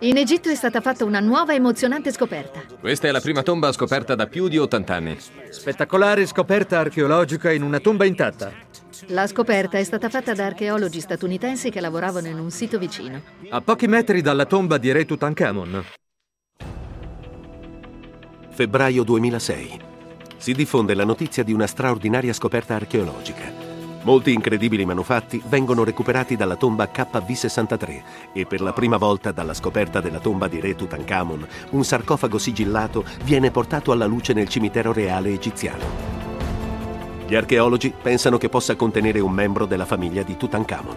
In 0.00 0.16
Egitto 0.16 0.48
è 0.48 0.54
stata 0.54 0.80
fatta 0.80 1.04
una 1.04 1.18
nuova 1.18 1.54
emozionante 1.54 2.12
scoperta. 2.12 2.62
Questa 2.78 3.08
è 3.08 3.10
la 3.10 3.20
prima 3.20 3.42
tomba 3.42 3.72
scoperta 3.72 4.14
da 4.14 4.28
più 4.28 4.46
di 4.46 4.56
80 4.56 4.94
anni. 4.94 5.18
Spettacolare 5.50 6.24
scoperta 6.24 6.78
archeologica 6.78 7.50
in 7.50 7.62
una 7.62 7.80
tomba 7.80 8.04
intatta. 8.04 8.52
La 9.08 9.26
scoperta 9.26 9.76
è 9.76 9.82
stata 9.82 10.08
fatta 10.08 10.34
da 10.34 10.46
archeologi 10.46 11.00
statunitensi 11.00 11.70
che 11.70 11.80
lavoravano 11.80 12.28
in 12.28 12.38
un 12.38 12.52
sito 12.52 12.78
vicino. 12.78 13.20
A 13.48 13.60
pochi 13.60 13.88
metri 13.88 14.22
dalla 14.22 14.44
tomba 14.44 14.78
di 14.78 14.92
Re 14.92 15.04
Tutankhamon. 15.04 15.84
Febbraio 18.50 19.02
2006. 19.02 19.80
Si 20.36 20.52
diffonde 20.52 20.94
la 20.94 21.04
notizia 21.04 21.42
di 21.42 21.52
una 21.52 21.66
straordinaria 21.66 22.32
scoperta 22.32 22.76
archeologica. 22.76 23.57
Molti 24.02 24.32
incredibili 24.32 24.84
manufatti 24.84 25.42
vengono 25.48 25.84
recuperati 25.84 26.36
dalla 26.36 26.56
tomba 26.56 26.88
KV63 26.92 28.02
e 28.32 28.46
per 28.46 28.60
la 28.60 28.72
prima 28.72 28.96
volta 28.96 29.32
dalla 29.32 29.54
scoperta 29.54 30.00
della 30.00 30.20
tomba 30.20 30.48
di 30.48 30.60
Re 30.60 30.74
Tutankhamon, 30.74 31.46
un 31.70 31.84
sarcofago 31.84 32.38
sigillato 32.38 33.04
viene 33.24 33.50
portato 33.50 33.92
alla 33.92 34.06
luce 34.06 34.32
nel 34.32 34.48
cimitero 34.48 34.92
reale 34.92 35.30
egiziano. 35.30 36.16
Gli 37.26 37.34
archeologi 37.34 37.92
pensano 38.00 38.38
che 38.38 38.48
possa 38.48 38.76
contenere 38.76 39.20
un 39.20 39.32
membro 39.32 39.66
della 39.66 39.84
famiglia 39.84 40.22
di 40.22 40.36
Tutankhamon. 40.36 40.96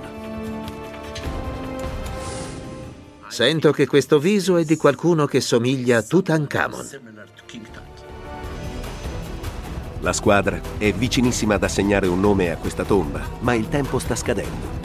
Sento 3.28 3.72
che 3.72 3.88
questo 3.88 4.20
viso 4.20 4.58
è 4.58 4.64
di 4.64 4.78
qualcuno 4.78 5.26
che 5.26 5.42
somiglia 5.42 5.98
a 5.98 6.02
Tutankhamon. 6.04 6.88
La 10.02 10.14
squadra 10.14 10.60
è 10.80 10.92
vicinissima 10.92 11.56
ad 11.56 11.64
assegnare 11.64 12.08
un 12.08 12.20
nome 12.20 12.50
a 12.50 12.58
questa 12.58 12.84
tomba, 12.84 13.22
ma 13.42 13.54
il 13.54 13.70
tempo 13.70 14.00
sta 14.00 14.16
scadendo. 14.16 14.80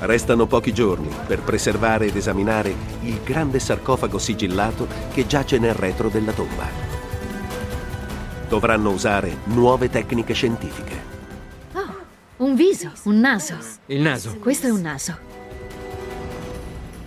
Restano 0.00 0.46
pochi 0.46 0.72
giorni 0.72 1.10
per 1.26 1.42
preservare 1.42 2.06
ed 2.06 2.16
esaminare 2.16 2.74
il 3.02 3.20
grande 3.22 3.58
sarcofago 3.58 4.18
sigillato 4.18 4.88
che 5.12 5.26
giace 5.26 5.58
nel 5.58 5.74
retro 5.74 6.08
della 6.08 6.32
tomba. 6.32 6.66
Dovranno 8.48 8.92
usare 8.92 9.40
nuove 9.44 9.90
tecniche 9.90 10.32
scientifiche. 10.32 11.02
Oh, 11.74 12.46
un 12.46 12.54
viso, 12.54 12.90
un 13.04 13.20
naso. 13.20 13.56
Il 13.86 14.00
naso. 14.00 14.38
Questo 14.38 14.68
è 14.68 14.70
un 14.70 14.80
naso. 14.80 15.18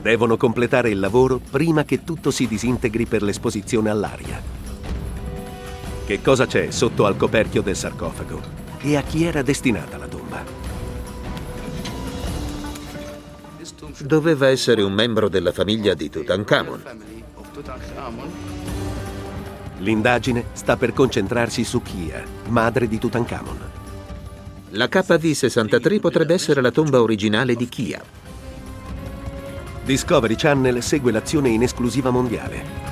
Devono 0.03 0.37
completare 0.37 0.91
il 0.91 0.99
lavoro 0.99 1.39
prima 1.39 1.83
che 1.83 2.03
tutto 2.03 2.29
si 2.29 2.47
disintegri 2.47 3.07
per 3.07 3.23
l'esposizione 3.23 3.89
all'aria. 3.89 4.60
Che 6.05 6.21
cosa 6.21 6.45
c'è 6.45 6.71
sotto 6.71 7.05
al 7.05 7.15
coperchio 7.15 7.61
del 7.61 7.75
sarcofago? 7.75 8.41
E 8.81 8.95
a 8.95 9.01
chi 9.03 9.23
era 9.23 9.41
destinata 9.41 9.97
la 9.97 10.07
tomba? 10.07 10.43
Doveva 13.99 14.47
essere 14.47 14.81
un 14.81 14.93
membro 14.93 15.29
della 15.29 15.51
famiglia 15.51 15.93
di 15.93 16.09
Tutankhamon. 16.09 16.83
L'indagine 19.77 20.45
sta 20.53 20.75
per 20.75 20.93
concentrarsi 20.93 21.63
su 21.63 21.81
Kia, 21.81 22.23
madre 22.47 22.87
di 22.87 22.97
Tutankhamon. 22.97 23.69
La 24.71 24.85
KV-63 24.85 25.99
potrebbe 25.99 26.33
essere 26.33 26.61
la 26.61 26.71
tomba 26.71 27.01
originale 27.01 27.55
di 27.55 27.69
Kia. 27.69 28.01
Discovery 29.83 30.35
Channel 30.35 30.81
segue 30.81 31.11
l'azione 31.11 31.49
in 31.49 31.63
esclusiva 31.63 32.09
mondiale. 32.09 32.90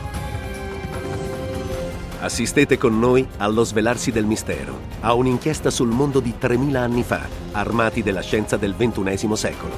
Assistete 2.21 2.77
con 2.77 2.99
noi 2.99 3.25
allo 3.37 3.63
svelarsi 3.63 4.11
del 4.11 4.25
mistero, 4.25 4.77
a 4.99 5.13
un'inchiesta 5.13 5.69
sul 5.69 5.87
mondo 5.87 6.19
di 6.19 6.33
3000 6.37 6.81
anni 6.81 7.03
fa, 7.03 7.25
armati 7.53 8.03
della 8.03 8.19
scienza 8.19 8.57
del 8.57 8.75
XXI 8.75 9.35
secolo. 9.37 9.73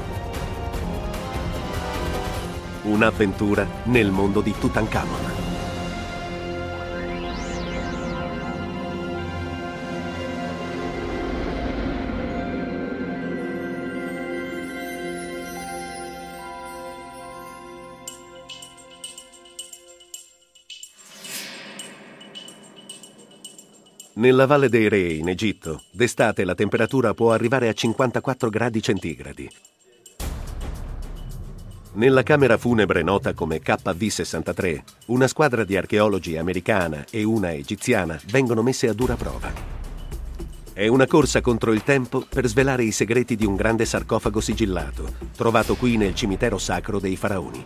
Un'avventura 2.84 3.68
nel 3.84 4.10
mondo 4.10 4.42
di 4.42 4.56
Tutankhamon. 4.60 5.51
Nella 24.22 24.46
Valle 24.46 24.70
dei 24.70 24.88
Re, 24.88 25.14
in 25.14 25.30
Egitto, 25.30 25.82
d'estate 25.90 26.46
la 26.46 26.54
temperatura 26.54 27.16
può 27.16 27.32
arrivare 27.32 27.70
a 27.70 27.74
54 27.74 28.50
gradi 28.50 28.80
centigradi. 28.80 29.50
Nella 31.94 32.22
camera 32.22 32.56
funebre 32.60 33.02
nota 33.02 33.34
come 33.34 33.64
KV-63, 33.64 34.82
una 35.08 35.26
squadra 35.26 35.64
di 35.64 35.76
archeologi 35.76 36.38
americana 36.38 37.04
e 37.10 37.24
una 37.24 37.52
egiziana 37.54 38.22
vengono 38.28 38.62
messe 38.62 38.88
a 38.88 38.94
dura 38.94 39.16
prova. 39.16 39.52
È 40.72 40.86
una 40.86 41.08
corsa 41.08 41.42
contro 41.42 41.74
il 41.74 41.82
tempo 41.82 42.24
per 42.30 42.46
svelare 42.46 42.84
i 42.84 42.92
segreti 42.92 43.36
di 43.36 43.48
un 43.48 43.56
grande 43.56 43.86
sarcofago 43.86 44.40
sigillato, 44.40 45.12
trovato 45.36 45.74
qui 45.76 45.98
nel 45.98 46.14
cimitero 46.14 46.60
sacro 46.60 47.00
dei 47.00 47.16
faraoni. 47.16 47.64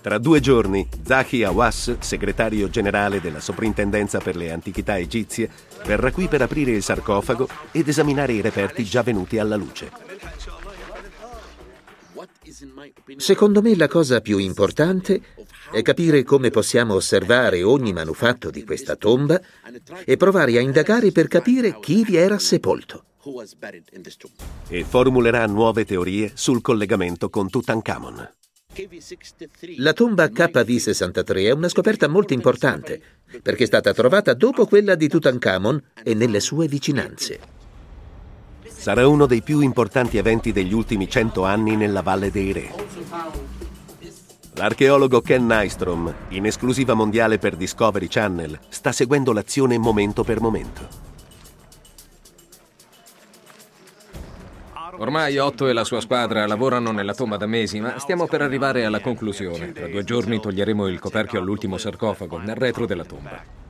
Tra 0.00 0.18
due 0.18 0.40
giorni, 0.40 0.88
Zahi 1.04 1.42
Awas, 1.42 1.98
segretario 1.98 2.70
generale 2.70 3.20
della 3.20 3.40
Soprintendenza 3.40 4.18
per 4.20 4.36
le 4.36 4.52
Antichità 4.52 4.96
Egizie, 4.96 5.50
verrà 5.84 6.12
qui 6.12 6.28
per 6.28 6.40
aprire 6.42 6.70
il 6.70 6.82
sarcofago 6.82 7.48
ed 7.72 7.88
esaminare 7.88 8.32
i 8.32 8.40
reperti 8.40 8.84
già 8.84 9.02
venuti 9.02 9.38
alla 9.38 9.56
luce. 9.56 9.90
Secondo 13.16 13.60
me 13.60 13.76
la 13.76 13.88
cosa 13.88 14.20
più 14.20 14.38
importante 14.38 15.20
è 15.70 15.82
capire 15.82 16.22
come 16.22 16.50
possiamo 16.50 16.94
osservare 16.94 17.62
ogni 17.62 17.92
manufatto 17.92 18.50
di 18.50 18.64
questa 18.64 18.96
tomba 18.96 19.40
e 20.04 20.16
provare 20.16 20.56
a 20.56 20.60
indagare 20.60 21.12
per 21.12 21.28
capire 21.28 21.78
chi 21.80 22.04
vi 22.04 22.16
era 22.16 22.38
sepolto. 22.38 23.04
E 24.68 24.84
formulerà 24.84 25.44
nuove 25.46 25.84
teorie 25.84 26.30
sul 26.34 26.62
collegamento 26.62 27.28
con 27.28 27.50
Tutankhamon. 27.50 28.36
La 29.78 29.92
tomba 29.92 30.26
KV63 30.26 31.46
è 31.46 31.50
una 31.50 31.68
scoperta 31.68 32.06
molto 32.06 32.32
importante 32.32 33.00
perché 33.42 33.64
è 33.64 33.66
stata 33.66 33.92
trovata 33.92 34.34
dopo 34.34 34.66
quella 34.66 34.94
di 34.94 35.08
Tutankhamon 35.08 35.82
e 36.04 36.14
nelle 36.14 36.38
sue 36.38 36.68
vicinanze. 36.68 37.40
Sarà 38.68 39.08
uno 39.08 39.26
dei 39.26 39.42
più 39.42 39.60
importanti 39.60 40.16
eventi 40.16 40.52
degli 40.52 40.72
ultimi 40.72 41.08
cento 41.08 41.44
anni 41.44 41.74
nella 41.74 42.02
Valle 42.02 42.30
dei 42.30 42.52
Re. 42.52 42.70
L'archeologo 44.54 45.20
Ken 45.22 45.46
Nystrom, 45.46 46.14
in 46.28 46.46
esclusiva 46.46 46.94
mondiale 46.94 47.38
per 47.38 47.56
Discovery 47.56 48.06
Channel, 48.08 48.58
sta 48.68 48.92
seguendo 48.92 49.32
l'azione 49.32 49.76
momento 49.76 50.22
per 50.22 50.40
momento. 50.40 51.07
Ormai 55.00 55.38
Otto 55.38 55.68
e 55.68 55.72
la 55.72 55.84
sua 55.84 56.00
squadra 56.00 56.44
lavorano 56.46 56.90
nella 56.90 57.14
tomba 57.14 57.36
da 57.36 57.46
mesi, 57.46 57.78
ma 57.78 58.00
stiamo 58.00 58.26
per 58.26 58.42
arrivare 58.42 58.84
alla 58.84 59.00
conclusione. 59.00 59.70
Tra 59.70 59.86
due 59.86 60.02
giorni 60.02 60.40
toglieremo 60.40 60.88
il 60.88 60.98
coperchio 60.98 61.38
all'ultimo 61.38 61.78
sarcofago, 61.78 62.38
nel 62.38 62.56
retro 62.56 62.84
della 62.84 63.04
tomba. 63.04 63.66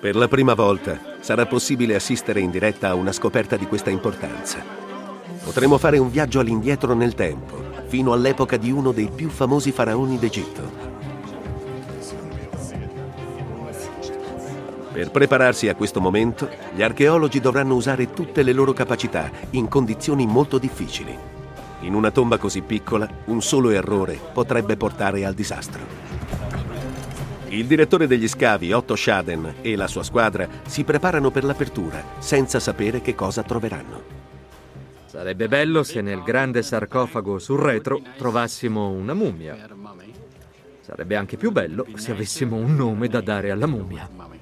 Per 0.00 0.16
la 0.16 0.26
prima 0.26 0.54
volta 0.54 0.98
sarà 1.20 1.46
possibile 1.46 1.94
assistere 1.94 2.40
in 2.40 2.50
diretta 2.50 2.88
a 2.88 2.94
una 2.94 3.12
scoperta 3.12 3.56
di 3.56 3.66
questa 3.66 3.90
importanza. 3.90 4.58
Potremo 5.44 5.78
fare 5.78 5.98
un 5.98 6.10
viaggio 6.10 6.40
all'indietro 6.40 6.94
nel 6.94 7.14
tempo, 7.14 7.62
fino 7.86 8.12
all'epoca 8.12 8.56
di 8.56 8.72
uno 8.72 8.90
dei 8.90 9.08
più 9.14 9.28
famosi 9.28 9.70
faraoni 9.70 10.18
d'Egitto, 10.18 10.95
Per 14.96 15.10
prepararsi 15.10 15.68
a 15.68 15.74
questo 15.74 16.00
momento, 16.00 16.48
gli 16.74 16.82
archeologi 16.82 17.38
dovranno 17.38 17.74
usare 17.74 18.14
tutte 18.14 18.42
le 18.42 18.54
loro 18.54 18.72
capacità 18.72 19.30
in 19.50 19.68
condizioni 19.68 20.26
molto 20.26 20.56
difficili. 20.56 21.14
In 21.80 21.92
una 21.92 22.10
tomba 22.10 22.38
così 22.38 22.62
piccola, 22.62 23.06
un 23.26 23.42
solo 23.42 23.68
errore 23.68 24.18
potrebbe 24.32 24.78
portare 24.78 25.26
al 25.26 25.34
disastro. 25.34 25.82
Il 27.48 27.66
direttore 27.66 28.06
degli 28.06 28.26
scavi, 28.26 28.72
Otto 28.72 28.96
Schaden, 28.96 29.56
e 29.60 29.76
la 29.76 29.86
sua 29.86 30.02
squadra 30.02 30.48
si 30.64 30.82
preparano 30.82 31.30
per 31.30 31.44
l'apertura, 31.44 32.02
senza 32.16 32.58
sapere 32.58 33.02
che 33.02 33.14
cosa 33.14 33.42
troveranno. 33.42 34.02
Sarebbe 35.04 35.46
bello 35.46 35.82
se 35.82 36.00
nel 36.00 36.22
grande 36.22 36.62
sarcofago 36.62 37.38
sul 37.38 37.58
retro 37.58 38.00
trovassimo 38.16 38.88
una 38.88 39.12
mummia. 39.12 39.58
Sarebbe 40.80 41.16
anche 41.16 41.36
più 41.36 41.50
bello 41.52 41.84
se 41.96 42.12
avessimo 42.12 42.56
un 42.56 42.74
nome 42.74 43.08
da 43.08 43.20
dare 43.20 43.50
alla 43.50 43.66
mummia 43.66 44.35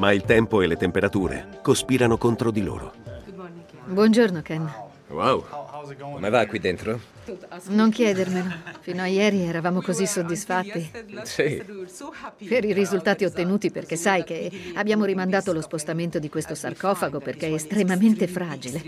ma 0.00 0.12
il 0.12 0.22
tempo 0.22 0.62
e 0.62 0.66
le 0.66 0.78
temperature 0.78 1.60
cospirano 1.60 2.16
contro 2.16 2.50
di 2.50 2.62
loro. 2.62 2.94
Buongiorno, 3.84 4.40
Ken. 4.40 4.72
Wow, 5.08 5.44
Come 5.98 6.30
va 6.30 6.46
qui 6.46 6.58
dentro? 6.58 6.98
Non 7.66 7.90
chiedermelo. 7.90 8.48
Fino 8.80 9.02
a 9.02 9.06
ieri 9.06 9.42
eravamo 9.42 9.82
così 9.82 10.06
soddisfatti. 10.06 10.90
Sì. 11.24 11.62
Per 12.48 12.64
i 12.64 12.72
risultati 12.72 13.26
ottenuti, 13.26 13.70
perché 13.70 13.96
sai 13.96 14.24
che 14.24 14.50
abbiamo 14.74 15.04
rimandato 15.04 15.52
lo 15.52 15.60
spostamento 15.60 16.18
di 16.18 16.30
questo 16.30 16.54
sarcofago 16.54 17.20
perché 17.20 17.48
è 17.48 17.52
estremamente 17.52 18.26
fragile. 18.26 18.82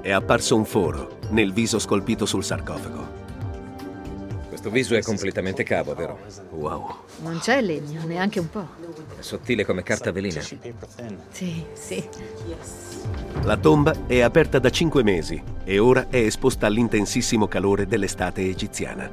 È 0.00 0.12
apparso 0.12 0.54
un 0.54 0.64
foro 0.64 1.18
nel 1.30 1.52
viso 1.52 1.80
scolpito 1.80 2.26
sul 2.26 2.44
sarcofago. 2.44 3.23
Questo 4.64 4.80
viso 4.80 4.94
è 4.94 5.02
completamente 5.02 5.62
cavo, 5.62 5.94
vero? 5.94 6.18
Wow. 6.52 6.94
Non 7.20 7.38
c'è 7.38 7.60
legno, 7.60 8.06
neanche 8.06 8.40
un 8.40 8.48
po'. 8.48 8.66
È 9.18 9.20
sottile 9.20 9.62
come 9.62 9.82
carta 9.82 10.10
velina. 10.10 10.40
Sì, 10.40 11.66
sì. 11.74 12.08
La 13.42 13.58
tomba 13.58 14.06
è 14.06 14.20
aperta 14.20 14.58
da 14.58 14.70
cinque 14.70 15.02
mesi 15.02 15.42
e 15.64 15.78
ora 15.78 16.08
è 16.08 16.16
esposta 16.16 16.64
all'intensissimo 16.64 17.46
calore 17.46 17.86
dell'estate 17.86 18.48
egiziana. 18.48 19.10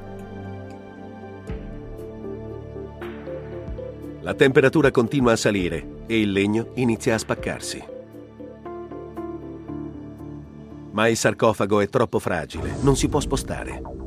La 4.21 4.33
temperatura 4.33 4.89
continua 4.89 5.33
a 5.33 5.35
salire 5.35 6.03
e 6.05 6.21
il 6.21 6.31
legno 6.31 6.69
inizia 6.75 7.15
a 7.15 7.17
spaccarsi. 7.17 7.83
Ma 10.91 11.09
il 11.09 11.17
sarcofago 11.17 11.81
è 11.81 11.89
troppo 11.89 12.19
fragile, 12.19 12.75
non 12.79 12.95
si 12.95 13.09
può 13.09 13.19
spostare. 13.19 14.00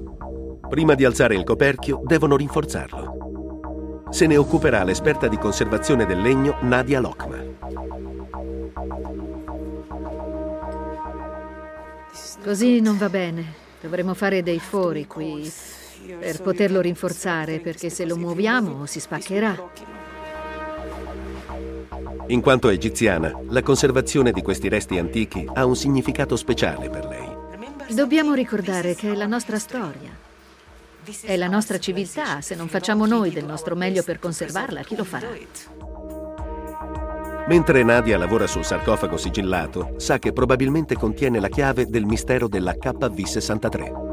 Prima 0.68 0.94
di 0.94 1.04
alzare 1.04 1.34
il 1.34 1.44
coperchio 1.44 2.00
devono 2.04 2.36
rinforzarlo. 2.36 4.06
Se 4.10 4.26
ne 4.26 4.36
occuperà 4.36 4.84
l'esperta 4.84 5.28
di 5.28 5.36
conservazione 5.38 6.06
del 6.06 6.20
legno 6.20 6.56
Nadia 6.62 7.00
Lokma. 7.00 7.42
Così 12.42 12.80
non 12.80 12.98
va 12.98 13.08
bene. 13.08 13.62
Dovremmo 13.80 14.14
fare 14.14 14.42
dei 14.42 14.60
fori 14.60 15.06
qui 15.06 15.50
per 16.18 16.40
poterlo 16.42 16.80
rinforzare, 16.80 17.60
perché 17.60 17.90
se 17.90 18.04
lo 18.04 18.16
muoviamo 18.16 18.86
si 18.86 19.00
spaccherà. 19.00 19.70
In 22.28 22.40
quanto 22.40 22.68
egiziana, 22.68 23.38
la 23.48 23.62
conservazione 23.62 24.32
di 24.32 24.42
questi 24.42 24.68
resti 24.68 24.98
antichi 24.98 25.46
ha 25.52 25.64
un 25.66 25.76
significato 25.76 26.36
speciale 26.36 26.88
per 26.88 27.06
lei. 27.06 27.94
Dobbiamo 27.94 28.32
ricordare 28.32 28.94
che 28.94 29.12
è 29.12 29.14
la 29.14 29.26
nostra 29.26 29.58
storia. 29.58 30.23
È 31.22 31.36
la 31.36 31.48
nostra 31.48 31.78
civiltà. 31.78 32.40
Se 32.40 32.54
non 32.54 32.68
facciamo 32.68 33.04
noi 33.04 33.30
del 33.30 33.44
nostro 33.44 33.76
meglio 33.76 34.02
per 34.02 34.18
conservarla, 34.18 34.80
chi 34.82 34.96
lo 34.96 35.04
farà? 35.04 35.28
Mentre 37.46 37.82
Nadia 37.82 38.16
lavora 38.16 38.46
sul 38.46 38.64
sarcofago 38.64 39.18
sigillato, 39.18 39.96
sa 39.98 40.18
che 40.18 40.32
probabilmente 40.32 40.94
contiene 40.96 41.40
la 41.40 41.48
chiave 41.48 41.86
del 41.86 42.06
mistero 42.06 42.48
della 42.48 42.72
KV63. 42.72 44.12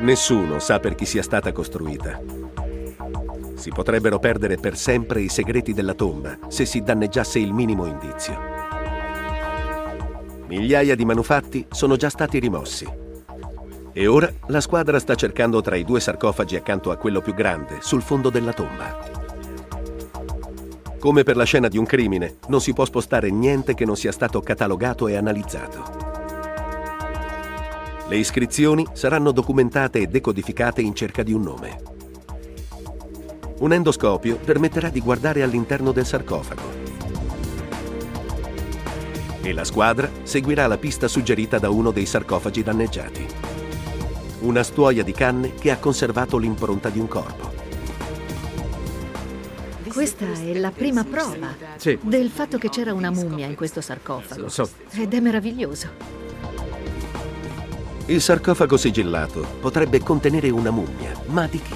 Nessuno 0.00 0.58
sa 0.58 0.80
per 0.80 0.96
chi 0.96 1.06
sia 1.06 1.22
stata 1.22 1.52
costruita. 1.52 2.20
Si 3.54 3.70
potrebbero 3.70 4.18
perdere 4.18 4.56
per 4.56 4.76
sempre 4.76 5.20
i 5.20 5.28
segreti 5.28 5.72
della 5.72 5.94
tomba 5.94 6.38
se 6.48 6.64
si 6.64 6.82
danneggiasse 6.82 7.38
il 7.38 7.52
minimo 7.52 7.86
indizio. 7.86 8.36
Migliaia 10.48 10.96
di 10.96 11.04
manufatti 11.04 11.64
sono 11.70 11.94
già 11.94 12.08
stati 12.08 12.40
rimossi. 12.40 13.04
E 13.98 14.06
ora 14.08 14.30
la 14.48 14.60
squadra 14.60 14.98
sta 14.98 15.14
cercando 15.14 15.62
tra 15.62 15.74
i 15.74 15.82
due 15.82 16.00
sarcofagi 16.00 16.54
accanto 16.54 16.90
a 16.90 16.96
quello 16.96 17.22
più 17.22 17.32
grande, 17.32 17.78
sul 17.80 18.02
fondo 18.02 18.28
della 18.28 18.52
tomba. 18.52 18.94
Come 20.98 21.22
per 21.22 21.34
la 21.34 21.44
scena 21.44 21.68
di 21.68 21.78
un 21.78 21.86
crimine, 21.86 22.36
non 22.48 22.60
si 22.60 22.74
può 22.74 22.84
spostare 22.84 23.30
niente 23.30 23.72
che 23.72 23.86
non 23.86 23.96
sia 23.96 24.12
stato 24.12 24.42
catalogato 24.42 25.08
e 25.08 25.16
analizzato. 25.16 25.82
Le 28.06 28.16
iscrizioni 28.18 28.86
saranno 28.92 29.32
documentate 29.32 30.00
e 30.00 30.08
decodificate 30.08 30.82
in 30.82 30.94
cerca 30.94 31.22
di 31.22 31.32
un 31.32 31.40
nome. 31.40 31.80
Un 33.60 33.72
endoscopio 33.72 34.36
permetterà 34.36 34.90
di 34.90 35.00
guardare 35.00 35.42
all'interno 35.42 35.92
del 35.92 36.04
sarcofago. 36.04 36.84
E 39.40 39.52
la 39.54 39.64
squadra 39.64 40.10
seguirà 40.22 40.66
la 40.66 40.76
pista 40.76 41.08
suggerita 41.08 41.58
da 41.58 41.70
uno 41.70 41.92
dei 41.92 42.04
sarcofagi 42.04 42.62
danneggiati. 42.62 43.55
Una 44.46 44.62
stuoia 44.62 45.02
di 45.02 45.10
canne 45.10 45.54
che 45.54 45.72
ha 45.72 45.76
conservato 45.76 46.36
l'impronta 46.38 46.88
di 46.88 47.00
un 47.00 47.08
corpo. 47.08 47.52
Questa 49.88 50.24
è 50.24 50.54
la 50.54 50.70
prima 50.70 51.02
prova 51.02 51.48
Sì. 51.76 51.98
del 52.00 52.30
fatto 52.30 52.56
che 52.56 52.68
c'era 52.68 52.94
una 52.94 53.10
mummia 53.10 53.46
in 53.46 53.56
questo 53.56 53.80
sarcofago. 53.80 54.42
Lo 54.42 54.48
so. 54.48 54.68
Ed 54.92 55.12
è 55.14 55.18
meraviglioso. 55.18 55.88
Il 58.06 58.20
sarcofago 58.20 58.76
sigillato 58.76 59.44
potrebbe 59.60 60.00
contenere 60.00 60.48
una 60.50 60.70
mummia, 60.70 61.20
ma 61.26 61.48
di 61.48 61.60
chi? 61.60 61.74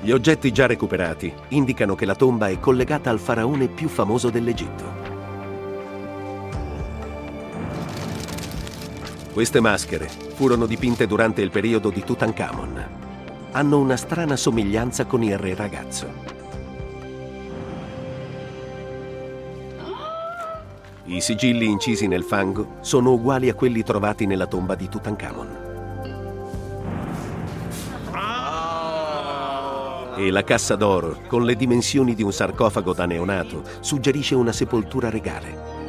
Gli 0.00 0.12
oggetti 0.12 0.50
già 0.50 0.66
recuperati 0.66 1.30
indicano 1.48 1.94
che 1.94 2.06
la 2.06 2.14
tomba 2.14 2.48
è 2.48 2.58
collegata 2.58 3.10
al 3.10 3.18
faraone 3.18 3.68
più 3.68 3.88
famoso 3.88 4.30
dell'Egitto. 4.30 4.99
Queste 9.32 9.60
maschere 9.60 10.08
furono 10.34 10.66
dipinte 10.66 11.06
durante 11.06 11.40
il 11.40 11.50
periodo 11.50 11.90
di 11.90 12.02
Tutankhamon. 12.02 12.86
Hanno 13.52 13.78
una 13.78 13.96
strana 13.96 14.34
somiglianza 14.34 15.06
con 15.06 15.22
il 15.22 15.38
re 15.38 15.54
ragazzo. 15.54 16.08
I 21.04 21.20
sigilli 21.20 21.66
incisi 21.66 22.08
nel 22.08 22.24
fango 22.24 22.78
sono 22.80 23.12
uguali 23.12 23.48
a 23.48 23.54
quelli 23.54 23.84
trovati 23.84 24.26
nella 24.26 24.46
tomba 24.46 24.74
di 24.74 24.88
Tutankhamon. 24.88 25.68
E 30.16 30.30
la 30.30 30.42
cassa 30.42 30.74
d'oro, 30.74 31.20
con 31.28 31.44
le 31.44 31.54
dimensioni 31.54 32.14
di 32.14 32.24
un 32.24 32.32
sarcofago 32.32 32.92
da 32.92 33.06
neonato, 33.06 33.62
suggerisce 33.78 34.34
una 34.34 34.52
sepoltura 34.52 35.08
regale. 35.08 35.79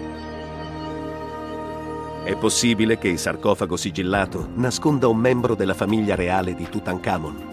È 2.23 2.35
possibile 2.35 2.99
che 2.99 3.07
il 3.07 3.17
sarcofago 3.17 3.75
sigillato 3.75 4.49
nasconda 4.53 5.07
un 5.07 5.17
membro 5.17 5.55
della 5.55 5.73
famiglia 5.73 6.13
reale 6.13 6.53
di 6.53 6.69
Tutankhamon. 6.69 7.49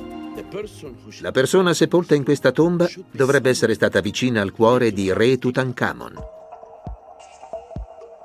La 1.20 1.31
persona 1.31 1.73
sepolta 1.73 2.15
in 2.15 2.23
questa 2.23 2.53
tomba 2.53 2.87
dovrebbe 3.11 3.49
essere 3.49 3.73
stata 3.73 4.00
vicina 4.00 4.43
al 4.43 4.53
cuore 4.53 4.93
di 4.93 5.11
Re 5.11 5.38
Tutankhamon. 5.38 6.15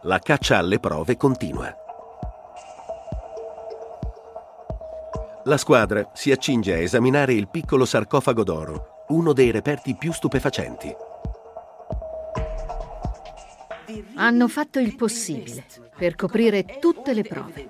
La 0.04 0.20
caccia 0.20 0.58
alle 0.58 0.80
prove 0.80 1.16
continua. 1.16 1.74
La 5.46 5.58
squadra 5.58 6.12
si 6.14 6.30
accinge 6.32 6.74
a 6.74 6.78
esaminare 6.78 7.34
il 7.34 7.48
piccolo 7.48 7.86
sarcofago 7.86 8.44
d'oro, 8.44 9.06
uno 9.08 9.32
dei 9.32 9.50
reperti 9.50 9.96
più 9.96 10.12
stupefacenti. 10.12 10.94
Hanno 14.16 14.48
fatto 14.50 14.80
il 14.80 14.96
possibile 14.96 15.83
per 15.98 16.16
coprire 16.16 16.66
tutte 16.80 17.14
le 17.14 17.24
prove. 17.24 17.68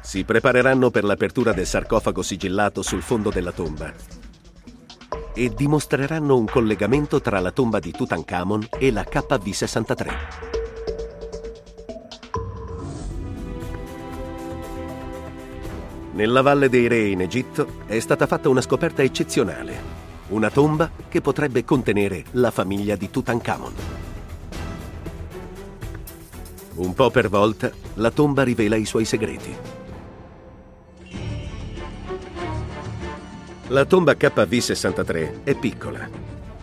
Si 0.00 0.24
prepareranno 0.24 0.90
per 0.90 1.04
l'apertura 1.04 1.52
del 1.52 1.66
sarcofago 1.66 2.22
sigillato 2.22 2.82
sul 2.82 3.02
fondo 3.02 3.30
della 3.30 3.52
tomba 3.52 3.92
e 5.34 5.54
dimostreranno 5.54 6.36
un 6.36 6.46
collegamento 6.46 7.20
tra 7.20 7.38
la 7.38 7.52
tomba 7.52 7.78
di 7.78 7.92
Tutankhamon 7.92 8.68
e 8.78 8.90
la 8.90 9.02
KV63. 9.08 10.56
Nella 16.14 16.42
Valle 16.42 16.68
dei 16.68 16.88
Re 16.88 17.06
in 17.06 17.20
Egitto 17.20 17.82
è 17.86 18.00
stata 18.00 18.26
fatta 18.26 18.48
una 18.48 18.60
scoperta 18.60 19.02
eccezionale, 19.02 19.80
una 20.30 20.50
tomba 20.50 20.90
che 21.08 21.20
potrebbe 21.20 21.64
contenere 21.64 22.24
la 22.32 22.50
famiglia 22.50 22.96
di 22.96 23.08
Tutankhamon. 23.08 24.07
Un 26.78 26.94
po' 26.94 27.10
per 27.10 27.28
volta, 27.28 27.72
la 27.94 28.12
tomba 28.12 28.44
rivela 28.44 28.76
i 28.76 28.84
suoi 28.84 29.04
segreti. 29.04 29.52
La 33.68 33.84
tomba 33.84 34.12
KV63 34.12 35.42
è 35.42 35.56
piccola. 35.56 36.08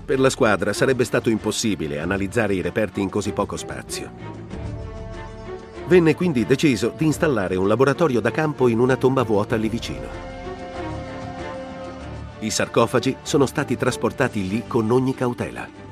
Per 0.05 0.17
la 0.17 0.29
squadra 0.29 0.71
sarebbe 0.71 1.03
stato 1.03 1.29
impossibile 1.29 1.99
analizzare 1.99 2.53
i 2.53 2.61
reperti 2.61 3.01
in 3.01 3.09
così 3.09 3.33
poco 3.33 3.57
spazio. 3.57 4.09
Venne 5.87 6.15
quindi 6.15 6.45
deciso 6.45 6.93
di 6.95 7.05
installare 7.05 7.57
un 7.57 7.67
laboratorio 7.67 8.21
da 8.21 8.31
campo 8.31 8.69
in 8.69 8.79
una 8.79 8.95
tomba 8.95 9.23
vuota 9.23 9.57
lì 9.57 9.67
vicino. 9.67 10.07
I 12.39 12.49
sarcofagi 12.49 13.17
sono 13.21 13.45
stati 13.45 13.75
trasportati 13.75 14.47
lì 14.47 14.63
con 14.65 14.89
ogni 14.91 15.13
cautela. 15.13 15.84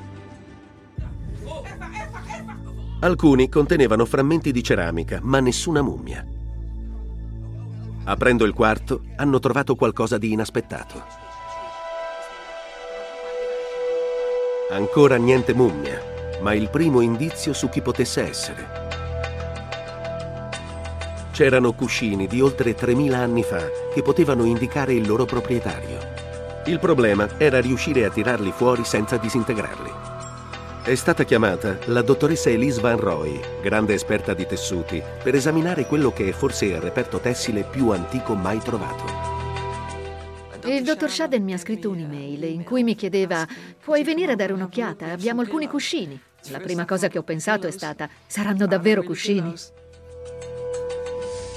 Alcuni 3.04 3.50
contenevano 3.50 4.06
frammenti 4.06 4.50
di 4.50 4.62
ceramica, 4.62 5.18
ma 5.22 5.38
nessuna 5.38 5.82
mummia. 5.82 6.24
Aprendo 8.04 8.46
il 8.46 8.54
quarto, 8.54 9.02
hanno 9.16 9.38
trovato 9.40 9.74
qualcosa 9.74 10.16
di 10.16 10.32
inaspettato. 10.32 11.04
Ancora 14.70 15.16
niente 15.16 15.52
mummia, 15.52 16.00
ma 16.40 16.54
il 16.54 16.70
primo 16.70 17.02
indizio 17.02 17.52
su 17.52 17.68
chi 17.68 17.82
potesse 17.82 18.22
essere. 18.22 18.68
C'erano 21.30 21.74
cuscini 21.74 22.26
di 22.26 22.40
oltre 22.40 22.72
3000 22.72 23.18
anni 23.18 23.42
fa 23.42 23.68
che 23.92 24.00
potevano 24.00 24.44
indicare 24.44 24.94
il 24.94 25.06
loro 25.06 25.26
proprietario. 25.26 25.98
Il 26.64 26.78
problema 26.78 27.28
era 27.36 27.60
riuscire 27.60 28.06
a 28.06 28.10
tirarli 28.10 28.50
fuori 28.50 28.82
senza 28.82 29.18
disintegrarli. 29.18 30.03
È 30.84 30.94
stata 30.96 31.24
chiamata 31.24 31.78
la 31.86 32.02
dottoressa 32.02 32.50
Elise 32.50 32.78
Van 32.78 32.98
Roy, 32.98 33.40
grande 33.62 33.94
esperta 33.94 34.34
di 34.34 34.44
tessuti, 34.44 35.02
per 35.22 35.34
esaminare 35.34 35.86
quello 35.86 36.12
che 36.12 36.28
è 36.28 36.32
forse 36.32 36.66
il 36.66 36.78
reperto 36.78 37.20
tessile 37.20 37.62
più 37.62 37.88
antico 37.88 38.34
mai 38.34 38.58
trovato. 38.58 39.04
Il 40.66 40.84
dottor 40.84 41.08
Shaden 41.08 41.42
mi 41.42 41.54
ha 41.54 41.58
scritto 41.58 41.88
un'email 41.88 42.44
in 42.44 42.64
cui 42.64 42.82
mi 42.82 42.94
chiedeva: 42.94 43.48
Puoi 43.82 44.04
venire 44.04 44.32
a 44.32 44.36
dare 44.36 44.52
un'occhiata? 44.52 45.10
Abbiamo 45.10 45.40
alcuni 45.40 45.68
cuscini. 45.68 46.20
La 46.50 46.60
prima 46.60 46.84
cosa 46.84 47.08
che 47.08 47.16
ho 47.16 47.22
pensato 47.22 47.66
è 47.66 47.70
stata: 47.70 48.06
saranno 48.26 48.66
davvero 48.66 49.02
cuscini? 49.02 49.54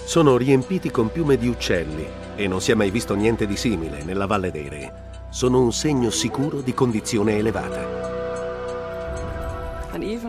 Sono 0.05 0.38
riempiti 0.38 0.89
con 0.89 1.12
piume 1.12 1.36
di 1.36 1.50
uccelli 1.50 2.07
e 2.38 2.48
non 2.48 2.62
si 2.62 2.72
è 2.72 2.75
mai 2.75 2.91
visto 2.91 3.13
niente 3.13 3.46
di 3.46 3.57
simile 3.57 4.03
nella 4.03 4.25
Valle 4.25 4.51
dei 4.51 4.69
Re. 4.69 4.93
Sono 5.31 5.60
un 5.60 5.74
segno 5.74 6.12
sicuro 6.12 6.62
di 6.62 6.74
condizione 6.74 7.36
elevata. 7.36 8.15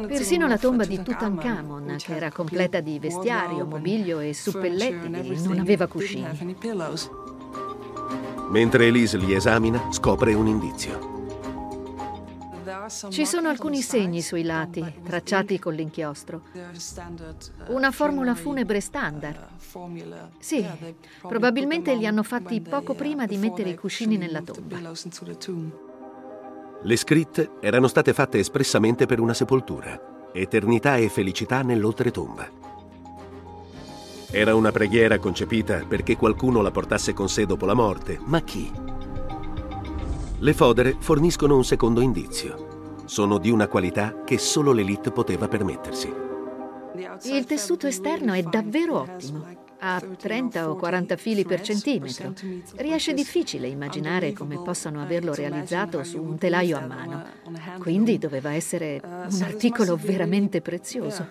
Persino 0.07 0.47
la 0.49 0.59
tomba 0.59 0.85
di 0.85 1.01
Tutankhamon, 1.03 1.97
che 1.99 2.17
era 2.17 2.31
completa 2.33 2.81
di 2.81 2.99
vestiario, 2.99 3.65
mobilio 3.65 4.19
e 4.21 4.35
suppelletti, 4.35 5.09
non 5.43 5.59
aveva 5.59 5.87
cuscini. 5.87 6.27
Mentre 8.51 8.87
Elise 8.87 9.19
li 9.19 9.35
esamina, 9.35 9.93
scopre 9.93 10.35
un 10.35 10.47
indizio. 10.47 11.17
Ci 13.11 13.27
sono 13.27 13.49
alcuni 13.49 13.83
segni 13.83 14.23
sui 14.23 14.43
lati, 14.43 14.85
tracciati 15.05 15.59
con 15.59 15.75
l'inchiostro. 15.75 16.43
Una 17.69 17.91
formula 17.91 18.35
funebre 18.35 18.81
standard. 18.81 19.47
Sì, 20.39 20.67
probabilmente 21.21 21.95
li 21.95 22.07
hanno 22.07 22.23
fatti 22.23 22.61
poco 22.61 22.95
prima 22.95 23.27
di 23.27 23.37
mettere 23.37 23.71
i 23.71 23.75
cuscini 23.77 24.17
nella 24.17 24.41
tomba. 24.43 24.79
Le 26.83 26.97
scritte 26.97 27.51
erano 27.61 27.89
state 27.89 28.13
fatte 28.13 28.39
espressamente 28.39 29.07
per 29.07 29.19
una 29.19 29.35
sepoltura. 29.35 30.31
Eternità 30.33 30.97
e 30.97 31.09
felicità 31.09 31.63
nell'oltretomba. 31.63 32.49
Era 34.31 34.55
una 34.55 34.71
preghiera 34.71 35.19
concepita 35.19 35.85
perché 35.89 36.17
qualcuno 36.17 36.63
la 36.63 36.71
portasse 36.71 37.15
con 37.15 37.29
sé 37.29 37.47
dopo 37.47 37.67
la 37.67 37.75
morte, 37.75 38.21
ma 38.25 38.41
chi? 38.43 38.71
Le 40.39 40.55
fodere 40.55 40.97
forniscono 41.01 41.57
un 41.57 41.65
secondo 41.65 42.01
indizio 42.01 42.67
sono 43.07 43.39
di 43.39 43.51
una 43.51 43.67
qualità 43.67 44.23
che 44.23 44.39
solo 44.39 44.71
l'elite 44.71 45.11
poteva 45.11 45.49
permettersi. 45.49 46.13
Il 47.25 47.45
tessuto 47.47 47.87
esterno 47.87 48.35
è 48.35 48.43
davvero 48.43 49.01
ottimo. 49.01 49.68
Ha 49.81 50.03
30 50.17 50.71
o 50.71 50.75
40 50.77 51.17
fili 51.17 51.45
per 51.45 51.61
centimetro. 51.61 52.33
Riesce 52.77 53.15
difficile 53.15 53.69
immaginare 53.69 54.33
come 54.33 54.61
possano 54.61 55.01
averlo 55.01 55.33
realizzato 55.35 56.03
su 56.03 56.21
un 56.21 56.37
telaio 56.37 56.79
a 56.79 56.87
mano. 56.87 57.25
Quindi 57.79 58.19
doveva 58.19 58.53
essere 58.53 59.01
un 59.05 59.43
articolo 59.43 59.97
veramente 59.97 60.61
prezioso. 60.61 61.27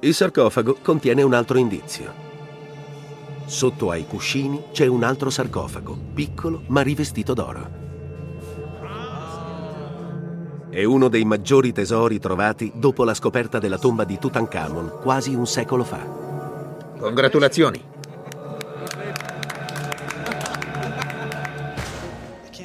Il 0.00 0.14
sarcofago 0.14 0.78
contiene 0.82 1.22
un 1.22 1.32
altro 1.32 1.58
indizio. 1.58 2.28
Sotto 3.46 3.90
ai 3.90 4.06
cuscini 4.06 4.64
c'è 4.70 4.86
un 4.86 5.02
altro 5.02 5.28
sarcofago, 5.28 5.98
piccolo 6.14 6.62
ma 6.68 6.82
rivestito 6.82 7.34
d'oro. 7.34 7.88
È 10.70 10.84
uno 10.84 11.08
dei 11.08 11.24
maggiori 11.24 11.72
tesori 11.72 12.20
trovati 12.20 12.70
dopo 12.76 13.02
la 13.02 13.12
scoperta 13.14 13.58
della 13.58 13.76
tomba 13.76 14.04
di 14.04 14.18
Tutankhamon 14.18 15.00
quasi 15.02 15.34
un 15.34 15.46
secolo 15.46 15.82
fa. 15.82 16.29
Congratulazioni. 17.00 17.82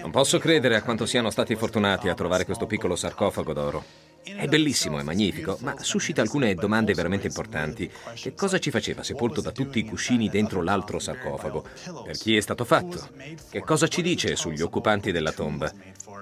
Non 0.01 0.11
posso 0.11 0.37
credere 0.39 0.75
a 0.75 0.81
quanto 0.81 1.05
siano 1.05 1.29
stati 1.29 1.55
fortunati 1.55 2.09
a 2.09 2.13
trovare 2.13 2.43
questo 2.43 2.65
piccolo 2.65 2.97
sarcofago 2.97 3.53
d'oro. 3.53 3.83
È 4.23 4.45
bellissimo, 4.47 4.99
è 4.99 5.03
magnifico, 5.03 5.57
ma 5.61 5.75
suscita 5.79 6.21
alcune 6.21 6.53
domande 6.53 6.93
veramente 6.93 7.27
importanti. 7.27 7.89
Che 8.13 8.33
cosa 8.33 8.59
ci 8.59 8.71
faceva 8.71 9.03
sepolto 9.03 9.39
da 9.39 9.51
tutti 9.51 9.79
i 9.79 9.85
cuscini 9.85 10.27
dentro 10.27 10.61
l'altro 10.61 10.99
sarcofago? 10.99 11.65
Per 12.03 12.17
chi 12.17 12.35
è 12.35 12.41
stato 12.41 12.65
fatto? 12.65 13.07
Che 13.49 13.61
cosa 13.61 13.87
ci 13.87 14.01
dice 14.01 14.35
sugli 14.35 14.61
occupanti 14.61 15.13
della 15.13 15.31
tomba? 15.31 15.71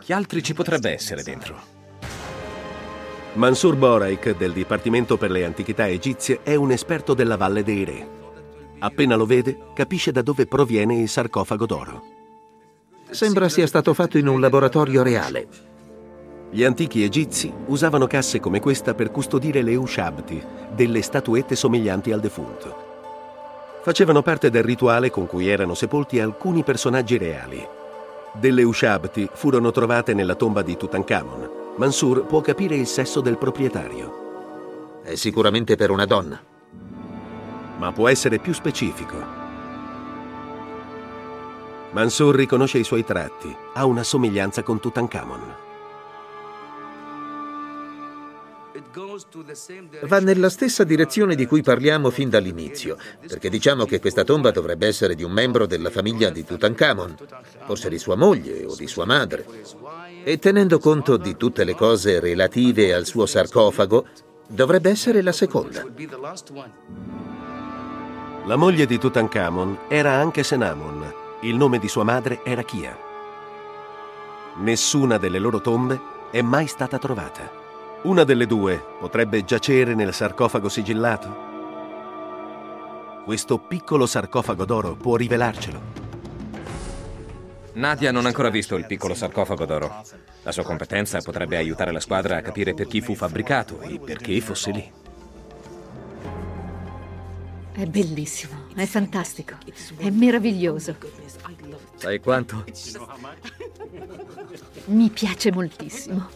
Chi 0.02 0.14
altri 0.14 0.44
ci 0.44 0.54
potrebbe 0.54 0.92
essere 0.92 1.24
dentro? 1.24 1.83
Mansur 3.36 3.76
Boraik 3.76 4.38
del 4.38 4.54
Dipartimento 4.54 5.18
per 5.18 5.32
le 5.32 5.44
Antichità 5.44 5.88
Egizie 5.88 6.42
è 6.44 6.54
un 6.54 6.70
esperto 6.70 7.16
della 7.16 7.36
Valle 7.36 7.64
dei 7.64 7.84
Re. 7.84 8.08
Appena 8.78 9.16
lo 9.16 9.26
vede, 9.26 9.58
capisce 9.74 10.12
da 10.12 10.22
dove 10.22 10.46
proviene 10.46 10.98
il 10.98 11.10
sarcofago 11.10 11.66
d'oro. 11.66 12.04
Sembra 13.10 13.50
sia 13.50 13.66
stato 13.66 13.96
fatto 13.96 14.20
in 14.20 14.28
un 14.28 14.40
laboratorio 14.40 15.02
reale. 15.02 15.48
Gli 16.52 16.64
antichi 16.64 17.04
egizi 17.04 17.52
usavano 17.66 18.06
casse 18.06 18.40
come 18.40 18.60
questa 18.60 18.94
per 18.94 19.10
custodire 19.10 19.64
le 19.64 19.76
ushabti, 19.76 20.40
delle 20.76 21.02
statuette 21.02 21.56
somiglianti 21.56 22.12
al 22.12 22.20
defunto. 22.20 22.92
Facevano 23.82 24.22
parte 24.22 24.52
del 24.52 24.64
rituale 24.64 25.10
con 25.10 25.26
cui 25.26 25.48
erano 25.48 25.74
sepolti 25.74 26.20
alcuni 26.20 26.64
personaggi 26.64 27.18
reali. 27.18 27.66
Delle 28.34 28.62
ushabti 28.62 29.28
furono 29.34 29.72
trovate 29.72 30.14
nella 30.14 30.36
tomba 30.36 30.62
di 30.62 30.78
Tutankhamon, 30.78 31.62
Mansur 31.76 32.26
può 32.26 32.40
capire 32.42 32.76
il 32.76 32.86
sesso 32.86 33.20
del 33.20 33.40
proprietario. 33.40 35.02
È 35.02 35.16
sicuramente 35.16 35.76
per 35.76 35.90
una 35.90 36.06
donna. 36.06 36.40
Ma 37.78 37.92
può 37.92 38.08
essere 38.08 38.38
più 38.38 38.54
specifico. 38.54 39.16
Mansur 41.92 42.36
riconosce 42.36 42.78
i 42.78 42.84
suoi 42.84 43.04
tratti, 43.04 43.56
ha 43.74 43.86
una 43.86 44.04
somiglianza 44.04 44.62
con 44.62 44.80
Tutankhamon. 44.80 45.56
Va 50.04 50.20
nella 50.20 50.50
stessa 50.50 50.84
direzione 50.84 51.34
di 51.34 51.48
cui 51.48 51.64
parliamo 51.64 52.12
fin 52.12 52.30
dall'inizio, 52.30 52.98
perché 53.28 53.50
diciamo 53.50 53.86
che 53.86 54.00
questa 54.00 54.24
tomba 54.24 54.52
dovrebbe 54.52 54.86
essere 54.86 55.16
di 55.16 55.24
un 55.24 55.32
membro 55.32 55.66
della 55.66 55.90
famiglia 55.90 56.30
di 56.30 56.44
Tutankhamon, 56.44 57.16
forse 57.66 57.90
di 57.90 57.98
sua 57.98 58.16
moglie 58.16 58.64
o 58.66 58.76
di 58.76 58.88
sua 58.88 59.06
madre. 59.06 59.46
E 60.26 60.40
tenendo 60.40 60.80
conto 60.80 61.18
di 61.18 61.36
tutte 61.36 61.66
le 61.66 61.76
cose 61.76 62.22
relative 62.22 62.94
al 62.94 63.06
suo 63.06 63.26
sarcofago, 63.26 64.06
dovrebbe 64.48 64.90
essere 64.90 65.22
la 65.22 65.34
seconda. 65.34 65.86
La 68.46 68.56
moglie 68.56 68.86
di 68.86 68.98
Tutankhamon 68.98 69.80
era 69.90 70.14
anche 70.14 70.44
Senamon. 70.44 71.14
Il 71.42 71.56
nome 71.56 71.78
di 71.78 71.90
sua 71.90 72.06
madre 72.06 72.40
era 72.46 72.64
Kia. 72.64 72.98
Nessuna 74.60 75.18
delle 75.18 75.40
loro 75.40 75.60
tombe 75.60 76.00
è 76.32 76.42
mai 76.42 76.68
stata 76.68 76.98
trovata. 76.98 77.52
Una 78.04 78.24
delle 78.24 78.46
due 78.46 78.82
potrebbe 79.00 79.44
giacere 79.44 79.94
nel 79.94 80.14
sarcofago 80.14 80.70
sigillato? 80.70 81.52
Questo 83.26 83.58
piccolo 83.58 84.06
sarcofago 84.06 84.64
d'oro 84.64 84.96
può 84.96 85.18
rivelarcelo. 85.18 85.93
Nadia 87.74 88.12
non 88.12 88.26
ha 88.26 88.28
ancora 88.28 88.50
visto 88.50 88.76
il 88.76 88.86
piccolo 88.86 89.16
sarcofago 89.16 89.66
d'oro. 89.66 90.04
La 90.44 90.52
sua 90.52 90.64
competenza 90.64 91.20
potrebbe 91.22 91.58
aiutare 91.58 91.92
la 91.92 92.00
squadra 92.00 92.38
a 92.38 92.42
capire 92.42 92.74
per 92.74 92.88
chi 92.88 93.02
fu 93.02 93.16
fabbricato 93.16 93.82
e 93.82 94.00
perché 94.00 94.40
fosse 94.42 94.72
lì. 94.72 94.92
È 97.72 97.86
bellissimo, 97.86 98.68
è 98.76 98.86
fantastico, 98.86 99.56
è 99.98 100.10
meraviglioso. 100.12 100.96
Sai 101.96 102.20
quanto? 102.20 102.64
Mi 104.86 105.10
piace 105.10 105.52
moltissimo. 105.52 106.30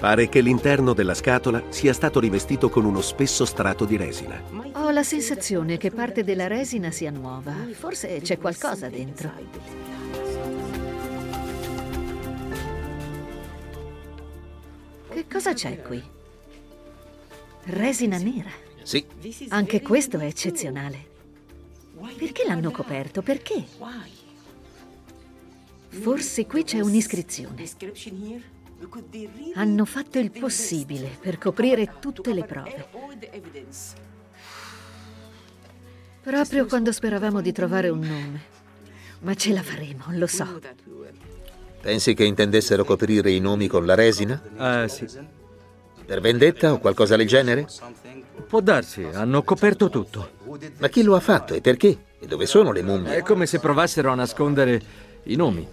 Pare 0.00 0.28
che 0.28 0.40
l'interno 0.40 0.94
della 0.94 1.14
scatola 1.14 1.62
sia 1.68 1.92
stato 1.92 2.18
rivestito 2.18 2.70
con 2.70 2.84
uno 2.84 3.02
spesso 3.02 3.44
strato 3.44 3.84
di 3.84 3.96
resina. 3.96 4.42
Ho 4.72 4.90
la 4.90 5.02
sensazione 5.04 5.76
che 5.76 5.90
parte 5.90 6.24
della 6.24 6.48
resina 6.48 6.90
sia 6.90 7.10
nuova. 7.10 7.54
Forse 7.72 8.20
c'è 8.20 8.38
qualcosa 8.38 8.88
dentro. 8.88 9.30
Che 15.20 15.26
cosa 15.30 15.52
c'è 15.52 15.82
qui? 15.82 16.02
Resina 17.64 18.16
nera. 18.16 18.48
Sì. 18.82 19.04
Anche 19.48 19.82
questo 19.82 20.18
è 20.18 20.24
eccezionale. 20.24 21.08
Perché 22.16 22.46
l'hanno 22.46 22.70
coperto? 22.70 23.20
Perché? 23.20 23.62
Forse 25.88 26.46
qui 26.46 26.64
c'è 26.64 26.80
un'iscrizione. 26.80 27.68
Hanno 29.56 29.84
fatto 29.84 30.18
il 30.18 30.30
possibile 30.30 31.18
per 31.20 31.36
coprire 31.36 31.96
tutte 32.00 32.32
le 32.32 32.44
prove. 32.44 32.88
Proprio 36.22 36.64
quando 36.64 36.92
speravamo 36.92 37.42
di 37.42 37.52
trovare 37.52 37.90
un 37.90 38.00
nome. 38.00 38.42
Ma 39.20 39.34
ce 39.34 39.52
la 39.52 39.62
faremo, 39.62 40.04
lo 40.12 40.26
so. 40.26 40.60
Pensi 41.80 42.12
che 42.14 42.24
intendessero 42.24 42.84
coprire 42.84 43.30
i 43.30 43.40
nomi 43.40 43.66
con 43.66 43.86
la 43.86 43.94
resina? 43.94 44.40
Eh 44.58 44.88
sì. 44.88 45.06
Per 46.04 46.20
vendetta 46.20 46.72
o 46.72 46.78
qualcosa 46.78 47.16
del 47.16 47.26
genere? 47.26 47.66
Può 48.46 48.60
darsi, 48.60 49.06
hanno 49.12 49.42
coperto 49.42 49.88
tutto. 49.88 50.30
Ma 50.78 50.88
chi 50.88 51.02
lo 51.02 51.14
ha 51.14 51.20
fatto 51.20 51.54
e 51.54 51.60
perché? 51.60 51.96
E 52.18 52.26
dove 52.26 52.46
sono 52.46 52.72
le 52.72 52.82
mummie? 52.82 53.16
È 53.16 53.22
come 53.22 53.46
se 53.46 53.60
provassero 53.60 54.10
a 54.10 54.14
nascondere 54.14 54.80
i 55.24 55.36
nomi. 55.36 55.66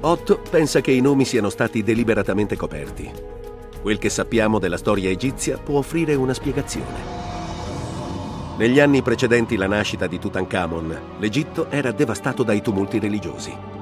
Otto 0.00 0.40
pensa 0.50 0.80
che 0.80 0.90
i 0.90 1.00
nomi 1.00 1.24
siano 1.24 1.50
stati 1.50 1.82
deliberatamente 1.84 2.56
coperti. 2.56 3.10
Quel 3.80 3.98
che 3.98 4.08
sappiamo 4.08 4.58
della 4.58 4.76
storia 4.76 5.10
egizia 5.10 5.56
può 5.58 5.78
offrire 5.78 6.14
una 6.14 6.34
spiegazione. 6.34 7.20
Negli 8.56 8.80
anni 8.80 9.02
precedenti 9.02 9.56
la 9.56 9.66
nascita 9.66 10.06
di 10.06 10.18
Tutankhamon, 10.18 11.00
l'Egitto 11.18 11.70
era 11.70 11.92
devastato 11.92 12.42
dai 12.42 12.60
tumulti 12.60 12.98
religiosi. 12.98 13.81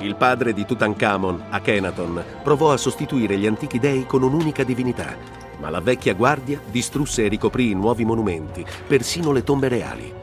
Il 0.00 0.14
padre 0.14 0.52
di 0.52 0.64
Tutankhamon, 0.64 1.46
Akhenaton, 1.50 2.22
provò 2.44 2.72
a 2.72 2.76
sostituire 2.76 3.36
gli 3.36 3.46
antichi 3.46 3.80
dei 3.80 4.06
con 4.06 4.22
un'unica 4.22 4.62
divinità, 4.62 5.16
ma 5.58 5.70
la 5.70 5.80
vecchia 5.80 6.14
guardia 6.14 6.60
distrusse 6.70 7.24
e 7.24 7.28
ricoprì 7.28 7.74
nuovi 7.74 8.04
monumenti, 8.04 8.64
persino 8.86 9.32
le 9.32 9.42
tombe 9.42 9.66
reali. 9.66 10.14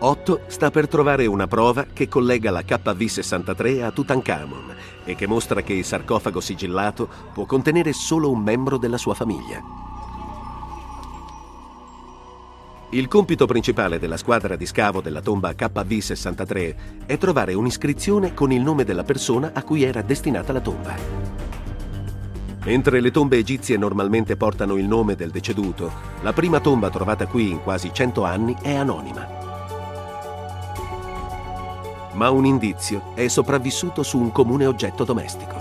Otto 0.00 0.40
sta 0.48 0.70
per 0.70 0.88
trovare 0.88 1.24
una 1.24 1.46
prova 1.46 1.86
che 1.90 2.06
collega 2.06 2.50
la 2.50 2.60
KV-63 2.60 3.82
a 3.82 3.90
Tutankhamon 3.90 4.74
e 5.06 5.14
che 5.14 5.26
mostra 5.26 5.62
che 5.62 5.72
il 5.72 5.86
sarcofago 5.86 6.40
sigillato 6.40 7.08
può 7.32 7.46
contenere 7.46 7.94
solo 7.94 8.30
un 8.30 8.42
membro 8.42 8.76
della 8.76 8.98
sua 8.98 9.14
famiglia. 9.14 9.62
Il 12.94 13.08
compito 13.08 13.44
principale 13.46 13.98
della 13.98 14.16
squadra 14.16 14.54
di 14.54 14.66
scavo 14.66 15.00
della 15.00 15.20
tomba 15.20 15.50
KV-63 15.50 16.74
è 17.06 17.18
trovare 17.18 17.52
un'iscrizione 17.52 18.34
con 18.34 18.52
il 18.52 18.62
nome 18.62 18.84
della 18.84 19.02
persona 19.02 19.50
a 19.52 19.64
cui 19.64 19.82
era 19.82 20.00
destinata 20.00 20.52
la 20.52 20.60
tomba. 20.60 20.94
Mentre 22.64 23.00
le 23.00 23.10
tombe 23.10 23.36
egizie 23.36 23.76
normalmente 23.76 24.36
portano 24.36 24.76
il 24.76 24.84
nome 24.84 25.16
del 25.16 25.30
deceduto, 25.30 25.90
la 26.22 26.32
prima 26.32 26.60
tomba 26.60 26.88
trovata 26.88 27.26
qui 27.26 27.50
in 27.50 27.62
quasi 27.64 27.90
100 27.92 28.24
anni 28.24 28.56
è 28.62 28.74
anonima 28.74 29.42
ma 32.12 32.30
un 32.30 32.44
indizio 32.44 33.10
è 33.14 33.26
sopravvissuto 33.26 34.04
su 34.04 34.20
un 34.20 34.30
comune 34.30 34.66
oggetto 34.66 35.02
domestico. 35.02 35.56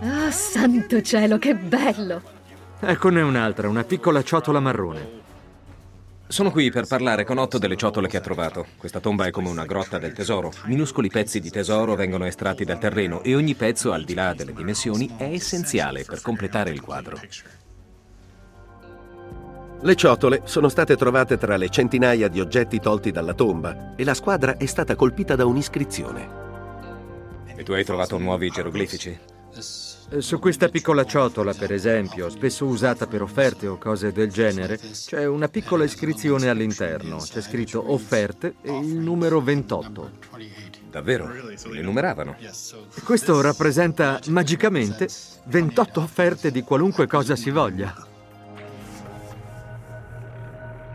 Oh, 0.00 0.30
santo 0.32 1.00
cielo, 1.00 1.38
che 1.38 1.54
bello! 1.54 2.20
Eccone 2.80 3.20
un'altra, 3.20 3.68
una 3.68 3.84
piccola 3.84 4.20
ciotola 4.24 4.58
marrone. 4.58 5.26
Sono 6.30 6.50
qui 6.50 6.70
per 6.70 6.86
parlare 6.86 7.24
con 7.24 7.38
Otto 7.38 7.56
delle 7.56 7.74
ciotole 7.74 8.06
che 8.06 8.18
ha 8.18 8.20
trovato. 8.20 8.66
Questa 8.76 9.00
tomba 9.00 9.24
è 9.24 9.30
come 9.30 9.48
una 9.48 9.64
grotta 9.64 9.98
del 9.98 10.12
tesoro. 10.12 10.52
Minuscoli 10.66 11.08
pezzi 11.08 11.40
di 11.40 11.48
tesoro 11.48 11.94
vengono 11.94 12.26
estratti 12.26 12.66
dal 12.66 12.78
terreno 12.78 13.22
e 13.22 13.34
ogni 13.34 13.54
pezzo, 13.54 13.92
al 13.92 14.04
di 14.04 14.12
là 14.12 14.34
delle 14.34 14.52
dimensioni, 14.52 15.14
è 15.16 15.24
essenziale 15.24 16.04
per 16.04 16.20
completare 16.20 16.68
il 16.68 16.82
quadro. 16.82 17.18
Le 19.80 19.94
ciotole 19.94 20.42
sono 20.44 20.68
state 20.68 20.96
trovate 20.96 21.38
tra 21.38 21.56
le 21.56 21.70
centinaia 21.70 22.28
di 22.28 22.40
oggetti 22.40 22.78
tolti 22.78 23.10
dalla 23.10 23.32
tomba 23.32 23.94
e 23.96 24.04
la 24.04 24.14
squadra 24.14 24.58
è 24.58 24.66
stata 24.66 24.94
colpita 24.96 25.34
da 25.34 25.46
un'iscrizione. 25.46 26.28
E 27.56 27.62
tu 27.62 27.72
hai 27.72 27.84
trovato 27.84 28.18
nuovi 28.18 28.50
geroglifici? 28.50 29.18
Eh, 30.10 30.22
su 30.22 30.38
questa 30.38 30.68
piccola 30.68 31.04
ciotola, 31.04 31.52
per 31.52 31.70
esempio, 31.70 32.30
spesso 32.30 32.64
usata 32.64 33.06
per 33.06 33.20
offerte 33.20 33.66
o 33.66 33.76
cose 33.76 34.10
del 34.10 34.30
genere, 34.30 34.78
c'è 34.78 35.26
una 35.26 35.48
piccola 35.48 35.84
iscrizione 35.84 36.48
all'interno. 36.48 37.18
C'è 37.18 37.42
scritto 37.42 37.92
offerte 37.92 38.54
e 38.62 38.74
il 38.74 38.96
numero 38.96 39.42
28. 39.42 40.10
Davvero? 40.90 41.30
Le 41.30 41.82
numeravano? 41.82 42.36
Questo 43.04 43.40
rappresenta 43.42 44.18
magicamente 44.28 45.08
28 45.44 46.00
offerte 46.00 46.50
di 46.50 46.62
qualunque 46.62 47.06
cosa 47.06 47.36
si 47.36 47.50
voglia. 47.50 47.94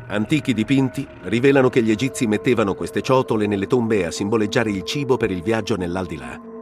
Antichi 0.08 0.54
dipinti 0.54 1.08
rivelano 1.24 1.70
che 1.70 1.84
gli 1.84 1.92
egizi 1.92 2.26
mettevano 2.26 2.74
queste 2.74 3.02
ciotole 3.02 3.46
nelle 3.46 3.68
tombe 3.68 4.06
a 4.06 4.12
simboleggiare 4.12 4.72
il 4.72 4.84
cibo 4.84 5.18
per 5.18 5.30
il 5.30 5.44
viaggio 5.44 5.76
nell'aldilà. 5.76 6.53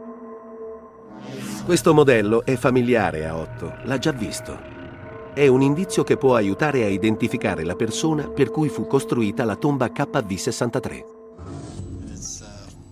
Questo 1.64 1.94
modello 1.94 2.44
è 2.44 2.56
familiare 2.56 3.24
a 3.24 3.36
Otto, 3.36 3.72
l'ha 3.84 3.96
già 3.96 4.10
visto. 4.10 4.58
È 5.32 5.46
un 5.46 5.62
indizio 5.62 6.02
che 6.02 6.16
può 6.16 6.34
aiutare 6.34 6.82
a 6.82 6.88
identificare 6.88 7.62
la 7.62 7.76
persona 7.76 8.28
per 8.28 8.50
cui 8.50 8.68
fu 8.68 8.88
costruita 8.88 9.44
la 9.44 9.54
tomba 9.54 9.86
KV-63. 9.86 11.04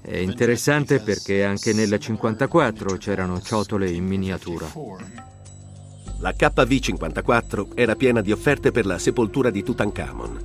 È 0.02 0.16
interessante 0.16 1.00
perché 1.00 1.44
anche 1.44 1.72
nella 1.72 1.98
54 1.98 2.96
c'erano 2.96 3.40
ciotole 3.40 3.90
in 3.90 4.06
miniatura. 4.06 4.66
La 6.20 6.30
KV-54 6.30 7.70
era 7.74 7.96
piena 7.96 8.20
di 8.20 8.30
offerte 8.30 8.70
per 8.70 8.86
la 8.86 8.98
sepoltura 8.98 9.50
di 9.50 9.64
Tutankhamon. 9.64 10.42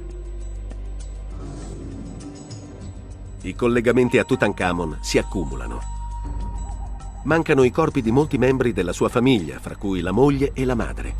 I 3.41 3.53
collegamenti 3.53 4.17
a 4.17 4.23
Tutankhamon 4.23 4.97
si 5.01 5.19
accumulano. 5.19 5.94
Mancano 7.25 7.63
i 7.63 7.71
corpi 7.71 8.03
di 8.03 8.11
molti 8.11 8.37
membri 8.37 8.71
della 8.71 8.93
sua 8.93 9.09
famiglia, 9.09 9.57
fra 9.59 9.75
cui 9.75 10.01
la 10.01 10.11
moglie 10.11 10.51
e 10.53 10.63
la 10.63 10.75
madre. 10.75 11.15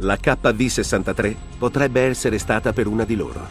La 0.00 0.16
KV-63 0.16 1.34
potrebbe 1.56 2.02
essere 2.02 2.36
stata 2.36 2.74
per 2.74 2.86
una 2.86 3.04
di 3.04 3.16
loro. 3.16 3.46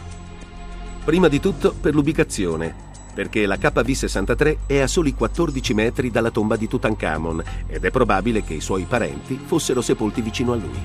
Prima 1.04 1.26
di 1.26 1.40
tutto 1.40 1.72
per 1.72 1.92
l'ubicazione, 1.92 2.72
perché 3.12 3.46
la 3.46 3.56
KV-63 3.56 4.58
è 4.66 4.78
a 4.78 4.86
soli 4.86 5.12
14 5.12 5.74
metri 5.74 6.12
dalla 6.12 6.30
tomba 6.30 6.54
di 6.54 6.68
Tutankhamon 6.68 7.42
ed 7.66 7.84
è 7.84 7.90
probabile 7.90 8.44
che 8.44 8.54
i 8.54 8.60
suoi 8.60 8.84
parenti 8.84 9.40
fossero 9.44 9.80
sepolti 9.80 10.20
vicino 10.22 10.52
a 10.52 10.56
lui. 10.56 10.80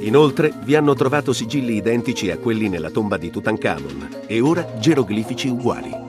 Inoltre 0.00 0.52
vi 0.62 0.74
hanno 0.74 0.94
trovato 0.94 1.32
sigilli 1.32 1.74
identici 1.74 2.30
a 2.30 2.38
quelli 2.38 2.68
nella 2.68 2.90
tomba 2.90 3.16
di 3.16 3.30
Tutankhamon 3.30 4.22
e 4.26 4.40
ora 4.40 4.66
geroglifici 4.78 5.48
uguali. 5.48 6.07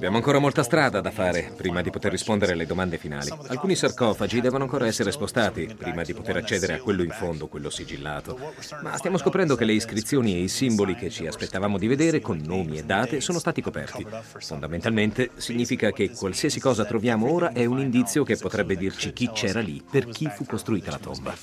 Abbiamo 0.00 0.16
ancora 0.16 0.38
molta 0.38 0.62
strada 0.62 1.02
da 1.02 1.10
fare 1.10 1.52
prima 1.54 1.82
di 1.82 1.90
poter 1.90 2.10
rispondere 2.10 2.52
alle 2.52 2.64
domande 2.64 2.96
finali. 2.96 3.28
Alcuni 3.48 3.76
sarcofagi 3.76 4.40
devono 4.40 4.64
ancora 4.64 4.86
essere 4.86 5.12
spostati 5.12 5.74
prima 5.76 6.02
di 6.02 6.14
poter 6.14 6.38
accedere 6.38 6.72
a 6.72 6.80
quello 6.80 7.02
in 7.02 7.10
fondo, 7.10 7.48
quello 7.48 7.68
sigillato. 7.68 8.38
Ma 8.82 8.96
stiamo 8.96 9.18
scoprendo 9.18 9.56
che 9.56 9.66
le 9.66 9.74
iscrizioni 9.74 10.36
e 10.36 10.38
i 10.38 10.48
simboli 10.48 10.94
che 10.94 11.10
ci 11.10 11.26
aspettavamo 11.26 11.76
di 11.76 11.86
vedere, 11.86 12.20
con 12.20 12.40
nomi 12.42 12.78
e 12.78 12.84
date, 12.84 13.20
sono 13.20 13.38
stati 13.38 13.60
coperti. 13.60 14.06
Fondamentalmente 14.38 15.32
significa 15.36 15.90
che 15.90 16.12
qualsiasi 16.12 16.60
cosa 16.60 16.86
troviamo 16.86 17.30
ora 17.30 17.52
è 17.52 17.66
un 17.66 17.78
indizio 17.78 18.24
che 18.24 18.38
potrebbe 18.38 18.76
dirci 18.76 19.12
chi 19.12 19.30
c'era 19.34 19.60
lì, 19.60 19.82
per 19.88 20.06
chi 20.06 20.30
fu 20.34 20.46
costruita 20.46 20.92
la 20.92 20.98
tomba. 20.98 21.36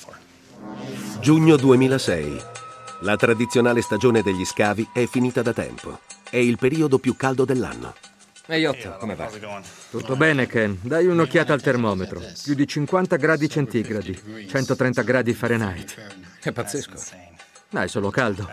Giugno 1.20 1.54
2006. 1.54 2.42
La 3.02 3.14
tradizionale 3.14 3.82
stagione 3.82 4.20
degli 4.20 4.44
scavi 4.44 4.88
è 4.92 5.06
finita 5.06 5.42
da 5.42 5.52
tempo. 5.52 6.00
È 6.28 6.38
il 6.38 6.58
periodo 6.58 6.98
più 6.98 7.14
caldo 7.14 7.44
dell'anno. 7.44 7.94
Ehi 8.50 8.64
Otto, 8.64 8.96
come 8.98 9.14
va? 9.14 9.30
Tutto 9.90 10.16
bene, 10.16 10.46
Ken. 10.46 10.78
Dai 10.80 11.04
un'occhiata 11.04 11.52
al 11.52 11.60
termometro. 11.60 12.22
Più 12.42 12.54
di 12.54 12.66
50 12.66 13.16
gradi 13.16 13.46
centigradi, 13.46 14.46
130 14.48 15.02
gradi 15.02 15.34
Fahrenheit. 15.34 15.94
È 16.40 16.50
pazzesco. 16.50 16.94
No, 17.70 17.82
è 17.82 17.88
solo 17.88 18.08
caldo. 18.08 18.48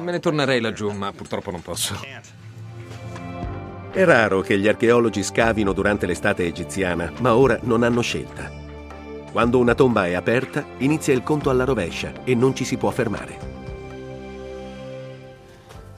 Me 0.00 0.12
ne 0.12 0.18
tornerei 0.18 0.62
laggiù, 0.62 0.90
ma 0.92 1.12
purtroppo 1.12 1.50
non 1.50 1.60
posso. 1.60 2.00
È 3.92 4.04
raro 4.04 4.40
che 4.40 4.58
gli 4.58 4.66
archeologi 4.66 5.22
scavino 5.22 5.74
durante 5.74 6.06
l'estate 6.06 6.46
egiziana, 6.46 7.12
ma 7.18 7.36
ora 7.36 7.58
non 7.64 7.82
hanno 7.82 8.00
scelta. 8.00 8.50
Quando 9.30 9.58
una 9.58 9.74
tomba 9.74 10.06
è 10.06 10.14
aperta, 10.14 10.64
inizia 10.78 11.12
il 11.12 11.22
conto 11.22 11.50
alla 11.50 11.64
rovescia 11.64 12.24
e 12.24 12.34
non 12.34 12.54
ci 12.54 12.64
si 12.64 12.78
può 12.78 12.90
fermare. 12.90 13.57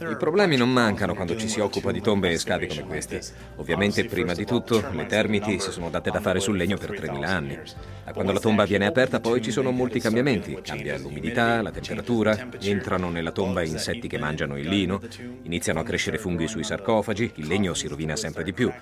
I 0.00 0.16
problemi 0.16 0.56
non 0.56 0.72
mancano 0.72 1.14
quando 1.14 1.36
ci 1.36 1.46
si 1.46 1.60
occupa 1.60 1.92
di 1.92 2.00
tombe 2.00 2.30
e 2.30 2.38
scavi 2.38 2.68
come 2.68 2.84
questi. 2.84 3.20
Ovviamente, 3.56 4.06
prima 4.06 4.32
di 4.32 4.46
tutto, 4.46 4.82
le 4.92 5.04
termiti 5.04 5.60
si 5.60 5.70
sono 5.70 5.90
date 5.90 6.10
da 6.10 6.20
fare 6.20 6.40
sul 6.40 6.56
legno 6.56 6.78
per 6.78 6.92
3.000 6.92 7.24
anni. 7.24 7.58
Da 8.02 8.12
quando 8.14 8.32
la 8.32 8.40
tomba 8.40 8.64
viene 8.64 8.86
aperta 8.86 9.20
poi 9.20 9.42
ci 9.42 9.50
sono 9.50 9.72
molti 9.72 10.00
cambiamenti. 10.00 10.58
Cambia 10.62 10.96
l'umidità, 10.96 11.60
la 11.60 11.70
temperatura, 11.70 12.48
entrano 12.60 13.10
nella 13.10 13.30
tomba 13.30 13.62
insetti 13.62 14.08
che 14.08 14.18
mangiano 14.18 14.56
il 14.56 14.68
lino, 14.68 15.02
iniziano 15.42 15.80
a 15.80 15.84
crescere 15.84 16.16
funghi 16.16 16.48
sui 16.48 16.64
sarcofagi, 16.64 17.32
il 17.34 17.46
legno 17.46 17.74
si 17.74 17.86
rovina 17.86 18.16
sempre 18.16 18.42
di 18.42 18.54
più. 18.54 18.72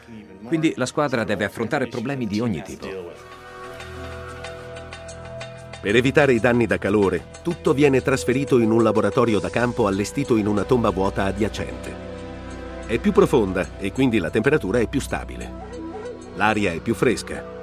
Quindi 0.45 0.73
la 0.77 0.87
squadra 0.87 1.25
deve 1.25 1.45
affrontare 1.45 1.89
problemi 1.89 2.29
di 2.29 2.39
ogni 2.39 2.63
tipo. 2.63 3.37
Per 5.81 5.95
evitare 5.95 6.33
i 6.33 6.41
danni 6.41 6.67
da 6.67 6.77
calore, 6.77 7.27
tutto 7.43 7.73
viene 7.73 8.03
trasferito 8.03 8.59
in 8.59 8.73
un 8.73 8.83
laboratorio 8.83 9.39
da 9.39 9.49
campo 9.49 9.87
allestito 9.87 10.37
in 10.37 10.49
una 10.49 10.65
tomba 10.65 10.91
vuota 10.91 11.25
adiacente. 11.25 11.95
È 12.85 12.99
più 12.99 13.13
profonda 13.13 13.79
e 13.79 13.93
quindi 13.93 14.19
la 14.19 14.29
temperatura 14.29 14.81
è 14.81 14.89
più 14.89 15.01
stabile. 15.01 15.49
L'aria 16.35 16.73
è 16.73 16.81
più 16.81 16.95
fresca. 16.95 17.57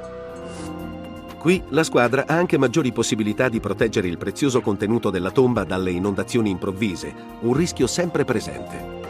Qui 1.38 1.62
la 1.70 1.84
squadra 1.84 2.24
ha 2.26 2.36
anche 2.36 2.58
maggiori 2.58 2.94
possibilità 2.94 3.50
di 3.50 3.60
proteggere 3.60 4.08
il 4.08 4.18
prezioso 4.18 4.62
contenuto 4.62 5.10
della 5.10 5.32
tomba 5.32 5.66
dalle 5.66 5.92
inondazioni 5.92 6.50
improvvise, 6.50 7.14
un 7.42 7.54
rischio 7.54 7.86
sempre 7.86 8.24
presente. 8.24 9.04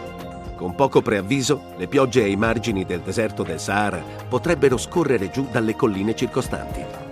Con 0.56 0.74
poco 0.74 1.04
preavviso, 1.04 1.74
le 1.78 1.88
piogge 1.88 2.24
ai 2.24 2.36
margini 2.36 2.86
del 2.86 3.02
deserto 3.02 3.44
del 3.44 3.60
Sahara 3.60 4.02
potrebbero 4.28 4.78
scorrere 4.78 5.30
giù 5.30 5.48
dalle 5.52 5.76
colline 5.76 6.16
circostanti. 6.16 7.05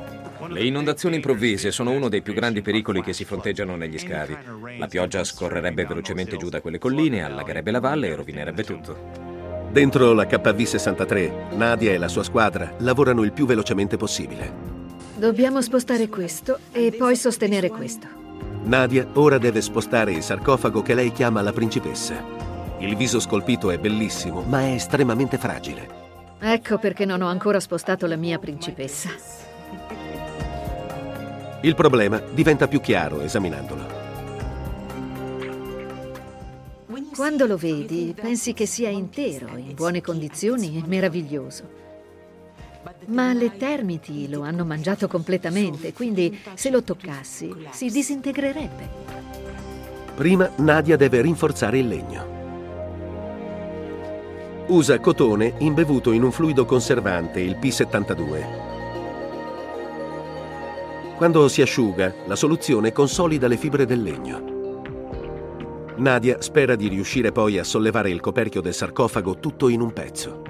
Le 0.53 0.63
inondazioni 0.63 1.15
improvvise 1.15 1.71
sono 1.71 1.89
uno 1.89 2.09
dei 2.09 2.21
più 2.21 2.31
grandi 2.33 2.61
pericoli 2.61 3.01
che 3.01 3.11
si 3.11 3.25
fronteggiano 3.25 3.75
negli 3.75 3.97
scavi. 3.97 4.37
La 4.77 4.85
pioggia 4.85 5.23
scorrerebbe 5.23 5.83
velocemente 5.83 6.37
giù 6.37 6.49
da 6.49 6.61
quelle 6.61 6.77
colline, 6.77 7.23
allagherebbe 7.23 7.71
la 7.71 7.79
valle 7.79 8.09
e 8.09 8.15
rovinerebbe 8.15 8.63
tutto. 8.63 9.31
Dentro 9.71 10.13
la 10.13 10.25
KV-63, 10.27 11.55
Nadia 11.55 11.91
e 11.91 11.97
la 11.97 12.07
sua 12.07 12.21
squadra 12.21 12.75
lavorano 12.77 13.23
il 13.23 13.31
più 13.31 13.47
velocemente 13.47 13.97
possibile. 13.97 14.71
Dobbiamo 15.15 15.59
spostare 15.59 16.07
questo 16.07 16.59
e 16.71 16.93
poi 16.95 17.15
sostenere 17.15 17.69
questo. 17.69 18.05
Nadia 18.65 19.07
ora 19.13 19.39
deve 19.39 19.59
spostare 19.59 20.11
il 20.11 20.21
sarcofago 20.21 20.83
che 20.83 20.93
lei 20.93 21.11
chiama 21.11 21.41
la 21.41 21.51
principessa. 21.51 22.23
Il 22.77 22.95
viso 22.95 23.19
scolpito 23.19 23.71
è 23.71 23.79
bellissimo, 23.79 24.43
ma 24.43 24.61
è 24.61 24.73
estremamente 24.73 25.39
fragile. 25.39 26.01
Ecco 26.39 26.77
perché 26.77 27.05
non 27.05 27.23
ho 27.23 27.27
ancora 27.27 27.59
spostato 27.59 28.05
la 28.05 28.17
mia 28.17 28.37
principessa. 28.37 29.09
Il 31.63 31.75
problema 31.75 32.19
diventa 32.19 32.67
più 32.67 32.81
chiaro 32.81 33.21
esaminandolo. 33.21 34.01
Quando 37.15 37.45
lo 37.45 37.55
vedi, 37.55 38.13
pensi 38.19 38.53
che 38.53 38.65
sia 38.65 38.89
intero, 38.89 39.55
in 39.55 39.73
buone 39.73 40.01
condizioni 40.01 40.77
e 40.77 40.83
meraviglioso. 40.85 41.81
Ma 43.05 43.31
le 43.31 43.55
termiti 43.55 44.29
lo 44.29 44.41
hanno 44.41 44.65
mangiato 44.65 45.07
completamente, 45.07 45.93
quindi 45.93 46.37
se 46.53 46.69
lo 46.69 46.83
toccassi 46.83 47.55
si 47.71 47.89
disintegrerebbe. 47.89 48.89
Prima 50.15 50.51
Nadia 50.57 50.97
deve 50.97 51.21
rinforzare 51.21 51.79
il 51.79 51.87
legno. 51.87 52.31
Usa 54.67 54.99
cotone 54.99 55.53
imbevuto 55.59 56.11
in 56.11 56.23
un 56.23 56.31
fluido 56.33 56.65
conservante, 56.65 57.39
il 57.39 57.57
P72. 57.57 58.72
Quando 61.23 61.47
si 61.47 61.61
asciuga, 61.61 62.13
la 62.25 62.35
soluzione 62.35 62.91
consolida 62.91 63.47
le 63.47 63.55
fibre 63.55 63.85
del 63.85 64.03
legno. 64.03 64.81
Nadia 65.95 66.41
spera 66.41 66.75
di 66.75 66.89
riuscire 66.89 67.31
poi 67.31 67.57
a 67.57 67.63
sollevare 67.63 68.09
il 68.09 68.19
coperchio 68.19 68.59
del 68.59 68.73
sarcofago 68.73 69.39
tutto 69.39 69.69
in 69.69 69.79
un 69.79 69.93
pezzo. 69.93 70.41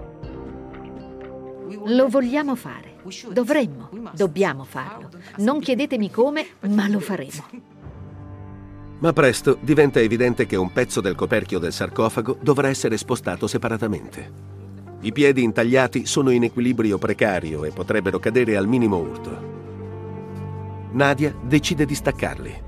Lo 1.86 2.08
vogliamo 2.08 2.56
fare. 2.56 2.96
Dovremmo, 3.32 3.92
dobbiamo 4.16 4.64
farlo. 4.64 5.10
Non 5.38 5.60
chiedetemi 5.60 6.10
come, 6.10 6.44
ma 6.62 6.88
lo 6.88 7.00
faremo. 7.00 7.46
Ma 8.98 9.14
presto 9.14 9.60
diventa 9.62 10.00
evidente 10.00 10.48
che 10.48 10.56
un 10.56 10.74
pezzo 10.74 11.02
del 11.02 11.14
coperchio 11.14 11.60
del 11.60 11.72
sarcofago 11.72 12.40
dovrà 12.42 12.70
essere 12.70 12.98
spostato 12.98 13.46
separatamente. 13.46 14.32
I 15.02 15.12
piedi 15.12 15.44
intagliati 15.44 16.08
sono 16.08 16.32
in 16.32 16.42
equilibrio 16.42 16.98
precario 16.98 17.64
e 17.64 17.70
potrebbero 17.70 18.18
cadere 18.18 18.58
al 18.58 18.66
minimo 18.66 18.98
urto. 18.98 19.53
Nadia 20.94 21.36
decide 21.42 21.86
di 21.86 21.96
staccarli. 21.96 22.62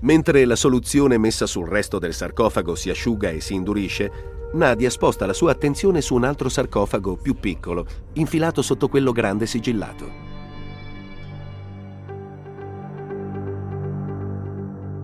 Mentre 0.00 0.44
la 0.44 0.56
soluzione 0.56 1.18
messa 1.18 1.46
sul 1.46 1.68
resto 1.68 1.98
del 1.98 2.14
sarcofago 2.14 2.74
si 2.74 2.88
asciuga 2.88 3.30
e 3.30 3.40
si 3.40 3.54
indurisce, 3.54 4.38
Nadia 4.52 4.88
sposta 4.90 5.26
la 5.26 5.32
sua 5.32 5.50
attenzione 5.50 6.00
su 6.00 6.14
un 6.14 6.24
altro 6.24 6.48
sarcofago 6.48 7.16
più 7.16 7.34
piccolo, 7.34 7.86
infilato 8.14 8.62
sotto 8.62 8.88
quello 8.88 9.12
grande 9.12 9.46
sigillato. 9.46 10.28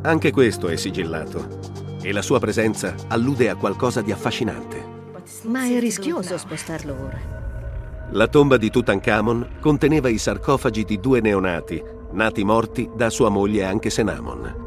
Anche 0.03 0.31
questo 0.31 0.69
è 0.69 0.77
sigillato 0.77 1.75
e 2.01 2.13
la 2.13 2.23
sua 2.23 2.39
presenza 2.39 2.95
allude 3.09 3.51
a 3.51 3.57
qualcosa 3.57 4.01
di 4.01 4.13
affascinante. 4.13 4.95
Ma 5.43 5.65
è 5.65 5.81
rischioso 5.81 6.39
spostarlo 6.39 6.95
ora. 6.95 7.46
La 8.12 8.29
tomba 8.29 8.57
di 8.57 8.71
Tutankhamon 8.71 9.57
conteneva 9.61 10.09
i 10.09 10.16
sarcofagi 10.16 10.85
di 10.85 11.01
due 11.01 11.21
neonati, 11.21 11.83
nati 12.12 12.45
morti 12.45 12.88
da 12.95 13.11
sua 13.11 13.29
moglie 13.29 13.64
anche 13.64 13.90
Senamon. 13.90 14.64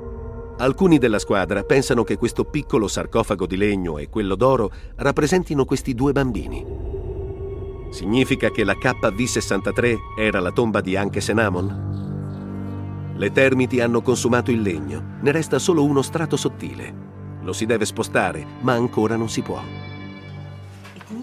Alcuni 0.58 0.98
della 0.98 1.20
squadra 1.20 1.64
pensano 1.64 2.04
che 2.04 2.18
questo 2.18 2.44
piccolo 2.44 2.90
sarcofago 2.90 3.46
di 3.48 3.56
legno 3.56 3.98
e 3.98 4.10
quello 4.10 4.36
d'oro 4.36 4.70
rappresentino 4.98 5.64
questi 5.64 5.96
due 5.96 6.12
bambini. 6.12 6.66
Significa 7.92 8.52
che 8.52 8.66
la 8.66 8.74
KV-63 8.74 9.96
era 10.20 10.42
la 10.42 10.52
tomba 10.52 10.82
di 10.82 10.98
Anche 10.98 11.22
Senamon? 11.22 13.16
Le 13.16 13.32
termiti 13.32 13.80
hanno 13.80 14.02
consumato 14.02 14.52
il 14.52 14.62
legno, 14.62 15.18
ne 15.22 15.32
resta 15.32 15.60
solo 15.60 15.86
uno 15.86 16.02
strato 16.02 16.36
sottile. 16.36 17.08
Lo 17.42 17.54
si 17.54 17.66
deve 17.66 17.86
spostare, 17.86 18.46
ma 18.62 18.74
ancora 18.74 19.16
non 19.16 19.30
si 19.30 19.42
può. 19.42 19.62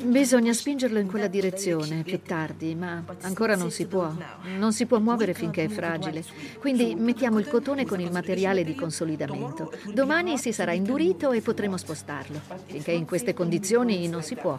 Bisogna 0.06 0.52
spingerlo 0.52 1.00
in 1.00 1.08
quella 1.08 1.26
direzione 1.26 2.02
più 2.04 2.22
tardi, 2.22 2.76
ma 2.76 3.02
ancora 3.22 3.56
non 3.56 3.72
si 3.72 3.86
può. 3.86 4.12
Non 4.56 4.72
si 4.72 4.86
può 4.86 5.00
muovere 5.00 5.34
finché 5.34 5.64
è 5.64 5.68
fragile. 5.68 6.24
Quindi 6.60 6.94
mettiamo 6.94 7.40
il 7.40 7.48
cotone 7.48 7.84
con 7.84 8.00
il 8.00 8.12
materiale 8.12 8.62
di 8.62 8.74
consolidamento. 8.76 9.72
Domani 9.92 10.38
si 10.38 10.52
sarà 10.52 10.72
indurito 10.72 11.32
e 11.32 11.40
potremo 11.40 11.76
spostarlo. 11.76 12.40
Finché 12.66 12.92
in 12.92 13.04
queste 13.04 13.34
condizioni 13.34 14.06
non 14.08 14.22
si 14.22 14.36
può. 14.36 14.56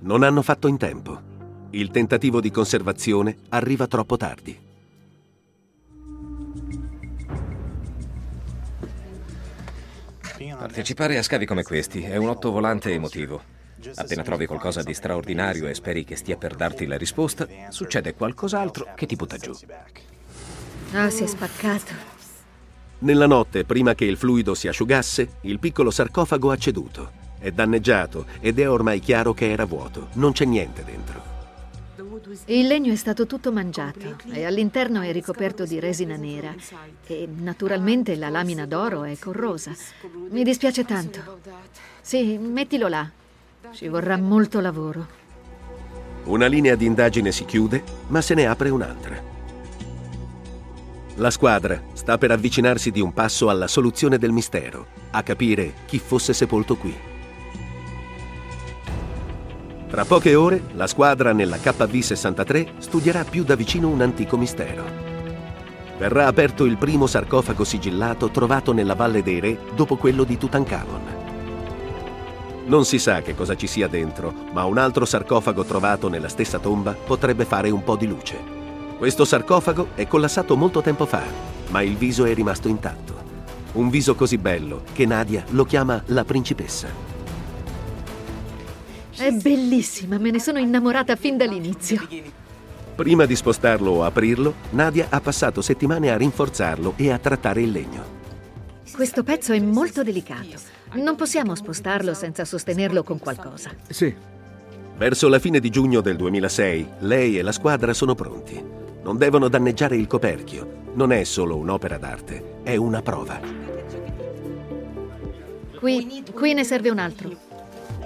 Non 0.00 0.24
hanno 0.24 0.42
fatto 0.42 0.66
in 0.66 0.78
tempo. 0.78 1.32
Il 1.70 1.90
tentativo 1.90 2.40
di 2.40 2.50
conservazione 2.50 3.36
arriva 3.50 3.86
troppo 3.86 4.16
tardi. 4.16 4.58
Partecipare 10.58 11.18
a 11.18 11.22
scavi 11.22 11.46
come 11.46 11.62
questi 11.62 12.02
è 12.02 12.16
un 12.16 12.28
otto 12.28 12.50
volante 12.50 12.90
emotivo. 12.90 13.53
Appena 13.94 14.22
trovi 14.22 14.46
qualcosa 14.46 14.82
di 14.82 14.94
straordinario 14.94 15.66
e 15.66 15.74
speri 15.74 16.04
che 16.04 16.16
stia 16.16 16.36
per 16.36 16.54
darti 16.54 16.86
la 16.86 16.96
risposta, 16.96 17.46
succede 17.68 18.14
qualcos'altro 18.14 18.88
che 18.94 19.06
ti 19.06 19.16
butta 19.16 19.36
giù. 19.36 19.52
Ah, 20.92 21.10
si 21.10 21.24
è 21.24 21.26
spaccato. 21.26 22.12
Nella 23.00 23.26
notte, 23.26 23.64
prima 23.64 23.94
che 23.94 24.04
il 24.04 24.16
fluido 24.16 24.54
si 24.54 24.68
asciugasse, 24.68 25.36
il 25.42 25.58
piccolo 25.58 25.90
sarcofago 25.90 26.50
ha 26.50 26.56
ceduto. 26.56 27.22
È 27.38 27.50
danneggiato 27.50 28.26
ed 28.40 28.58
è 28.58 28.70
ormai 28.70 29.00
chiaro 29.00 29.34
che 29.34 29.50
era 29.50 29.66
vuoto. 29.66 30.08
Non 30.14 30.32
c'è 30.32 30.44
niente 30.44 30.84
dentro. 30.84 31.32
Il 32.46 32.66
legno 32.66 32.92
è 32.92 32.96
stato 32.96 33.26
tutto 33.26 33.52
mangiato 33.52 34.16
e 34.30 34.44
all'interno 34.44 35.02
è 35.02 35.12
ricoperto 35.12 35.64
di 35.64 35.78
resina 35.78 36.16
nera 36.16 36.54
e 37.06 37.28
naturalmente 37.30 38.16
la 38.16 38.30
lamina 38.30 38.66
d'oro 38.66 39.04
è 39.04 39.18
corrosa. 39.18 39.72
Mi 40.30 40.42
dispiace 40.42 40.84
tanto. 40.84 41.40
Sì, 42.00 42.38
mettilo 42.38 42.88
là. 42.88 43.10
Ci 43.74 43.88
vorrà 43.88 44.16
molto 44.16 44.60
lavoro. 44.60 45.04
Una 46.26 46.46
linea 46.46 46.76
di 46.76 46.86
indagine 46.86 47.32
si 47.32 47.44
chiude, 47.44 47.82
ma 48.06 48.20
se 48.20 48.34
ne 48.34 48.46
apre 48.46 48.68
un'altra. 48.70 49.20
La 51.16 51.30
squadra 51.30 51.82
sta 51.92 52.16
per 52.16 52.30
avvicinarsi 52.30 52.92
di 52.92 53.00
un 53.00 53.12
passo 53.12 53.48
alla 53.48 53.66
soluzione 53.66 54.16
del 54.16 54.30
mistero, 54.30 54.86
a 55.10 55.24
capire 55.24 55.72
chi 55.86 55.98
fosse 55.98 56.32
sepolto 56.32 56.76
qui. 56.76 56.96
Tra 59.88 60.04
poche 60.04 60.36
ore, 60.36 60.62
la 60.74 60.86
squadra 60.86 61.32
nella 61.32 61.56
KV-63 61.56 62.78
studierà 62.78 63.24
più 63.24 63.42
da 63.42 63.56
vicino 63.56 63.88
un 63.88 64.02
antico 64.02 64.36
mistero. 64.36 64.84
Verrà 65.98 66.28
aperto 66.28 66.64
il 66.64 66.76
primo 66.76 67.08
sarcofago 67.08 67.64
sigillato 67.64 68.30
trovato 68.30 68.72
nella 68.72 68.94
Valle 68.94 69.24
dei 69.24 69.40
Re 69.40 69.58
dopo 69.74 69.96
quello 69.96 70.22
di 70.22 70.38
Tutankhamon. 70.38 71.23
Non 72.66 72.86
si 72.86 72.98
sa 72.98 73.20
che 73.20 73.34
cosa 73.34 73.56
ci 73.56 73.66
sia 73.66 73.88
dentro, 73.88 74.32
ma 74.52 74.64
un 74.64 74.78
altro 74.78 75.04
sarcofago 75.04 75.64
trovato 75.64 76.08
nella 76.08 76.28
stessa 76.28 76.58
tomba 76.58 76.92
potrebbe 76.92 77.44
fare 77.44 77.68
un 77.68 77.84
po' 77.84 77.94
di 77.94 78.06
luce. 78.06 78.38
Questo 78.96 79.26
sarcofago 79.26 79.88
è 79.94 80.06
collassato 80.06 80.56
molto 80.56 80.80
tempo 80.80 81.04
fa, 81.04 81.22
ma 81.68 81.82
il 81.82 81.94
viso 81.96 82.24
è 82.24 82.32
rimasto 82.32 82.68
intatto. 82.68 83.12
Un 83.72 83.90
viso 83.90 84.14
così 84.14 84.38
bello 84.38 84.82
che 84.94 85.04
Nadia 85.04 85.44
lo 85.50 85.64
chiama 85.64 86.02
la 86.06 86.24
principessa. 86.24 86.88
È 89.14 89.30
bellissima, 89.30 90.16
me 90.16 90.30
ne 90.30 90.40
sono 90.40 90.58
innamorata 90.58 91.16
fin 91.16 91.36
dall'inizio. 91.36 92.00
Prima 92.94 93.26
di 93.26 93.36
spostarlo 93.36 93.90
o 93.90 94.04
aprirlo, 94.04 94.54
Nadia 94.70 95.08
ha 95.10 95.20
passato 95.20 95.60
settimane 95.60 96.10
a 96.10 96.16
rinforzarlo 96.16 96.94
e 96.96 97.10
a 97.10 97.18
trattare 97.18 97.60
il 97.60 97.70
legno. 97.70 98.22
Questo 98.90 99.22
pezzo 99.22 99.52
è 99.52 99.60
molto 99.60 100.02
delicato. 100.02 100.82
Non 100.94 101.16
possiamo 101.16 101.54
spostarlo 101.54 102.14
senza 102.14 102.44
sostenerlo 102.44 103.02
con 103.02 103.18
qualcosa. 103.18 103.70
Sì. 103.88 104.14
Verso 104.96 105.28
la 105.28 105.40
fine 105.40 105.58
di 105.58 105.70
giugno 105.70 106.00
del 106.00 106.16
2006, 106.16 106.88
lei 107.00 107.38
e 107.38 107.42
la 107.42 107.50
squadra 107.50 107.92
sono 107.92 108.14
pronti. 108.14 108.62
Non 109.02 109.18
devono 109.18 109.48
danneggiare 109.48 109.96
il 109.96 110.06
coperchio. 110.06 110.82
Non 110.94 111.10
è 111.10 111.24
solo 111.24 111.56
un'opera 111.56 111.98
d'arte, 111.98 112.60
è 112.62 112.76
una 112.76 113.02
prova. 113.02 113.40
Qui, 115.78 116.22
qui 116.32 116.54
ne 116.54 116.62
serve 116.62 116.90
un 116.90 116.98
altro. 116.98 117.36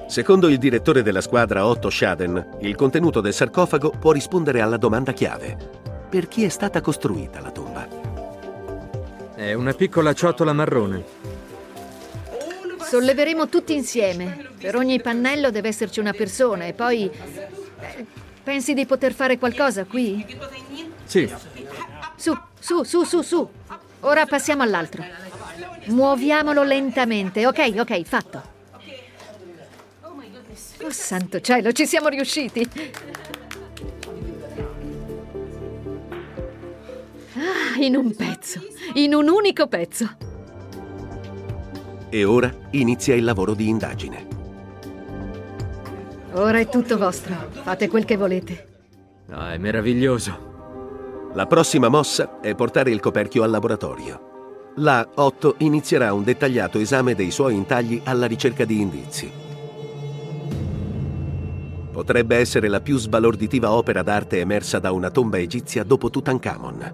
Secondo 0.09 0.49
il 0.49 0.57
direttore 0.57 1.03
della 1.03 1.21
squadra 1.21 1.67
Otto 1.67 1.91
Schaden, 1.91 2.57
il 2.61 2.75
contenuto 2.75 3.21
del 3.21 3.35
sarcofago 3.35 3.91
può 3.91 4.13
rispondere 4.13 4.63
alla 4.63 4.79
domanda 4.79 5.13
chiave. 5.13 5.57
Per 6.09 6.27
chi 6.27 6.45
è 6.45 6.49
stata 6.49 6.81
costruita 6.81 7.41
la 7.41 7.51
tomba? 7.51 7.87
È 9.35 9.53
una 9.53 9.75
piccola 9.75 10.15
ciotola 10.15 10.55
marrone. 10.55 11.37
Solleveremo 12.89 13.49
tutti 13.49 13.75
insieme. 13.75 14.49
Per 14.59 14.75
ogni 14.75 15.01
pannello 15.01 15.51
deve 15.51 15.69
esserci 15.69 16.01
una 16.01 16.13
persona 16.13 16.65
e 16.67 16.73
poi... 16.73 17.11
eh, 17.11 18.07
pensi 18.43 18.73
di 18.73 18.87
poter 18.87 19.13
fare 19.13 19.37
qualcosa 19.39 19.85
qui? 19.85 20.25
Sì, 21.05 21.31
Su, 22.17 22.37
su, 22.59 22.83
su, 22.85 23.05
su, 23.05 23.23
su. 23.23 23.49
Ora 24.01 24.25
passiamo 24.27 24.63
all'altro. 24.63 25.05
Muoviamolo 25.87 26.63
lentamente. 26.63 27.47
Ok, 27.47 27.75
ok, 27.79 28.03
fatto. 28.03 28.57
Oh 30.81 30.91
santo 30.91 31.41
cielo, 31.41 31.73
ci 31.73 31.87
siamo 31.87 32.09
riusciti. 32.09 32.69
Ah, 37.35 37.81
in 37.83 37.97
un 37.97 38.15
pezzo, 38.15 38.61
in 38.95 39.13
un 39.15 39.29
unico 39.29 39.67
pezzo. 39.67 40.17
E 42.11 42.25
ora 42.25 42.53
inizia 42.71 43.15
il 43.15 43.25
lavoro 43.25 43.53
di 43.55 43.69
indagine. 43.69 44.27
Ora 46.33 46.59
è 46.59 46.69
tutto 46.69 46.97
vostro. 46.97 47.35
Fate 47.51 47.89
quel 47.89 48.05
che 48.05 48.17
volete. 48.17 48.67
no, 49.27 49.49
è 49.49 49.59
meraviglioso. 49.59 50.47
La 51.35 51.47
prossima 51.47 51.89
mossa 51.89 52.41
è 52.41 52.55
portare 52.55 52.91
il 52.91 53.01
coperchio 53.01 53.43
al 53.43 53.51
laboratorio. 53.51 54.73
Là, 54.77 55.07
Otto 55.17 55.57
inizierà 55.59 56.13
un 56.15 56.23
dettagliato 56.23 56.79
esame 56.79 57.15
dei 57.15 57.31
suoi 57.31 57.55
intagli 57.55 58.01
alla 58.05 58.27
ricerca 58.27 58.65
di 58.65 58.81
indizi. 58.81 59.31
Potrebbe 61.93 62.37
essere 62.37 62.69
la 62.69 62.81
più 62.81 62.97
sbalorditiva 62.97 63.73
opera 63.73 64.03
d'arte 64.03 64.39
emersa 64.39 64.79
da 64.79 64.93
una 64.93 65.11
tomba 65.11 65.39
egizia 65.39 65.83
dopo 65.83 66.09
Tutankhamon. 66.09 66.93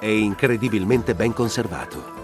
È 0.00 0.06
incredibilmente 0.06 1.14
ben 1.14 1.32
conservato. 1.32 2.19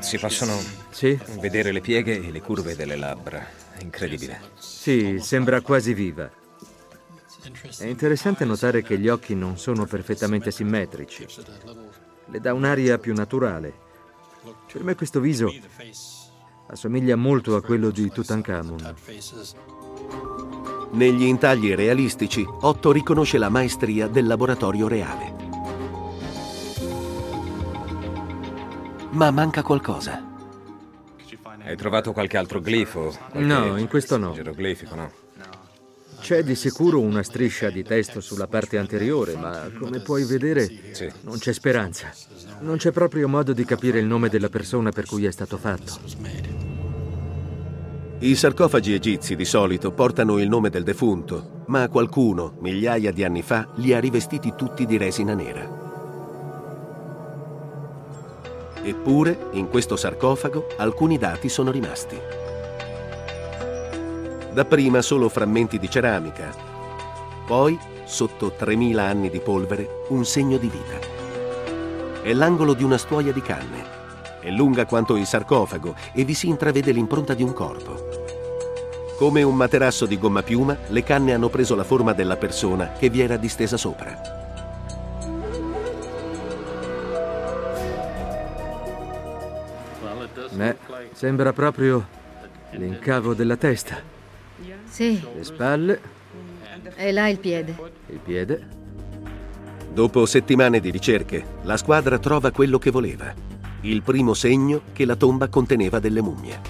Si 0.00 0.18
possono 0.18 0.58
Sì? 0.90 1.18
vedere 1.38 1.72
le 1.72 1.80
pieghe 1.80 2.16
e 2.26 2.30
le 2.30 2.40
curve 2.40 2.74
delle 2.74 2.96
labbra. 2.96 3.46
È 3.76 3.82
incredibile. 3.82 4.40
Sì, 4.58 5.18
sembra 5.20 5.60
quasi 5.60 5.94
viva. 5.94 6.30
È 7.78 7.86
interessante 7.86 8.44
notare 8.44 8.82
che 8.82 8.98
gli 8.98 9.08
occhi 9.08 9.34
non 9.34 9.56
sono 9.56 9.86
perfettamente 9.86 10.50
simmetrici. 10.50 11.26
Le 12.26 12.40
dà 12.40 12.52
un'aria 12.52 12.98
più 12.98 13.14
naturale. 13.14 13.72
Per 14.72 14.82
me 14.82 14.94
questo 14.94 15.20
viso 15.20 15.52
assomiglia 16.68 17.16
molto 17.16 17.56
a 17.56 17.62
quello 17.62 17.90
di 17.90 18.10
Tutankhamon. 18.10 18.94
Negli 20.92 21.22
intagli 21.24 21.74
realistici, 21.74 22.44
Otto 22.46 22.92
riconosce 22.92 23.38
la 23.38 23.48
maestria 23.48 24.06
del 24.06 24.26
laboratorio 24.26 24.88
reale. 24.88 25.49
Ma 29.12 29.30
manca 29.30 29.62
qualcosa. 29.62 30.28
Hai 31.64 31.76
trovato 31.76 32.12
qualche 32.12 32.36
altro 32.36 32.60
glifo? 32.60 33.14
Qualche 33.30 33.40
No, 33.40 33.76
in 33.76 33.88
questo 33.88 34.16
no. 34.16 34.32
Geroglifico, 34.32 34.94
no? 34.94 35.10
C'è 36.20 36.42
di 36.42 36.54
sicuro 36.54 37.00
una 37.00 37.22
striscia 37.22 37.70
di 37.70 37.82
testo 37.82 38.20
sulla 38.20 38.46
parte 38.46 38.76
anteriore, 38.78 39.36
ma 39.36 39.68
come 39.78 40.00
puoi 40.00 40.24
vedere 40.24 40.68
Sì. 40.92 41.10
non 41.22 41.38
c'è 41.38 41.52
speranza. 41.52 42.10
Non 42.60 42.76
c'è 42.76 42.92
proprio 42.92 43.26
modo 43.26 43.52
di 43.52 43.64
capire 43.64 43.98
il 43.98 44.06
nome 44.06 44.28
della 44.28 44.48
persona 44.50 44.90
per 44.90 45.06
cui 45.06 45.24
è 45.24 45.30
stato 45.30 45.56
fatto. 45.56 45.98
I 48.18 48.34
sarcofagi 48.36 48.92
egizi 48.92 49.34
di 49.34 49.46
solito 49.46 49.92
portano 49.92 50.38
il 50.38 50.48
nome 50.48 50.68
del 50.68 50.82
defunto, 50.84 51.62
ma 51.68 51.88
qualcuno, 51.88 52.54
migliaia 52.60 53.12
di 53.12 53.24
anni 53.24 53.40
fa, 53.40 53.68
li 53.76 53.94
ha 53.94 53.98
rivestiti 53.98 54.52
tutti 54.54 54.84
di 54.84 54.98
resina 54.98 55.32
nera. 55.32 55.79
Eppure, 58.82 59.48
in 59.52 59.68
questo 59.68 59.96
sarcofago, 59.96 60.66
alcuni 60.76 61.18
dati 61.18 61.48
sono 61.48 61.70
rimasti. 61.70 62.18
Dapprima 64.52 65.00
solo 65.02 65.28
frammenti 65.28 65.78
di 65.78 65.88
ceramica, 65.88 66.70
poi, 67.50 67.76
sotto 68.04 68.52
3000 68.52 69.02
anni 69.02 69.28
di 69.28 69.40
polvere, 69.40 70.04
un 70.10 70.24
segno 70.24 70.56
di 70.56 70.68
vita. 70.68 71.18
È 72.22 72.32
l'angolo 72.32 72.74
di 72.74 72.84
una 72.84 72.96
stuoia 72.96 73.32
di 73.32 73.42
canne. 73.42 73.98
È 74.40 74.50
lunga 74.50 74.86
quanto 74.86 75.16
il 75.16 75.26
sarcofago 75.26 75.96
e 76.12 76.22
vi 76.22 76.34
si 76.34 76.46
intravede 76.46 76.92
l'impronta 76.92 77.34
di 77.34 77.42
un 77.42 77.52
corpo. 77.52 78.08
Come 79.18 79.42
un 79.42 79.56
materasso 79.56 80.06
di 80.06 80.16
gomma 80.16 80.44
piuma, 80.44 80.76
le 80.86 81.02
canne 81.02 81.34
hanno 81.34 81.48
preso 81.48 81.74
la 81.74 81.82
forma 81.82 82.12
della 82.12 82.36
persona 82.36 82.92
che 82.92 83.10
vi 83.10 83.20
era 83.20 83.36
distesa 83.36 83.76
sopra. 83.76 84.39
Beh, 90.60 90.76
sembra 91.12 91.54
proprio 91.54 92.06
l'incavo 92.72 93.32
della 93.32 93.56
testa. 93.56 93.96
Sì, 94.84 95.18
Le 95.34 95.42
spalle, 95.42 96.00
e 96.96 97.12
là 97.12 97.28
il 97.28 97.38
piede. 97.38 97.74
il 98.08 98.18
piede. 98.18 98.68
Dopo 99.90 100.26
settimane 100.26 100.78
di 100.80 100.90
ricerche, 100.90 101.42
la 101.62 101.78
squadra 101.78 102.18
trova 102.18 102.50
quello 102.50 102.78
che 102.78 102.90
voleva. 102.90 103.32
Il 103.80 104.02
primo 104.02 104.34
segno 104.34 104.82
che 104.92 105.06
la 105.06 105.16
tomba 105.16 105.48
conteneva 105.48 105.98
delle 105.98 106.20
mummie. 106.20 106.60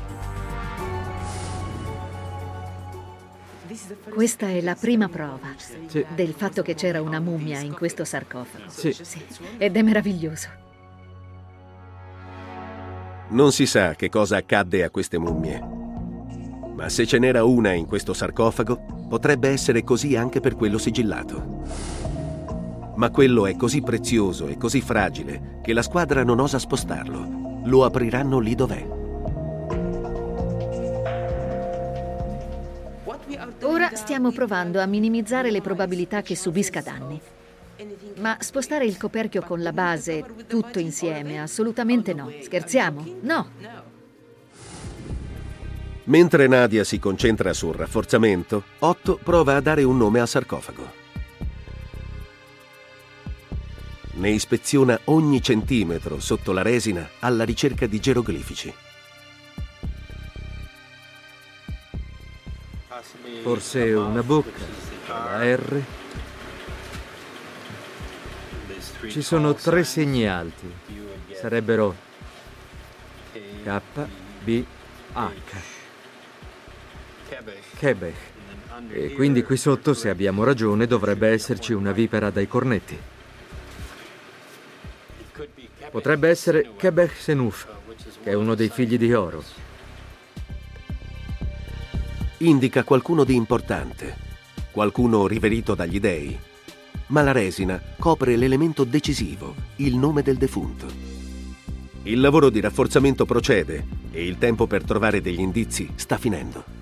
Questa 4.09 4.47
è 4.49 4.61
la 4.61 4.77
prima 4.77 5.09
prova 5.09 5.49
Sì. 5.87 6.05
del 6.15 6.33
fatto 6.35 6.63
che 6.63 6.75
c'era 6.75 7.03
una 7.03 7.19
mummia 7.19 7.59
in 7.59 7.75
questo 7.75 8.05
sarcofago. 8.05 8.69
Sì. 8.69 8.93
Sì, 8.93 9.21
ed 9.59 9.77
è 9.77 9.83
meraviglioso. 9.83 10.49
Non 13.31 13.53
si 13.53 13.65
sa 13.65 13.95
che 13.95 14.09
cosa 14.09 14.39
accadde 14.39 14.83
a 14.83 14.91
queste 14.91 15.17
mummie. 15.17 15.63
Ma 16.75 16.89
se 16.89 17.07
ce 17.07 17.19
n'era 17.21 17.45
una 17.45 17.73
in 17.73 17.87
questo 17.87 18.13
sarcofago, 18.13 19.07
potrebbe 19.09 19.49
essere 19.49 19.85
così 19.85 20.17
anche 20.17 20.41
per 20.41 20.57
quello 20.57 20.79
sigillato. 20.79 21.63
Ma 22.97 23.11
quello 23.11 23.47
è 23.47 23.55
così 23.55 23.83
prezioso 23.83 24.49
e 24.49 24.57
così 24.57 24.81
fragile 24.81 25.61
che 25.63 25.73
la 25.73 25.83
squadra 25.83 26.25
non 26.25 26.41
osa 26.41 26.59
spostarlo. 26.59 27.61
Lo 27.67 27.85
apriranno 27.85 28.41
lì 28.41 28.55
dov'è. 28.57 28.99
Ora 33.63 33.91
stiamo 33.95 34.33
provando 34.33 34.81
a 34.81 34.87
minimizzare 34.87 35.53
le 35.53 35.61
probabilità 35.61 36.21
che 36.23 36.35
subisca 36.35 36.81
danni. 36.81 37.21
Ma 38.21 38.37
spostare 38.39 38.85
il 38.85 38.99
coperchio 38.99 39.41
con 39.43 39.63
la 39.63 39.73
base 39.73 40.25
tutto 40.47 40.79
insieme, 40.79 41.41
assolutamente 41.41 42.13
no. 42.13 42.31
Scherziamo? 42.43 43.17
No. 43.23 43.51
Mentre 46.05 46.47
Nadia 46.47 46.85
si 46.85 46.99
concentra 46.99 47.55
sul 47.55 47.75
rafforzamento, 47.75 48.65
Otto 48.81 49.19
prova 49.23 49.57
a 49.57 49.61
dare 49.61 49.85
un 49.85 49.97
nome 49.97 50.21
al 50.21 50.29
sarcofago. 50.29 50.99
Ne 54.13 54.31
ispeziona 54.31 55.01
ogni 55.05 55.41
centimetro 55.41 56.21
sotto 56.21 56.53
la 56.53 56.63
resina 56.63 57.09
alla 57.21 57.45
ricerca 57.45 57.87
di 57.87 58.01
geroglifici. 58.01 58.75
Forse 63.43 63.93
una 63.95 64.23
bocca, 64.23 64.51
la 65.07 65.57
R. 65.57 66.00
Ci 69.11 69.23
sono 69.23 69.55
tre 69.55 69.83
segni 69.83 70.29
alti. 70.29 70.73
Sarebbero 71.33 71.97
K, 73.65 73.81
B, 74.45 74.65
H. 75.15 75.31
Quebec. 77.77 78.15
E 78.93 79.13
quindi 79.15 79.43
qui 79.43 79.57
sotto, 79.57 79.95
se 79.95 80.11
abbiamo 80.11 80.45
ragione, 80.45 80.87
dovrebbe 80.87 81.27
esserci 81.29 81.73
una 81.73 81.91
vipera 81.91 82.31
dai 82.31 82.47
cornetti. 82.47 82.97
Potrebbe 85.91 86.29
essere 86.29 86.71
Quebec 86.79 87.17
Senuf, 87.17 87.67
che 88.23 88.31
è 88.31 88.35
uno 88.35 88.55
dei 88.55 88.69
figli 88.69 88.97
di 88.97 89.13
Oro. 89.13 89.43
Indica 92.39 92.85
qualcuno 92.85 93.25
di 93.25 93.35
importante, 93.35 94.17
qualcuno 94.71 95.27
riverito 95.27 95.75
dagli 95.75 95.99
dei. 95.99 96.49
Ma 97.11 97.23
la 97.23 97.33
resina 97.33 97.81
copre 97.99 98.37
l'elemento 98.37 98.85
decisivo, 98.85 99.55
il 99.77 99.97
nome 99.97 100.23
del 100.23 100.37
defunto. 100.37 100.87
Il 102.05 102.21
lavoro 102.21 102.51
di 102.51 102.61
rafforzamento 102.61 103.27
procede 103.27 103.85
e 104.13 104.25
il 104.25 104.39
tempo 104.39 104.69
per 104.69 104.85
trovare 104.85 105.21
degli 105.21 105.41
indizi 105.41 105.91
sta 105.97 106.17
finendo. 106.19 106.79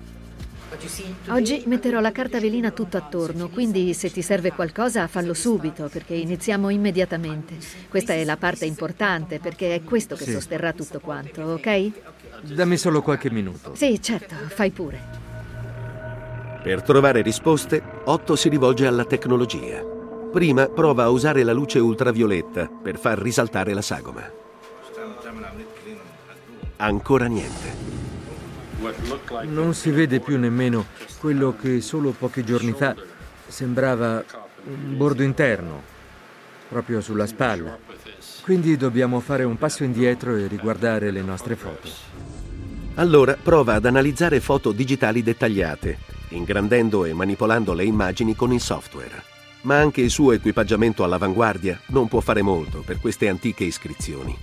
Oggi 1.29 1.63
metterò 1.65 1.99
la 1.99 2.11
carta 2.11 2.39
velina 2.39 2.69
tutto 2.69 2.95
attorno, 2.97 3.49
quindi 3.49 3.93
se 3.95 4.11
ti 4.11 4.21
serve 4.21 4.51
qualcosa 4.51 5.07
fallo 5.07 5.33
subito, 5.33 5.89
perché 5.91 6.13
iniziamo 6.13 6.69
immediatamente. 6.69 7.55
Questa 7.89 8.13
è 8.13 8.23
la 8.23 8.37
parte 8.37 8.65
importante, 8.65 9.39
perché 9.39 9.73
è 9.73 9.83
questo 9.83 10.15
che 10.15 10.25
sì. 10.25 10.31
sosterrà 10.31 10.73
tutto 10.73 10.99
quanto, 10.99 11.41
ok? 11.41 11.91
Dammi 12.43 12.77
solo 12.77 13.01
qualche 13.01 13.31
minuto. 13.31 13.73
Sì, 13.73 13.99
certo, 13.99 14.35
fai 14.47 14.69
pure. 14.69 15.01
Per 16.61 16.83
trovare 16.83 17.21
risposte, 17.23 17.81
Otto 18.05 18.35
si 18.35 18.47
rivolge 18.47 18.85
alla 18.85 19.05
tecnologia. 19.05 19.97
Prima 20.31 20.67
prova 20.67 21.05
a 21.05 21.09
usare 21.09 21.41
la 21.43 21.53
luce 21.53 21.79
ultravioletta 21.79 22.67
per 22.67 22.99
far 22.99 23.19
risaltare 23.19 23.73
la 23.73 23.81
sagoma. 23.81 24.29
Ancora 26.77 27.25
niente. 27.25 27.97
Non 29.47 29.73
si 29.73 29.89
vede 29.89 30.19
più 30.19 30.37
nemmeno 30.37 30.85
quello 31.19 31.55
che 31.59 31.81
solo 31.81 32.11
pochi 32.11 32.43
giorni 32.43 32.73
fa 32.73 32.95
sembrava 33.47 34.23
un 34.65 34.95
bordo 34.95 35.23
interno, 35.23 35.81
proprio 36.69 37.01
sulla 37.01 37.25
spalla. 37.25 37.77
Quindi 38.43 38.77
dobbiamo 38.77 39.19
fare 39.19 39.43
un 39.43 39.57
passo 39.57 39.83
indietro 39.83 40.35
e 40.35 40.47
riguardare 40.47 41.09
le 41.09 41.21
nostre 41.21 41.55
foto. 41.55 41.89
Allora 42.95 43.35
prova 43.41 43.73
ad 43.73 43.85
analizzare 43.85 44.39
foto 44.39 44.71
digitali 44.71 45.23
dettagliate, 45.23 45.97
ingrandendo 46.29 47.05
e 47.05 47.13
manipolando 47.13 47.73
le 47.73 47.83
immagini 47.83 48.35
con 48.35 48.53
il 48.53 48.61
software. 48.61 49.28
Ma 49.61 49.77
anche 49.77 50.01
il 50.01 50.09
suo 50.09 50.31
equipaggiamento 50.31 51.03
all'avanguardia 51.03 51.79
non 51.87 52.07
può 52.07 52.19
fare 52.21 52.41
molto 52.41 52.81
per 52.81 52.99
queste 52.99 53.27
antiche 53.27 53.65
iscrizioni. 53.65 54.35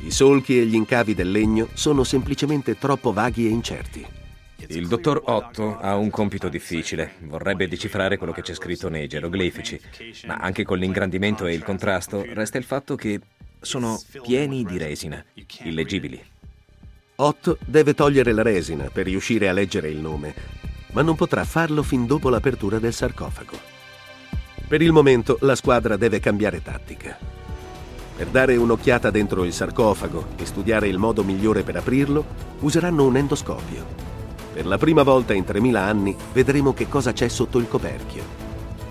I 0.00 0.10
solchi 0.10 0.58
e 0.58 0.66
gli 0.66 0.74
incavi 0.74 1.14
del 1.14 1.30
legno 1.30 1.68
sono 1.74 2.04
semplicemente 2.04 2.78
troppo 2.78 3.12
vaghi 3.12 3.46
e 3.46 3.50
incerti. 3.50 4.06
Il 4.68 4.88
dottor 4.88 5.22
Otto 5.26 5.78
ha 5.78 5.96
un 5.96 6.10
compito 6.10 6.48
difficile. 6.48 7.14
Vorrebbe 7.20 7.68
decifrare 7.68 8.16
quello 8.16 8.32
che 8.32 8.42
c'è 8.42 8.54
scritto 8.54 8.88
nei 8.88 9.06
geroglifici, 9.06 9.80
ma 10.26 10.36
anche 10.36 10.64
con 10.64 10.78
l'ingrandimento 10.78 11.46
e 11.46 11.54
il 11.54 11.62
contrasto 11.62 12.24
resta 12.34 12.58
il 12.58 12.64
fatto 12.64 12.96
che 12.96 13.20
sono 13.60 14.00
pieni 14.22 14.64
di 14.64 14.78
resina, 14.78 15.24
illeggibili. 15.62 16.22
Otto 17.16 17.58
deve 17.64 17.94
togliere 17.94 18.32
la 18.32 18.42
resina 18.42 18.90
per 18.90 19.06
riuscire 19.06 19.48
a 19.48 19.52
leggere 19.52 19.88
il 19.88 19.98
nome, 19.98 20.34
ma 20.92 21.02
non 21.02 21.16
potrà 21.16 21.44
farlo 21.44 21.82
fin 21.82 22.06
dopo 22.06 22.28
l'apertura 22.28 22.78
del 22.78 22.92
sarcofago. 22.92 23.75
Per 24.68 24.82
il 24.82 24.90
momento 24.90 25.38
la 25.42 25.54
squadra 25.54 25.96
deve 25.96 26.18
cambiare 26.18 26.60
tattica. 26.60 27.16
Per 28.16 28.26
dare 28.26 28.56
un'occhiata 28.56 29.10
dentro 29.10 29.44
il 29.44 29.52
sarcofago 29.52 30.30
e 30.36 30.44
studiare 30.44 30.88
il 30.88 30.98
modo 30.98 31.22
migliore 31.22 31.62
per 31.62 31.76
aprirlo, 31.76 32.24
useranno 32.60 33.04
un 33.04 33.16
endoscopio. 33.16 33.84
Per 34.52 34.66
la 34.66 34.76
prima 34.76 35.04
volta 35.04 35.34
in 35.34 35.44
3000 35.44 35.80
anni 35.80 36.16
vedremo 36.32 36.74
che 36.74 36.88
cosa 36.88 37.12
c'è 37.12 37.28
sotto 37.28 37.58
il 37.58 37.68
coperchio. 37.68 38.24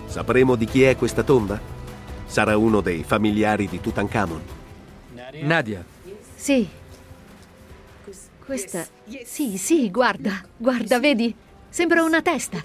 Sapremo 0.06 0.56
di 0.56 0.64
chi 0.64 0.84
è 0.84 0.96
questa 0.96 1.24
tomba? 1.24 1.60
Sarà 2.26 2.56
uno 2.56 2.80
dei 2.80 3.04
familiari 3.04 3.68
di 3.68 3.82
Tutankhamon. 3.82 4.42
Nadia. 5.42 5.84
Sì. 6.36 6.70
Questa... 8.46 8.88
Sì, 9.26 9.58
sì, 9.58 9.92
guarda, 9.92 10.42
guarda, 10.56 11.00
vedi? 11.00 11.36
Sembra 11.68 12.02
una 12.02 12.22
testa. 12.22 12.64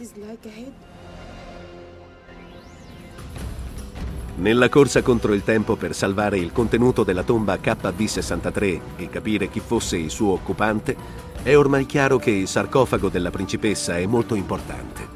Nella 4.40 4.70
corsa 4.70 5.02
contro 5.02 5.34
il 5.34 5.44
tempo 5.44 5.76
per 5.76 5.94
salvare 5.94 6.38
il 6.38 6.50
contenuto 6.50 7.04
della 7.04 7.24
tomba 7.24 7.56
KV63 7.56 8.80
e 8.96 9.10
capire 9.10 9.50
chi 9.50 9.60
fosse 9.60 9.98
il 9.98 10.08
suo 10.08 10.32
occupante, 10.32 10.96
è 11.42 11.54
ormai 11.54 11.84
chiaro 11.84 12.16
che 12.16 12.30
il 12.30 12.48
sarcofago 12.48 13.10
della 13.10 13.30
principessa 13.30 13.98
è 13.98 14.06
molto 14.06 14.34
importante. 14.34 15.06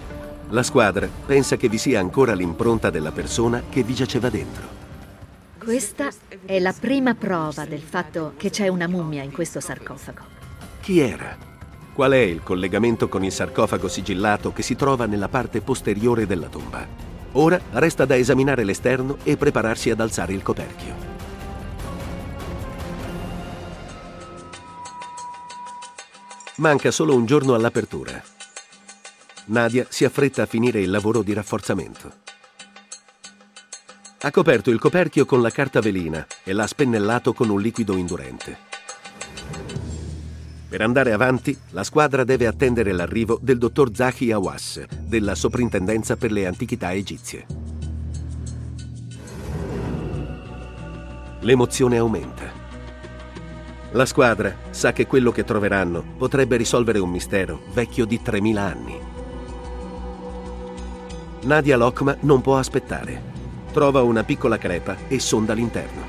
La 0.51 0.63
squadra 0.63 1.09
pensa 1.25 1.57
che 1.57 1.71
vi 1.71 1.79
sia 1.79 2.01
ancora 2.01 2.35
l'impronta 2.35 2.91
della 2.91 3.13
persona 3.13 3.63
che 3.71 3.83
vi 3.83 3.95
giaceva 3.95 4.29
dentro. 4.29 4.69
Questa 5.57 6.11
è 6.45 6.59
la 6.59 6.75
prima 6.79 7.15
prova 7.15 7.65
del 7.65 7.81
fatto 7.81 8.35
che 8.37 8.51
c'è 8.51 8.69
una 8.69 8.87
mummia 8.87 9.23
in 9.23 9.33
questo 9.33 9.59
sarcofago. 9.59 10.21
Chi 10.83 11.01
era? 11.01 11.35
Qual 11.95 12.13
è 12.13 12.19
il 12.19 12.43
collegamento 12.43 13.09
con 13.09 13.25
il 13.25 13.33
sarcofago 13.33 13.89
sigillato 13.89 14.53
che 14.53 14.61
si 14.61 14.77
trova 14.77 15.07
nella 15.07 15.29
parte 15.29 15.63
posteriore 15.63 16.27
della 16.27 16.49
tomba? 16.49 17.14
Ora 17.37 17.61
resta 17.73 18.05
da 18.05 18.17
esaminare 18.17 18.63
l'esterno 18.63 19.19
e 19.25 19.37
prepararsi 19.37 19.91
ad 19.91 19.99
alzare 20.01 20.33
il 20.33 20.43
coperchio. 20.43 20.95
Manca 26.57 26.93
solo 26.93 27.17
un 27.17 27.27
giorno 27.27 27.55
all'apertura. 27.55 28.23
Nadia 29.47 29.85
si 29.89 30.05
affretta 30.05 30.43
a 30.43 30.47
finire 30.47 30.81
il 30.81 30.91
lavoro 30.91 31.23
di 31.23 31.33
rafforzamento. 31.33 32.13
Ha 34.21 34.31
coperto 34.31 34.71
il 34.71 34.79
coperchio 34.79 35.27
con 35.27 35.43
la 35.43 35.51
carta 35.51 35.81
velina 35.81 36.25
e 36.45 36.53
l'ha 36.53 36.69
spennellato 36.69 37.33
con 37.33 37.51
un 37.51 37.61
liquido 37.61 37.97
indurente. 37.97 38.74
Per 40.75 40.83
andare 40.83 41.13
avanti, 41.13 41.57
la 41.71 41.85
squadra 41.85 42.25
deve 42.25 42.49
attendere 42.49 42.91
l'arrivo 42.91 43.39
del 43.41 43.59
dottor 43.59 43.95
Zahi 43.95 44.33
Awas, 44.33 44.85
della 45.07 45.37
Soprintendenza 45.37 46.17
per 46.17 46.33
le 46.33 46.47
Antichità 46.47 46.93
Egizie. 46.93 47.47
L'emozione 51.43 51.97
aumenta. 51.97 52.51
La 53.93 54.05
squadra 54.05 54.53
sa 54.71 54.93
che 54.93 55.07
quello 55.07 55.31
che 55.31 55.45
troveranno 55.45 56.03
potrebbe 56.19 56.57
risolvere 56.57 56.99
un 56.99 57.11
mistero 57.11 57.63
vecchio 57.73 58.05
di 58.05 58.21
3000 58.21 58.61
anni. 58.61 58.99
Nadia 61.43 61.77
Lokma 61.77 62.17
non 62.23 62.41
può 62.41 62.59
aspettare. 62.59 63.23
Trova 63.71 64.03
una 64.03 64.25
piccola 64.25 64.59
crepa 64.59 64.97
e 65.07 65.21
sonda 65.21 65.53
l'interno. 65.53 66.03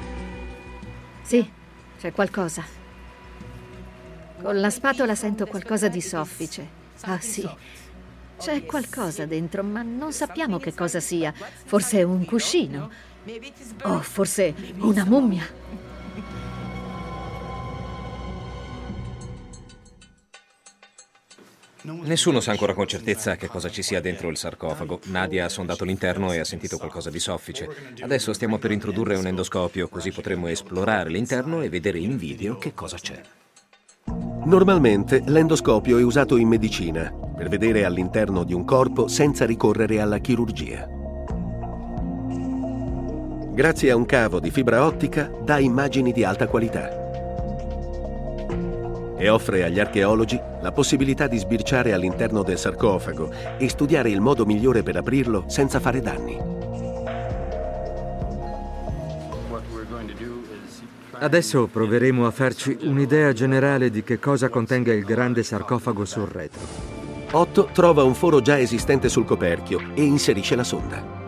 Sì, 1.22 1.48
c'è 2.00 2.12
qualcosa. 2.12 2.85
Con 4.42 4.60
la 4.60 4.70
spatola 4.70 5.16
sento 5.16 5.46
qualcosa 5.46 5.88
di 5.88 6.02
soffice. 6.02 6.84
Ah 7.02 7.20
sì, 7.20 7.48
c'è 8.38 8.66
qualcosa 8.66 9.26
dentro, 9.26 9.64
ma 9.64 9.82
non 9.82 10.12
sappiamo 10.12 10.60
che 10.60 10.74
cosa 10.74 11.00
sia. 11.00 11.34
Forse 11.34 12.04
un 12.04 12.26
cuscino. 12.26 12.92
O 13.84 14.02
forse 14.02 14.54
una 14.78 15.04
mummia. 15.06 15.48
Nessuno 21.82 22.40
sa 22.40 22.52
ancora 22.52 22.74
con 22.74 22.88
certezza 22.88 23.36
che 23.36 23.48
cosa 23.48 23.70
ci 23.70 23.84
sia 23.84 24.02
dentro 24.02 24.30
il 24.30 24.38
sarcofago. 24.38 25.02
Nadia 25.06 25.46
ha 25.46 25.50
sondato 25.50 25.86
l'interno 25.86 26.32
e 26.34 26.40
ha 26.40 26.46
sentito 26.46 26.78
qualcosa 26.78 27.10
di 27.10 27.20
soffice. 27.20 27.94
Adesso 28.02 28.34
stiamo 28.34 28.58
per 28.58 28.72
introdurre 28.72 29.16
un 29.16 29.28
endoscopio, 29.28 29.88
così 29.88 30.12
potremo 30.12 30.48
esplorare 30.48 31.10
l'interno 31.10 31.62
e 31.62 31.70
vedere 31.70 32.00
in 32.00 32.18
video 32.18 32.58
che 32.58 32.74
cosa 32.74 32.98
c'è. 32.98 33.22
Normalmente 34.44 35.24
l'endoscopio 35.26 35.98
è 35.98 36.04
usato 36.04 36.38
in 36.38 36.48
medicina 36.48 37.12
per 37.36 37.50
vedere 37.50 37.86
all'interno 37.86 38.44
di 38.44 38.54
un 38.54 38.64
corpo 38.66 39.08
senza 39.08 39.46
ricorrere 39.46 40.00
alla 40.02 40.20
chirurgia. 40.20 40.88
Grazie 43.54 43.92
a 43.92 43.96
un 43.96 44.06
cavo 44.06 44.40
di 44.40 44.52
fibra 44.52 44.86
ottica 44.86 45.32
dà 45.44 45.60
immagini 45.60 46.12
di 46.12 46.24
alta 46.24 46.48
qualità 46.48 47.04
e 49.18 49.30
offre 49.30 49.64
agli 49.64 49.80
archeologi 49.80 50.40
la 50.62 50.72
possibilità 50.72 51.28
di 51.28 51.38
sbirciare 51.38 51.94
all'interno 51.94 52.44
del 52.44 52.58
sarcofago 52.58 53.32
e 53.58 53.70
studiare 53.70 54.10
il 54.10 54.22
modo 54.22 54.46
migliore 54.46 54.84
per 54.84 54.98
aprirlo 54.98 55.46
senza 55.48 55.80
fare 55.80 56.02
danni. 56.02 56.65
Adesso 61.12 61.68
proveremo 61.68 62.26
a 62.26 62.32
farci 62.32 62.78
un'idea 62.82 63.32
generale 63.34 63.90
di 63.90 64.04
che 64.04 64.20
cosa 64.20 64.50
contenga 64.50 64.94
il 64.94 65.04
grande 65.04 65.44
sarcofago 65.44 66.06
sul 66.06 66.28
retro. 66.28 66.62
Otto 67.32 67.70
trova 67.72 68.04
un 68.04 68.14
foro 68.14 68.42
già 68.42 68.60
esistente 68.60 69.10
sul 69.10 69.26
coperchio 69.26 69.80
e 69.94 70.04
inserisce 70.04 70.56
la 70.56 70.64
sonda. 70.64 71.24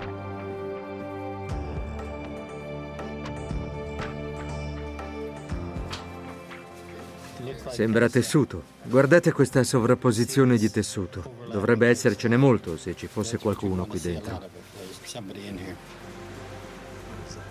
Sembra 7.70 8.10
tessuto. 8.10 8.63
Guardate 8.84 9.32
questa 9.32 9.63
sovrapposizione 9.63 10.58
di 10.58 10.70
tessuto. 10.70 11.24
Dovrebbe 11.52 11.88
essercene 11.88 12.38
molto 12.38 12.78
se 12.78 12.96
ci 12.96 13.08
fosse 13.08 13.38
qualcuno 13.38 13.86
qui 13.86 14.00
dentro. 14.00 14.41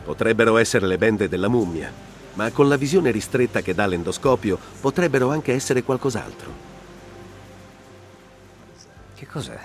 Potrebbero 0.06 0.56
essere 0.56 0.86
le 0.86 0.98
bende 0.98 1.28
della 1.28 1.48
mummia, 1.48 1.92
ma 2.34 2.52
con 2.52 2.68
la 2.68 2.76
visione 2.76 3.10
ristretta 3.10 3.60
che 3.60 3.74
dà 3.74 3.86
l'endoscopio 3.86 4.56
potrebbero 4.80 5.30
anche 5.30 5.52
essere 5.52 5.82
qualcos'altro. 5.82 6.52
Che 9.16 9.26
cos'è? 9.26 9.58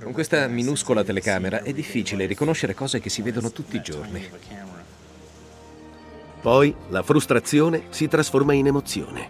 Con 0.00 0.12
questa 0.12 0.46
minuscola 0.46 1.02
telecamera 1.02 1.64
è 1.64 1.72
difficile 1.72 2.26
riconoscere 2.26 2.72
cose 2.72 3.00
che 3.00 3.10
si 3.10 3.20
vedono 3.20 3.50
tutti 3.50 3.74
i 3.74 3.82
giorni. 3.82 4.30
Poi 6.40 6.72
la 6.90 7.02
frustrazione 7.02 7.86
si 7.88 8.06
trasforma 8.06 8.52
in 8.52 8.68
emozione. 8.68 9.28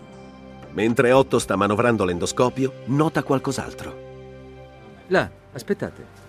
Mentre 0.73 1.11
Otto 1.13 1.39
sta 1.39 1.57
manovrando 1.57 2.05
l'endoscopio, 2.05 2.83
nota 2.89 3.23
qualcos'altro. 3.23 4.07
Là, 5.07 5.31
aspettate. 5.55 6.28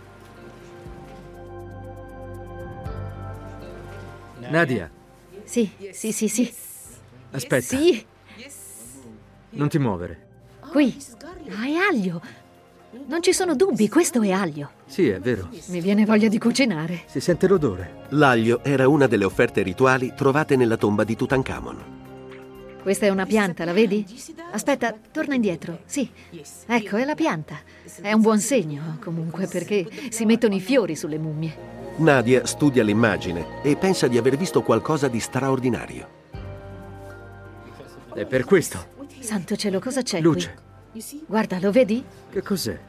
Nadia, 4.50 4.89
Sì, 5.43 5.70
sì, 5.91 6.12
sì, 6.12 6.28
sì. 6.28 6.52
aspetta. 7.32 7.78
Sì, 7.78 8.06
Non 9.52 9.68
ti 9.70 9.80
muovere. 9.80 10.28
qui. 10.72 10.95
Ah, 11.50 11.66
è 11.66 11.74
aglio. 11.91 12.22
Non 13.08 13.22
ci 13.22 13.34
sono 13.34 13.56
dubbi, 13.56 13.88
questo 13.89 14.22
è 14.22 14.32
aglio. 14.32 14.72
Sì, 14.86 15.08
è 15.10 15.20
vero. 15.20 15.50
Mi 15.68 15.80
viene 15.82 16.06
voglia 16.06 16.28
di 16.28 16.38
cucinare. 16.39 17.02
Si 17.06 17.20
sente 17.20 17.47
l'odore. 17.47 18.06
L'aglio 18.10 18.64
era 18.64 18.88
una 18.88 19.08
delle 19.08 19.26
offerte 19.26 19.62
rituali 19.62 20.14
trovate 20.16 20.56
nella 20.56 20.78
tomba 20.78 21.04
di 21.04 21.16
Tutankhamon. 21.16 21.97
Questa 22.82 23.06
è 23.06 23.10
una 23.10 23.26
pianta, 23.26 23.66
la 23.66 23.74
vedi? 23.74 24.06
Aspetta, 24.52 24.95
torna 25.12 25.36
indietro. 25.36 25.82
Sì. 25.86 26.10
Ecco, 26.66 26.95
è 26.97 27.06
la 27.06 27.16
pianta. 27.16 27.60
È 28.02 28.12
un 28.14 28.22
buon 28.22 28.39
segno, 28.39 28.97
comunque, 29.04 29.47
perché 29.47 29.88
si 30.10 30.26
mettono 30.26 30.56
i 30.56 30.60
fiori 30.62 30.95
sulle 30.95 31.18
mummie. 31.18 31.78
Nadia 32.00 32.45
studia 32.45 32.84
l'immagine 32.84 33.62
e 33.62 33.76
pensa 33.76 34.08
di 34.08 34.18
aver 34.18 34.38
visto 34.38 34.62
qualcosa 34.62 35.08
di 35.08 35.20
straordinario. 35.20 36.18
È 38.14 38.26
per 38.26 38.45
questo. 38.45 38.97
Santo 39.20 39.56
cielo, 39.56 39.80
cosa 39.80 40.02
c'è 40.02 40.20
Luce. 40.22 40.56
qui? 40.91 41.24
Guarda, 41.28 41.60
lo 41.60 41.72
vedi? 41.72 42.04
Che 42.32 42.41
cos'è? 42.41 42.80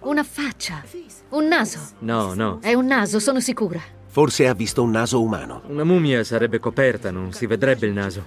Una 0.00 0.22
faccia. 0.22 0.82
Un 1.30 1.46
naso. 1.46 1.78
No, 2.00 2.34
no. 2.34 2.58
È 2.60 2.74
un 2.74 2.86
naso, 2.86 3.18
sono 3.18 3.40
sicura. 3.40 3.80
Forse 4.06 4.46
ha 4.46 4.54
visto 4.54 4.82
un 4.82 4.90
naso 4.90 5.22
umano. 5.22 5.62
Una 5.66 5.84
mummia 5.84 6.22
sarebbe 6.22 6.58
coperta, 6.58 7.10
non 7.10 7.32
si 7.32 7.46
vedrebbe 7.46 7.86
il 7.86 7.92
naso. 7.92 8.22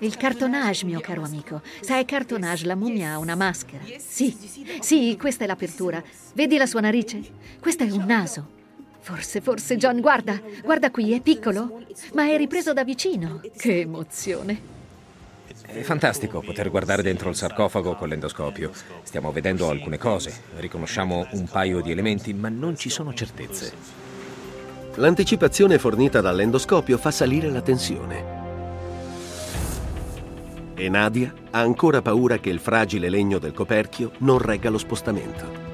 Il 0.00 0.16
cartonnage, 0.16 0.84
mio 0.84 1.00
caro 1.00 1.22
amico. 1.22 1.62
Sai, 1.80 2.04
cartonnage, 2.04 2.66
la 2.66 2.74
mummia 2.74 3.12
ha 3.12 3.18
una 3.18 3.34
maschera. 3.34 3.84
Sì, 3.98 4.36
sì, 4.80 5.16
questa 5.18 5.44
è 5.44 5.46
l'apertura. 5.46 6.02
Vedi 6.34 6.56
la 6.56 6.66
sua 6.66 6.80
narice? 6.80 7.22
Questo 7.60 7.84
è 7.84 7.90
un 7.90 8.04
naso. 8.04 8.54
Forse, 9.06 9.40
forse, 9.40 9.76
John, 9.76 10.00
guarda, 10.00 10.40
guarda 10.64 10.90
qui, 10.90 11.12
è 11.12 11.20
piccolo, 11.20 11.80
ma 12.14 12.28
è 12.28 12.36
ripreso 12.36 12.72
da 12.72 12.82
vicino. 12.82 13.40
Che 13.56 13.82
emozione. 13.82 14.60
È 15.64 15.80
fantastico 15.82 16.40
poter 16.40 16.70
guardare 16.70 17.02
dentro 17.02 17.28
il 17.28 17.36
sarcofago 17.36 17.94
con 17.94 18.08
l'endoscopio. 18.08 18.72
Stiamo 19.04 19.30
vedendo 19.30 19.68
alcune 19.68 19.96
cose, 19.96 20.34
riconosciamo 20.56 21.24
un 21.34 21.44
paio 21.44 21.82
di 21.82 21.92
elementi, 21.92 22.34
ma 22.34 22.48
non 22.48 22.76
ci 22.76 22.90
sono 22.90 23.14
certezze. 23.14 23.72
L'anticipazione 24.96 25.78
fornita 25.78 26.20
dall'endoscopio 26.20 26.98
fa 26.98 27.12
salire 27.12 27.48
la 27.48 27.62
tensione. 27.62 28.24
E 30.74 30.88
Nadia 30.88 31.32
ha 31.52 31.60
ancora 31.60 32.02
paura 32.02 32.38
che 32.38 32.50
il 32.50 32.58
fragile 32.58 33.08
legno 33.08 33.38
del 33.38 33.52
coperchio 33.52 34.10
non 34.18 34.38
regga 34.38 34.68
lo 34.68 34.78
spostamento. 34.78 35.65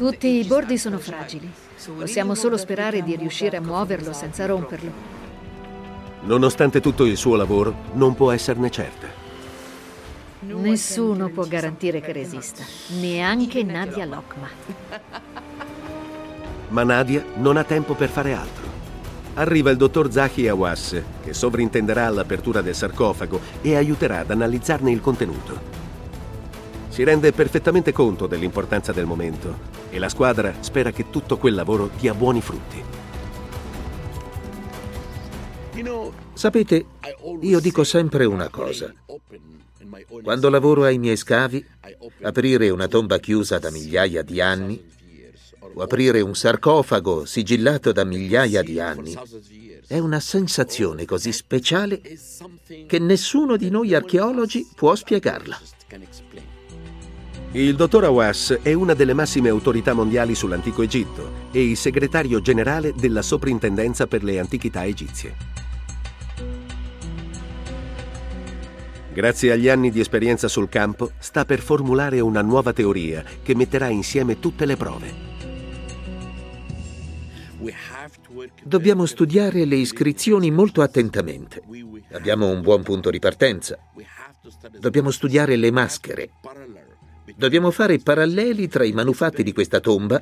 Tutti 0.00 0.28
i 0.28 0.44
bordi 0.44 0.78
sono 0.78 0.96
fragili. 0.96 1.46
Possiamo 1.98 2.34
solo 2.34 2.56
sperare 2.56 3.02
di 3.02 3.16
riuscire 3.16 3.58
a 3.58 3.60
muoverlo 3.60 4.14
senza 4.14 4.46
romperlo. 4.46 4.90
Nonostante 6.22 6.80
tutto 6.80 7.04
il 7.04 7.18
suo 7.18 7.36
lavoro, 7.36 7.74
non 7.92 8.14
può 8.14 8.30
esserne 8.30 8.70
certa. 8.70 9.08
Nessuno 10.40 11.28
può 11.28 11.44
garantire 11.44 12.00
che 12.00 12.12
resista, 12.12 12.64
neanche 12.98 13.62
Nadia 13.62 14.06
Lokma. 14.06 14.48
Ma 16.68 16.82
Nadia 16.82 17.22
non 17.34 17.58
ha 17.58 17.64
tempo 17.64 17.92
per 17.92 18.08
fare 18.08 18.32
altro. 18.32 18.68
Arriva 19.34 19.68
il 19.68 19.76
dottor 19.76 20.10
Zahi 20.10 20.48
Awas, 20.48 20.98
che 21.22 21.34
sovrintenderà 21.34 22.06
all'apertura 22.06 22.62
del 22.62 22.74
sarcofago 22.74 23.38
e 23.60 23.76
aiuterà 23.76 24.20
ad 24.20 24.30
analizzarne 24.30 24.90
il 24.90 25.02
contenuto. 25.02 25.79
Si 27.00 27.06
rende 27.06 27.32
perfettamente 27.32 27.92
conto 27.92 28.26
dell'importanza 28.26 28.92
del 28.92 29.06
momento 29.06 29.58
e 29.88 29.98
la 29.98 30.10
squadra 30.10 30.52
spera 30.60 30.90
che 30.90 31.08
tutto 31.08 31.38
quel 31.38 31.54
lavoro 31.54 31.88
dia 31.98 32.12
buoni 32.12 32.42
frutti. 32.42 32.84
Sapete, 36.34 36.84
io 37.40 37.58
dico 37.58 37.84
sempre 37.84 38.26
una 38.26 38.50
cosa. 38.50 38.92
Quando 40.22 40.50
lavoro 40.50 40.84
ai 40.84 40.98
miei 40.98 41.16
scavi, 41.16 41.64
aprire 42.20 42.68
una 42.68 42.86
tomba 42.86 43.16
chiusa 43.16 43.58
da 43.58 43.70
migliaia 43.70 44.20
di 44.20 44.42
anni 44.42 44.84
o 45.72 45.80
aprire 45.80 46.20
un 46.20 46.34
sarcofago 46.34 47.24
sigillato 47.24 47.92
da 47.92 48.04
migliaia 48.04 48.62
di 48.62 48.78
anni 48.78 49.16
è 49.86 49.98
una 49.98 50.20
sensazione 50.20 51.06
così 51.06 51.32
speciale 51.32 52.00
che 52.86 52.98
nessuno 52.98 53.56
di 53.56 53.70
noi 53.70 53.94
archeologi 53.94 54.68
può 54.74 54.94
spiegarla. 54.94 55.58
Il 57.52 57.74
dottor 57.74 58.04
Awas 58.04 58.60
è 58.62 58.72
una 58.74 58.94
delle 58.94 59.12
massime 59.12 59.48
autorità 59.48 59.92
mondiali 59.92 60.36
sull'antico 60.36 60.82
Egitto 60.82 61.48
e 61.50 61.68
il 61.68 61.76
segretario 61.76 62.40
generale 62.40 62.94
della 62.94 63.22
Soprintendenza 63.22 64.06
per 64.06 64.22
le 64.22 64.38
antichità 64.38 64.84
egizie. 64.84 65.34
Grazie 69.12 69.50
agli 69.50 69.68
anni 69.68 69.90
di 69.90 69.98
esperienza 69.98 70.46
sul 70.46 70.68
campo, 70.68 71.10
sta 71.18 71.44
per 71.44 71.58
formulare 71.58 72.20
una 72.20 72.40
nuova 72.40 72.72
teoria 72.72 73.24
che 73.42 73.56
metterà 73.56 73.88
insieme 73.88 74.38
tutte 74.38 74.64
le 74.64 74.76
prove. 74.76 75.12
Dobbiamo 78.62 79.06
studiare 79.06 79.64
le 79.64 79.74
iscrizioni 79.74 80.52
molto 80.52 80.82
attentamente. 80.82 81.62
Abbiamo 82.12 82.48
un 82.48 82.60
buon 82.60 82.84
punto 82.84 83.10
di 83.10 83.18
partenza. 83.18 83.76
Dobbiamo 84.78 85.10
studiare 85.10 85.56
le 85.56 85.70
maschere. 85.72 86.30
Dobbiamo 87.40 87.70
fare 87.70 87.96
paralleli 87.96 88.68
tra 88.68 88.84
i 88.84 88.92
manufatti 88.92 89.42
di 89.42 89.54
questa 89.54 89.80
tomba 89.80 90.20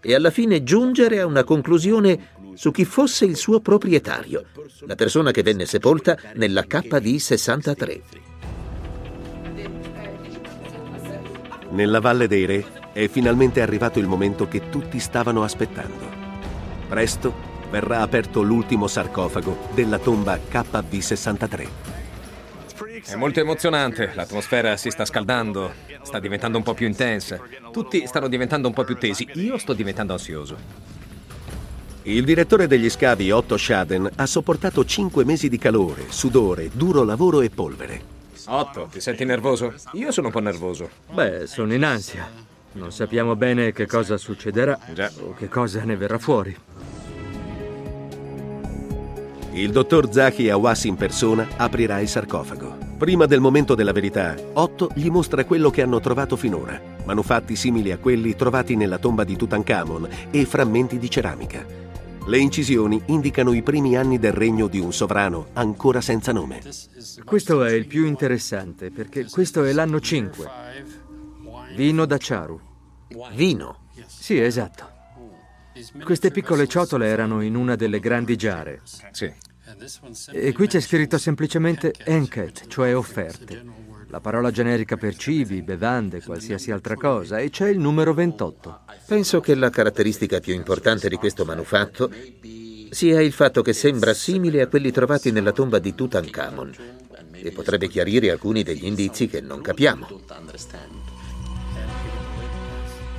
e 0.00 0.14
alla 0.14 0.30
fine 0.30 0.62
giungere 0.62 1.18
a 1.18 1.26
una 1.26 1.42
conclusione 1.42 2.28
su 2.54 2.70
chi 2.70 2.84
fosse 2.84 3.24
il 3.24 3.34
suo 3.34 3.58
proprietario, 3.58 4.44
la 4.86 4.94
persona 4.94 5.32
che 5.32 5.42
venne 5.42 5.66
sepolta 5.66 6.16
nella 6.34 6.62
KV 6.62 7.16
63. 7.16 8.02
Nella 11.70 11.98
Valle 11.98 12.28
dei 12.28 12.44
Re 12.44 12.64
è 12.92 13.08
finalmente 13.08 13.60
arrivato 13.60 13.98
il 13.98 14.06
momento 14.06 14.46
che 14.46 14.68
tutti 14.68 15.00
stavano 15.00 15.42
aspettando. 15.42 16.08
Presto 16.88 17.34
verrà 17.68 18.00
aperto 18.00 18.42
l'ultimo 18.42 18.86
sarcofago 18.86 19.70
della 19.74 19.98
tomba 19.98 20.38
KV 20.38 20.98
63. 20.98 21.93
È 23.06 23.14
molto 23.14 23.38
emozionante, 23.38 24.10
l'atmosfera 24.14 24.76
si 24.76 24.90
sta 24.90 25.04
scaldando, 25.04 25.72
sta 26.02 26.18
diventando 26.18 26.58
un 26.58 26.64
po' 26.64 26.74
più 26.74 26.88
intensa. 26.88 27.40
Tutti 27.70 28.04
stanno 28.06 28.26
diventando 28.26 28.66
un 28.66 28.74
po' 28.74 28.82
più 28.82 28.96
tesi, 28.96 29.28
io 29.34 29.58
sto 29.58 29.74
diventando 29.74 30.12
ansioso. 30.12 30.56
Il 32.02 32.24
direttore 32.24 32.66
degli 32.66 32.90
scavi, 32.90 33.30
Otto 33.30 33.56
Schaden, 33.56 34.10
ha 34.16 34.26
sopportato 34.26 34.84
cinque 34.84 35.24
mesi 35.24 35.48
di 35.48 35.56
calore, 35.56 36.06
sudore, 36.08 36.68
duro 36.72 37.04
lavoro 37.04 37.40
e 37.40 37.48
polvere. 37.48 38.02
Otto, 38.46 38.88
ti 38.90 39.00
senti 39.00 39.24
nervoso? 39.24 39.72
Io 39.92 40.10
sono 40.10 40.26
un 40.26 40.32
po' 40.32 40.40
nervoso. 40.40 40.90
Beh, 41.12 41.46
sono 41.46 41.72
in 41.72 41.84
ansia. 41.84 42.28
Non 42.72 42.90
sappiamo 42.90 43.36
bene 43.36 43.72
che 43.72 43.86
cosa 43.86 44.16
succederà 44.16 44.78
Già. 44.92 45.10
o 45.20 45.32
che 45.34 45.48
cosa 45.48 45.82
ne 45.84 45.96
verrà 45.96 46.18
fuori. 46.18 46.54
Il 49.54 49.70
dottor 49.70 50.12
Zahi 50.12 50.50
Awas 50.50 50.82
in 50.82 50.96
persona 50.96 51.46
aprirà 51.56 52.00
il 52.00 52.08
sarcofago. 52.08 52.76
Prima 52.98 53.24
del 53.26 53.38
momento 53.38 53.76
della 53.76 53.92
verità, 53.92 54.34
Otto 54.54 54.90
gli 54.96 55.08
mostra 55.08 55.44
quello 55.44 55.70
che 55.70 55.80
hanno 55.80 56.00
trovato 56.00 56.34
finora, 56.34 56.80
manufatti 57.04 57.54
simili 57.54 57.92
a 57.92 57.98
quelli 57.98 58.34
trovati 58.34 58.74
nella 58.74 58.98
tomba 58.98 59.22
di 59.22 59.36
Tutankhamon 59.36 60.08
e 60.32 60.44
frammenti 60.44 60.98
di 60.98 61.08
ceramica. 61.08 61.64
Le 62.26 62.38
incisioni 62.38 63.00
indicano 63.06 63.52
i 63.52 63.62
primi 63.62 63.96
anni 63.96 64.18
del 64.18 64.32
regno 64.32 64.66
di 64.66 64.80
un 64.80 64.92
sovrano 64.92 65.46
ancora 65.52 66.00
senza 66.00 66.32
nome. 66.32 66.60
Questo 67.24 67.62
è 67.62 67.72
il 67.74 67.86
più 67.86 68.06
interessante 68.06 68.90
perché 68.90 69.26
questo 69.30 69.62
è 69.62 69.72
l'anno 69.72 70.00
5. 70.00 70.48
Vino 71.76 72.06
da 72.06 72.16
Charu. 72.18 72.60
Vino. 73.36 73.82
Sì, 74.04 74.36
esatto. 74.40 74.93
Queste 76.02 76.30
piccole 76.30 76.66
ciotole 76.66 77.06
erano 77.06 77.40
in 77.40 77.56
una 77.56 77.74
delle 77.74 78.00
grandi 78.00 78.36
giare. 78.36 78.82
Sì. 79.10 79.32
E 80.30 80.52
qui 80.52 80.66
c'è 80.66 80.80
scritto 80.80 81.18
semplicemente 81.18 81.92
Enket, 82.04 82.66
cioè 82.68 82.94
offerte. 82.96 83.62
La 84.08 84.20
parola 84.20 84.52
generica 84.52 84.96
per 84.96 85.16
cibi, 85.16 85.62
bevande, 85.62 86.22
qualsiasi 86.22 86.70
altra 86.70 86.94
cosa, 86.94 87.38
e 87.38 87.50
c'è 87.50 87.68
il 87.68 87.80
numero 87.80 88.14
28. 88.14 88.80
Penso 89.06 89.40
che 89.40 89.54
la 89.54 89.70
caratteristica 89.70 90.38
più 90.38 90.54
importante 90.54 91.08
di 91.08 91.16
questo 91.16 91.44
manufatto 91.44 92.10
sia 92.90 93.20
il 93.20 93.32
fatto 93.32 93.62
che 93.62 93.72
sembra 93.72 94.14
simile 94.14 94.60
a 94.60 94.68
quelli 94.68 94.92
trovati 94.92 95.32
nella 95.32 95.50
tomba 95.50 95.80
di 95.80 95.94
Tutankhamon 95.94 96.74
e 97.32 97.50
potrebbe 97.50 97.88
chiarire 97.88 98.30
alcuni 98.30 98.62
degli 98.62 98.84
indizi 98.84 99.26
che 99.26 99.40
non 99.40 99.60
capiamo. 99.60 100.06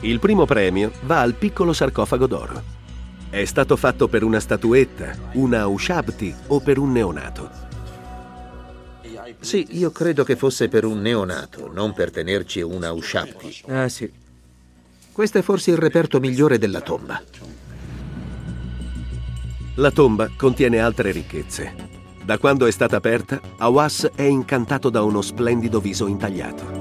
Il 0.06 0.20
primo 0.20 0.46
premio 0.46 0.92
va 1.06 1.22
al 1.22 1.34
piccolo 1.34 1.74
sarcofago 1.74 2.28
d'oro. 2.28 2.62
È 3.28 3.44
stato 3.44 3.76
fatto 3.76 4.08
per 4.08 4.22
una 4.22 4.40
statuetta, 4.40 5.16
una 5.34 5.66
ushabti 5.66 6.32
o 6.48 6.60
per 6.60 6.78
un 6.78 6.92
neonato? 6.92 7.50
Sì, 9.40 9.66
io 9.72 9.90
credo 9.90 10.24
che 10.24 10.36
fosse 10.36 10.68
per 10.68 10.86
un 10.86 11.02
neonato, 11.02 11.72
non 11.74 11.94
per 11.94 12.12
tenerci 12.12 12.62
una 12.62 12.92
ushabti. 12.92 13.64
Ah, 13.66 13.90
sì. 13.90 14.08
Questo 15.12 15.40
è 15.40 15.42
forse 15.42 15.72
il 15.72 15.78
reperto 15.78 16.20
migliore 16.20 16.60
della 16.60 16.82
tomba. 16.82 17.20
La 19.78 19.90
tomba 19.90 20.30
contiene 20.38 20.78
altre 20.80 21.10
ricchezze. 21.12 21.74
Da 22.24 22.38
quando 22.38 22.68
è 22.68 22.72
stata 22.72 22.96
aperta, 22.96 23.42
Awas 23.58 24.12
è 24.14 24.22
incantato 24.22 24.92
da 24.92 25.02
uno 25.02 25.24
splendido 25.24 25.80
viso 25.80 26.06
intagliato. 26.06 26.75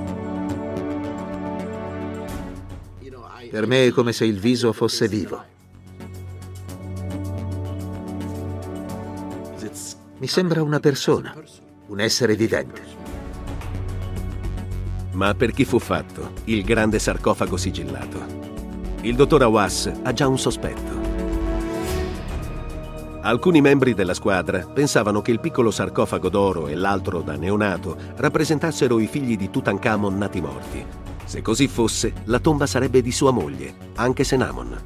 Per 3.54 3.68
me 3.68 3.86
è 3.86 3.90
come 3.92 4.12
se 4.12 4.24
il 4.24 4.40
viso 4.40 4.72
fosse 4.72 5.06
vivo. 5.06 5.40
Mi 10.18 10.26
sembra 10.26 10.60
una 10.60 10.80
persona, 10.80 11.32
un 11.86 12.00
essere 12.00 12.34
vivente. 12.34 12.82
Ma 15.12 15.34
per 15.36 15.52
chi 15.52 15.64
fu 15.64 15.78
fatto 15.78 16.32
il 16.46 16.64
grande 16.64 16.98
sarcofago 16.98 17.56
sigillato? 17.56 18.26
Il 19.02 19.14
dottor 19.14 19.42
Awas 19.42 19.88
ha 20.02 20.12
già 20.12 20.26
un 20.26 20.36
sospetto. 20.36 20.92
Alcuni 23.20 23.60
membri 23.60 23.94
della 23.94 24.14
squadra 24.14 24.66
pensavano 24.66 25.22
che 25.22 25.30
il 25.30 25.38
piccolo 25.38 25.70
sarcofago 25.70 26.28
d'oro 26.28 26.66
e 26.66 26.74
l'altro 26.74 27.20
da 27.20 27.36
neonato 27.36 27.96
rappresentassero 28.16 28.98
i 28.98 29.06
figli 29.06 29.36
di 29.36 29.48
Tutankhamon 29.48 30.18
nati 30.18 30.40
morti. 30.40 31.04
Se 31.24 31.42
così 31.42 31.68
fosse, 31.68 32.12
la 32.24 32.38
tomba 32.38 32.66
sarebbe 32.66 33.02
di 33.02 33.12
sua 33.12 33.30
moglie, 33.30 33.74
anche 33.94 34.24
Senamon. 34.24 34.76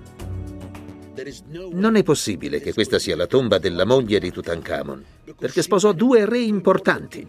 Non 1.72 1.96
è 1.96 2.02
possibile 2.02 2.60
che 2.60 2.72
questa 2.72 2.98
sia 2.98 3.16
la 3.16 3.26
tomba 3.26 3.58
della 3.58 3.84
moglie 3.84 4.20
di 4.20 4.30
Tutankhamon, 4.30 5.04
perché 5.36 5.62
sposò 5.62 5.92
due 5.92 6.24
re 6.24 6.38
importanti. 6.38 7.26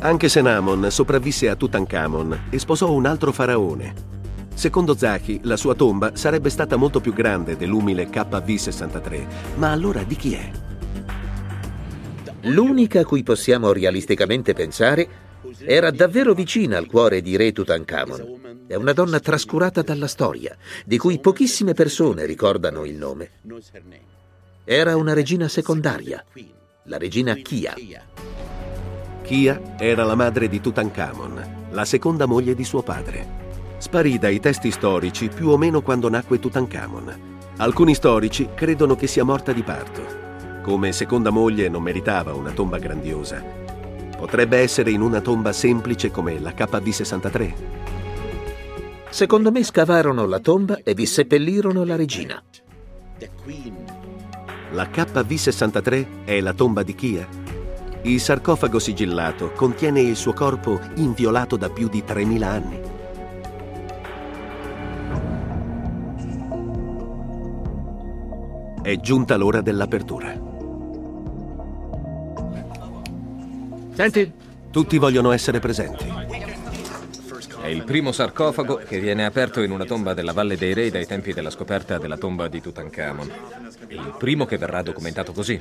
Anche 0.00 0.28
Senamon 0.28 0.90
sopravvisse 0.90 1.48
a 1.48 1.56
Tutankhamon 1.56 2.46
e 2.50 2.58
sposò 2.58 2.90
un 2.90 3.06
altro 3.06 3.32
faraone. 3.32 4.16
Secondo 4.54 4.96
Zaki, 4.96 5.40
la 5.44 5.56
sua 5.56 5.74
tomba 5.74 6.16
sarebbe 6.16 6.50
stata 6.50 6.76
molto 6.76 7.00
più 7.00 7.12
grande 7.12 7.56
dell'umile 7.56 8.08
KV-63, 8.08 9.26
ma 9.54 9.70
allora 9.70 10.02
di 10.02 10.16
chi 10.16 10.34
è? 10.34 10.50
L'unica 12.42 13.00
a 13.00 13.04
cui 13.04 13.22
possiamo 13.22 13.72
realisticamente 13.72 14.52
pensare 14.54 15.08
era 15.64 15.90
davvero 15.90 16.34
vicina 16.34 16.76
al 16.76 16.86
cuore 16.86 17.20
di 17.22 17.36
Re 17.36 17.52
Tutankhamon. 17.52 18.64
È 18.66 18.74
una 18.74 18.92
donna 18.92 19.20
trascurata 19.20 19.82
dalla 19.82 20.06
storia, 20.06 20.56
di 20.84 20.98
cui 20.98 21.18
pochissime 21.18 21.74
persone 21.74 22.26
ricordano 22.26 22.84
il 22.84 22.94
nome. 22.94 23.30
Era 24.64 24.96
una 24.96 25.14
regina 25.14 25.48
secondaria, 25.48 26.22
la 26.84 26.98
regina 26.98 27.34
Kia. 27.34 27.74
Kia 29.22 29.76
era 29.78 30.04
la 30.04 30.14
madre 30.14 30.48
di 30.48 30.60
Tutankhamon, 30.60 31.68
la 31.70 31.84
seconda 31.84 32.26
moglie 32.26 32.54
di 32.54 32.64
suo 32.64 32.82
padre. 32.82 33.46
Sparì 33.78 34.18
dai 34.18 34.40
testi 34.40 34.70
storici 34.70 35.28
più 35.28 35.48
o 35.48 35.56
meno 35.56 35.82
quando 35.82 36.08
nacque 36.08 36.38
Tutankhamon. 36.38 37.36
Alcuni 37.58 37.94
storici 37.94 38.48
credono 38.54 38.96
che 38.96 39.06
sia 39.06 39.24
morta 39.24 39.52
di 39.52 39.62
parto. 39.62 40.26
Come 40.62 40.92
seconda 40.92 41.30
moglie 41.30 41.68
non 41.68 41.82
meritava 41.82 42.34
una 42.34 42.50
tomba 42.52 42.78
grandiosa. 42.78 43.67
Potrebbe 44.18 44.58
essere 44.58 44.90
in 44.90 45.00
una 45.00 45.20
tomba 45.20 45.52
semplice 45.52 46.10
come 46.10 46.40
la 46.40 46.50
KV-63. 46.50 47.52
Secondo 49.10 49.52
me 49.52 49.62
scavarono 49.62 50.26
la 50.26 50.40
tomba 50.40 50.80
e 50.82 50.92
vi 50.92 51.06
seppellirono 51.06 51.84
la 51.84 51.94
regina. 51.94 52.42
La 54.72 54.88
KV-63 54.88 56.24
è 56.24 56.40
la 56.40 56.52
tomba 56.52 56.82
di 56.82 56.96
Kia? 56.96 57.28
Il 58.02 58.18
sarcofago 58.20 58.80
sigillato 58.80 59.52
contiene 59.52 60.00
il 60.00 60.16
suo 60.16 60.32
corpo 60.32 60.80
inviolato 60.96 61.56
da 61.56 61.70
più 61.70 61.88
di 61.88 62.02
3.000 62.04 62.42
anni. 62.42 62.80
È 68.82 68.96
giunta 68.96 69.36
l'ora 69.36 69.60
dell'apertura. 69.60 70.57
Senti, 73.98 74.32
Tutti 74.70 74.96
vogliono 74.96 75.32
essere 75.32 75.58
presenti. 75.58 76.06
È 77.60 77.66
il 77.66 77.82
primo 77.82 78.12
sarcofago 78.12 78.76
che 78.76 79.00
viene 79.00 79.24
aperto 79.24 79.60
in 79.60 79.72
una 79.72 79.84
tomba 79.84 80.14
della 80.14 80.32
Valle 80.32 80.56
dei 80.56 80.72
Re 80.72 80.88
dai 80.92 81.04
tempi 81.04 81.32
della 81.32 81.50
scoperta 81.50 81.98
della 81.98 82.16
tomba 82.16 82.46
di 82.46 82.60
Tutankhamon. 82.60 83.32
È 83.88 83.94
il 83.94 84.14
primo 84.16 84.46
che 84.46 84.56
verrà 84.56 84.82
documentato 84.82 85.32
così. 85.32 85.60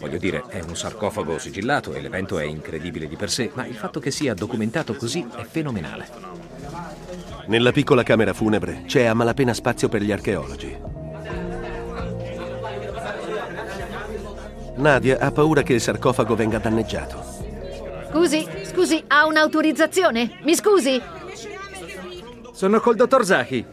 Voglio 0.00 0.16
dire, 0.16 0.44
è 0.48 0.62
un 0.66 0.74
sarcofago 0.74 1.38
sigillato 1.38 1.92
e 1.92 2.00
l'evento 2.00 2.38
è 2.38 2.44
incredibile 2.44 3.06
di 3.06 3.16
per 3.16 3.28
sé, 3.28 3.50
ma 3.52 3.66
il 3.66 3.74
fatto 3.74 4.00
che 4.00 4.12
sia 4.12 4.32
documentato 4.32 4.94
così 4.94 5.26
è 5.36 5.44
fenomenale. 5.44 6.08
Nella 7.48 7.72
piccola 7.72 8.02
camera 8.02 8.32
funebre 8.32 8.84
c'è 8.86 9.04
a 9.04 9.12
malapena 9.12 9.52
spazio 9.52 9.90
per 9.90 10.00
gli 10.00 10.10
archeologi. 10.10 10.74
Nadia 14.76 15.18
ha 15.18 15.30
paura 15.32 15.62
che 15.62 15.74
il 15.74 15.82
sarcofago 15.82 16.34
venga 16.34 16.56
danneggiato. 16.56 17.37
Scusi, 18.10 18.46
scusi, 18.64 19.04
ha 19.06 19.26
un'autorizzazione? 19.26 20.38
Mi 20.42 20.54
scusi? 20.54 21.00
sono 22.58 22.80
col 22.80 22.96
dottor 22.96 23.24
Zaki. 23.24 23.64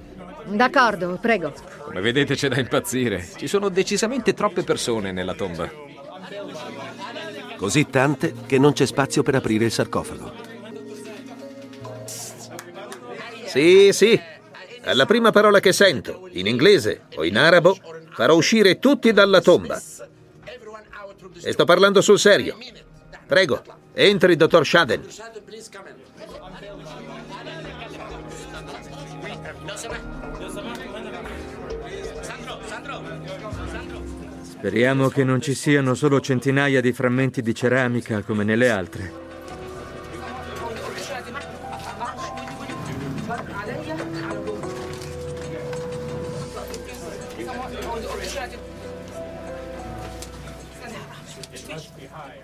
D'accordo, 0.45 1.17
prego. 1.19 1.51
Come 1.79 2.01
vedete 2.01 2.35
c'è 2.35 2.49
da 2.49 2.59
impazzire. 2.59 3.27
Ci 3.35 3.47
sono 3.47 3.69
decisamente 3.69 4.35
troppe 4.35 4.61
persone 4.61 5.11
nella 5.11 5.33
tomba. 5.33 5.67
Così 7.57 7.89
tante 7.89 8.33
che 8.45 8.59
non 8.59 8.73
c'è 8.73 8.85
spazio 8.85 9.23
per 9.23 9.33
aprire 9.33 9.65
il 9.65 9.71
sarcofago. 9.71 10.31
Sì, 13.47 13.89
sì. 13.91 14.21
Alla 14.83 15.07
prima 15.07 15.31
parola 15.31 15.59
che 15.59 15.73
sento, 15.73 16.27
in 16.33 16.45
inglese 16.45 17.05
o 17.15 17.23
in 17.23 17.39
arabo, 17.39 17.75
farò 18.11 18.35
uscire 18.35 18.77
tutti 18.77 19.11
dalla 19.13 19.41
tomba. 19.41 19.81
E 21.41 21.51
sto 21.51 21.65
parlando 21.65 22.01
sul 22.01 22.19
serio. 22.19 22.55
Prego, 23.27 23.63
entri, 23.93 24.35
dottor 24.35 24.65
Shaden. 24.65 25.03
Speriamo 34.41 35.09
che 35.09 35.23
non 35.23 35.41
ci 35.41 35.53
siano 35.53 35.93
solo 35.93 36.19
centinaia 36.19 36.81
di 36.81 36.91
frammenti 36.91 37.41
di 37.41 37.53
ceramica 37.53 38.21
come 38.21 38.43
nelle 38.43 38.69
altre. 38.69 39.24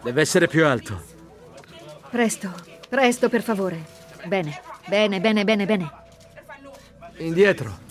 Deve 0.03 0.21
essere 0.21 0.47
più 0.47 0.65
alto. 0.65 1.01
Presto, 2.09 2.51
presto, 2.89 3.29
per 3.29 3.43
favore. 3.43 3.85
Bene, 4.25 4.61
bene, 4.87 5.19
bene, 5.19 5.43
bene, 5.43 5.65
bene. 5.65 5.91
Indietro. 7.17 7.89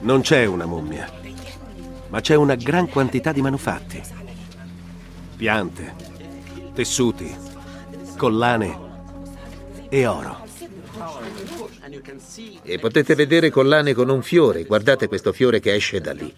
Non 0.00 0.22
c'è 0.22 0.44
una 0.46 0.66
mummia, 0.66 1.10
ma 2.08 2.20
c'è 2.20 2.34
una 2.34 2.54
gran 2.54 2.88
quantità 2.88 3.32
di 3.32 3.42
manufatti. 3.42 4.00
Piante, 5.36 5.94
tessuti, 6.72 7.34
collane 8.16 8.78
e 9.88 10.06
oro. 10.06 10.38
E 12.62 12.78
potete 12.78 13.14
vedere 13.14 13.50
collane 13.50 13.92
con 13.94 14.08
un 14.08 14.22
fiore. 14.22 14.64
Guardate 14.64 15.08
questo 15.08 15.32
fiore 15.32 15.60
che 15.60 15.74
esce 15.74 16.00
da 16.00 16.12
lì. 16.12 16.34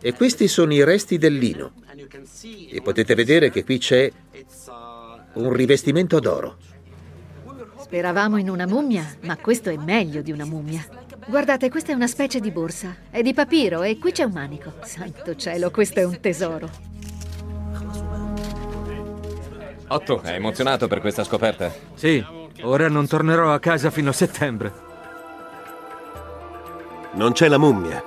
E 0.00 0.12
questi 0.12 0.48
sono 0.48 0.72
i 0.72 0.84
resti 0.84 1.18
del 1.18 1.34
lino. 1.34 1.72
E 2.70 2.80
potete 2.82 3.14
vedere 3.14 3.50
che 3.50 3.64
qui 3.64 3.78
c'è 3.78 4.10
un 5.34 5.52
rivestimento 5.52 6.20
d'oro. 6.20 6.56
Speravamo 7.94 8.38
in 8.38 8.50
una 8.50 8.66
mummia, 8.66 9.06
ma 9.20 9.36
questo 9.36 9.70
è 9.70 9.76
meglio 9.76 10.20
di 10.20 10.32
una 10.32 10.44
mummia. 10.44 10.84
Guardate, 11.28 11.70
questa 11.70 11.92
è 11.92 11.94
una 11.94 12.08
specie 12.08 12.40
di 12.40 12.50
borsa. 12.50 12.92
È 13.08 13.22
di 13.22 13.32
papiro 13.32 13.82
e 13.82 13.98
qui 14.00 14.10
c'è 14.10 14.24
un 14.24 14.32
manico. 14.32 14.72
Santo 14.82 15.36
cielo, 15.36 15.70
questo 15.70 16.00
è 16.00 16.04
un 16.04 16.18
tesoro. 16.18 16.68
Otto, 19.86 20.22
è 20.22 20.32
emozionato 20.32 20.88
per 20.88 20.98
questa 20.98 21.22
scoperta? 21.22 21.72
Sì, 21.94 22.20
ora 22.62 22.88
non 22.88 23.06
tornerò 23.06 23.52
a 23.52 23.60
casa 23.60 23.92
fino 23.92 24.10
a 24.10 24.12
settembre. 24.12 24.72
Non 27.12 27.30
c'è 27.30 27.46
la 27.46 27.58
mummia, 27.58 28.02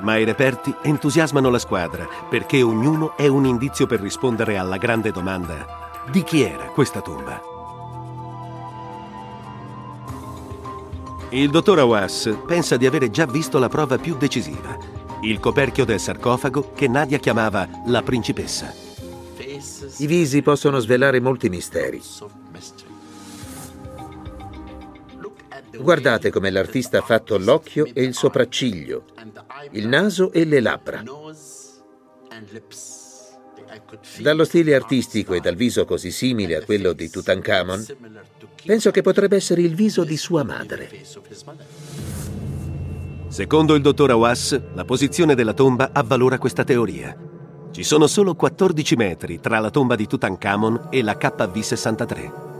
ma 0.00 0.16
i 0.16 0.24
reperti 0.24 0.74
entusiasmano 0.82 1.48
la 1.48 1.60
squadra 1.60 2.08
perché 2.28 2.60
ognuno 2.60 3.16
è 3.16 3.28
un 3.28 3.44
indizio 3.44 3.86
per 3.86 4.00
rispondere 4.00 4.58
alla 4.58 4.78
grande 4.78 5.12
domanda 5.12 5.90
di 6.10 6.24
chi 6.24 6.42
era 6.42 6.64
questa 6.64 7.00
tomba. 7.00 7.51
Il 11.32 11.48
dottor 11.48 11.78
Awas 11.78 12.30
pensa 12.46 12.76
di 12.76 12.84
avere 12.84 13.10
già 13.10 13.24
visto 13.24 13.58
la 13.58 13.70
prova 13.70 13.96
più 13.96 14.18
decisiva, 14.18 14.76
il 15.22 15.40
coperchio 15.40 15.86
del 15.86 15.98
sarcofago 15.98 16.72
che 16.74 16.88
Nadia 16.88 17.16
chiamava 17.16 17.66
la 17.86 18.02
principessa. 18.02 18.70
I 19.96 20.06
visi 20.06 20.42
possono 20.42 20.78
svelare 20.78 21.20
molti 21.20 21.48
misteri. 21.48 22.02
Guardate 25.78 26.30
come 26.30 26.50
l'artista 26.50 26.98
ha 26.98 27.02
fatto 27.02 27.38
l'occhio 27.38 27.86
e 27.86 28.02
il 28.02 28.12
sopracciglio, 28.12 29.04
il 29.70 29.88
naso 29.88 30.32
e 30.32 30.44
le 30.44 30.60
labbra. 30.60 31.02
Dallo 34.18 34.44
stile 34.44 34.74
artistico 34.74 35.34
e 35.34 35.40
dal 35.40 35.54
viso 35.54 35.84
così 35.84 36.10
simile 36.10 36.56
a 36.56 36.64
quello 36.64 36.92
di 36.92 37.08
Tutankhamon, 37.08 37.86
penso 38.64 38.90
che 38.90 39.02
potrebbe 39.02 39.36
essere 39.36 39.62
il 39.62 39.74
viso 39.74 40.04
di 40.04 40.16
sua 40.16 40.42
madre. 40.42 40.90
Secondo 43.28 43.74
il 43.74 43.82
dottor 43.82 44.10
Awas, 44.10 44.60
la 44.74 44.84
posizione 44.84 45.34
della 45.34 45.54
tomba 45.54 45.90
avvalora 45.92 46.38
questa 46.38 46.64
teoria. 46.64 47.16
Ci 47.70 47.82
sono 47.82 48.06
solo 48.06 48.34
14 48.34 48.96
metri 48.96 49.40
tra 49.40 49.58
la 49.58 49.70
tomba 49.70 49.94
di 49.96 50.06
Tutankhamon 50.06 50.88
e 50.90 51.02
la 51.02 51.14
KV-63. 51.14 52.50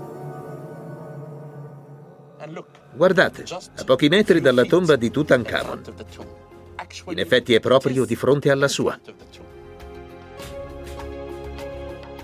Guardate, 2.94 3.44
a 3.76 3.84
pochi 3.84 4.08
metri 4.08 4.40
dalla 4.40 4.64
tomba 4.64 4.96
di 4.96 5.10
Tutankhamon. 5.10 5.82
In 7.08 7.18
effetti 7.18 7.52
è 7.54 7.60
proprio 7.60 8.06
di 8.06 8.16
fronte 8.16 8.50
alla 8.50 8.68
sua. 8.68 8.98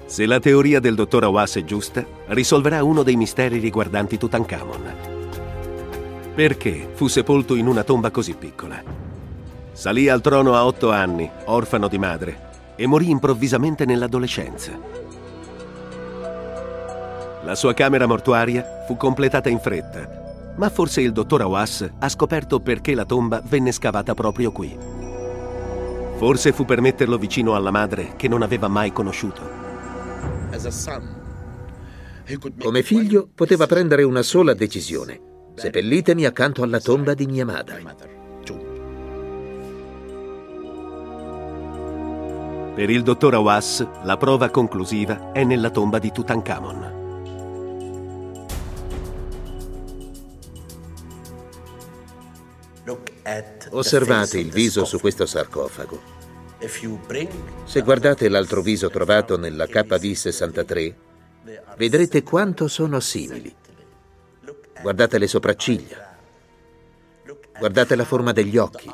Se 0.08 0.24
la 0.24 0.40
teoria 0.40 0.80
del 0.80 0.94
dottor 0.94 1.24
Awas 1.24 1.56
è 1.56 1.64
giusta, 1.64 2.02
risolverà 2.28 2.82
uno 2.82 3.02
dei 3.02 3.14
misteri 3.14 3.58
riguardanti 3.58 4.16
Tutankhamon. 4.16 4.92
Perché 6.34 6.88
fu 6.94 7.08
sepolto 7.08 7.54
in 7.54 7.66
una 7.66 7.84
tomba 7.84 8.10
così 8.10 8.34
piccola? 8.34 8.82
Salì 9.70 10.08
al 10.08 10.22
trono 10.22 10.54
a 10.54 10.64
otto 10.64 10.90
anni, 10.90 11.30
orfano 11.44 11.88
di 11.88 11.98
madre, 11.98 12.40
e 12.74 12.86
morì 12.86 13.10
improvvisamente 13.10 13.84
nell'adolescenza. 13.84 14.72
La 17.44 17.54
sua 17.54 17.74
camera 17.74 18.06
mortuaria 18.06 18.84
fu 18.86 18.96
completata 18.96 19.50
in 19.50 19.60
fretta, 19.60 20.54
ma 20.56 20.70
forse 20.70 21.02
il 21.02 21.12
dottor 21.12 21.42
Awas 21.42 21.86
ha 21.98 22.08
scoperto 22.08 22.60
perché 22.60 22.94
la 22.94 23.04
tomba 23.04 23.42
venne 23.44 23.72
scavata 23.72 24.14
proprio 24.14 24.52
qui. 24.52 24.74
Forse 26.16 26.52
fu 26.52 26.64
per 26.64 26.80
metterlo 26.80 27.18
vicino 27.18 27.54
alla 27.54 27.70
madre 27.70 28.14
che 28.16 28.26
non 28.26 28.40
aveva 28.40 28.68
mai 28.68 28.90
conosciuto. 28.90 29.57
Come 32.58 32.82
figlio 32.82 33.28
poteva 33.34 33.66
prendere 33.66 34.02
una 34.02 34.22
sola 34.22 34.54
decisione. 34.54 35.20
Seppellitemi 35.54 36.24
accanto 36.24 36.62
alla 36.62 36.80
tomba 36.80 37.14
di 37.14 37.26
mia 37.26 37.44
madre. 37.44 37.82
Per 42.74 42.90
il 42.90 43.02
dottor 43.02 43.34
Awas, 43.34 43.84
la 44.04 44.16
prova 44.16 44.50
conclusiva 44.50 45.32
è 45.32 45.42
nella 45.42 45.70
tomba 45.70 45.98
di 45.98 46.12
Tutankhamon. 46.12 46.96
Osservate 53.70 54.38
il 54.38 54.50
viso 54.50 54.84
su 54.84 55.00
questo 55.00 55.26
sarcofago. 55.26 56.17
Se 57.64 57.80
guardate 57.82 58.28
l'altro 58.28 58.62
viso 58.62 58.90
trovato 58.90 59.38
nella 59.38 59.66
KV63, 59.66 60.94
vedrete 61.76 62.22
quanto 62.22 62.66
sono 62.66 62.98
simili. 62.98 63.54
Guardate 64.80 65.18
le 65.18 65.28
sopracciglia. 65.28 66.16
Guardate 67.58 67.94
la 67.94 68.04
forma 68.04 68.32
degli 68.32 68.56
occhi. 68.56 68.90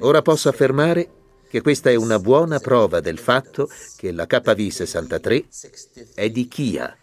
Ora 0.00 0.22
posso 0.22 0.48
affermare 0.48 1.10
che 1.48 1.60
questa 1.60 1.90
è 1.90 1.94
una 1.94 2.18
buona 2.18 2.58
prova 2.58 3.00
del 3.00 3.18
fatto 3.18 3.68
che 3.96 4.10
la 4.12 4.24
KV63 4.24 6.14
è 6.14 6.28
di 6.28 6.48
Kia, 6.48 6.96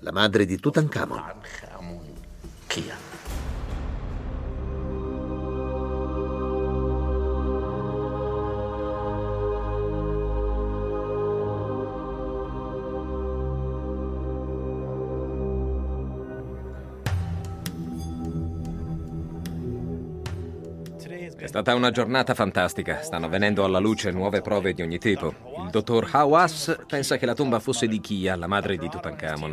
la 0.00 0.12
madre 0.12 0.44
di 0.44 0.58
Tutankhamon. 0.58 1.22
È 21.40 21.46
stata 21.46 21.72
una 21.76 21.92
giornata 21.92 22.34
fantastica. 22.34 23.00
Stanno 23.00 23.28
venendo 23.28 23.62
alla 23.64 23.78
luce 23.78 24.10
nuove 24.10 24.40
prove 24.40 24.72
di 24.72 24.82
ogni 24.82 24.98
tipo. 24.98 25.32
Il 25.62 25.70
dottor 25.70 26.08
Hawass 26.10 26.76
pensa 26.84 27.16
che 27.16 27.26
la 27.26 27.34
tomba 27.34 27.60
fosse 27.60 27.86
di 27.86 28.00
Kia, 28.00 28.34
la 28.34 28.48
madre 28.48 28.76
di 28.76 28.88
Tutankhamon. 28.88 29.52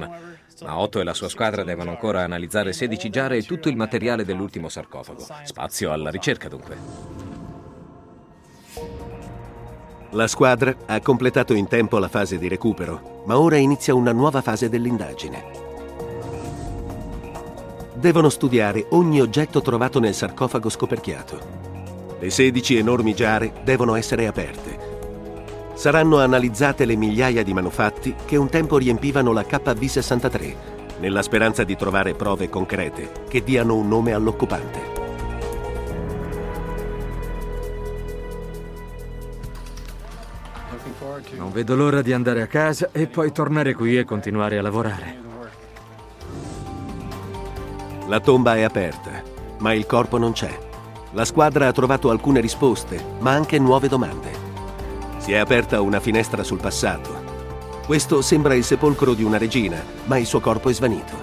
Ma 0.63 0.79
Otto 0.79 0.99
e 0.99 1.03
la 1.03 1.13
sua 1.13 1.29
squadra 1.29 1.63
devono 1.63 1.91
ancora 1.91 2.23
analizzare 2.23 2.73
16 2.73 3.09
giare 3.11 3.37
e 3.37 3.43
tutto 3.43 3.69
il 3.69 3.75
materiale 3.75 4.25
dell'ultimo 4.25 4.67
sarcofago. 4.67 5.27
Spazio 5.43 5.91
alla 5.91 6.09
ricerca, 6.09 6.49
dunque. 6.49 6.75
La 10.09 10.25
squadra 10.25 10.75
ha 10.87 10.99
completato 11.01 11.53
in 11.53 11.67
tempo 11.67 11.99
la 11.99 12.07
fase 12.07 12.39
di 12.39 12.47
recupero, 12.47 13.21
ma 13.27 13.37
ora 13.37 13.57
inizia 13.57 13.93
una 13.93 14.11
nuova 14.11 14.41
fase 14.41 14.69
dell'indagine. 14.69 15.43
Devono 17.93 18.29
studiare 18.29 18.87
ogni 18.89 19.21
oggetto 19.21 19.61
trovato 19.61 19.99
nel 19.99 20.15
sarcofago 20.15 20.69
scoperchiato. 20.69 21.64
Le 22.17 22.29
16 22.29 22.77
enormi 22.77 23.13
giare 23.13 23.51
devono 23.63 23.95
essere 23.95 24.25
aperte. 24.25 24.93
Saranno 25.73 26.19
analizzate 26.19 26.85
le 26.85 26.95
migliaia 26.95 27.43
di 27.43 27.53
manufatti 27.53 28.15
che 28.25 28.37
un 28.37 28.49
tempo 28.49 28.77
riempivano 28.77 29.33
la 29.33 29.41
KV-63, 29.41 30.55
nella 30.99 31.21
speranza 31.21 31.65
di 31.65 31.75
trovare 31.75 32.13
prove 32.13 32.49
concrete 32.49 33.11
che 33.27 33.43
diano 33.43 33.75
un 33.75 33.87
nome 33.89 34.13
all'occupante. 34.13 34.93
Non 41.37 41.51
vedo 41.51 41.75
l'ora 41.75 42.01
di 42.01 42.13
andare 42.13 42.41
a 42.41 42.47
casa 42.47 42.89
e 42.93 43.07
poi 43.07 43.31
tornare 43.33 43.73
qui 43.73 43.97
e 43.97 44.05
continuare 44.05 44.57
a 44.57 44.61
lavorare. 44.61 45.23
La 48.07 48.19
tomba 48.19 48.55
è 48.55 48.61
aperta, 48.61 49.21
ma 49.59 49.73
il 49.73 49.85
corpo 49.85 50.17
non 50.17 50.31
c'è. 50.31 50.64
La 51.15 51.23
squadra 51.23 51.69
ha 51.69 51.71
trovato 51.71 52.09
alcune 52.09 52.41
risposte, 52.41 53.01
ma 53.19 53.31
anche 53.31 53.57
nuove 53.57 53.87
domande. 53.87 54.33
Si 55.19 55.31
è 55.31 55.37
aperta 55.37 55.79
una 55.79 56.01
finestra 56.01 56.43
sul 56.43 56.59
passato. 56.59 57.23
Questo 57.85 58.21
sembra 58.21 58.53
il 58.53 58.65
sepolcro 58.65 59.13
di 59.13 59.23
una 59.23 59.37
regina, 59.37 59.81
ma 60.07 60.17
il 60.17 60.25
suo 60.25 60.41
corpo 60.41 60.67
è 60.69 60.73
svanito. 60.73 61.13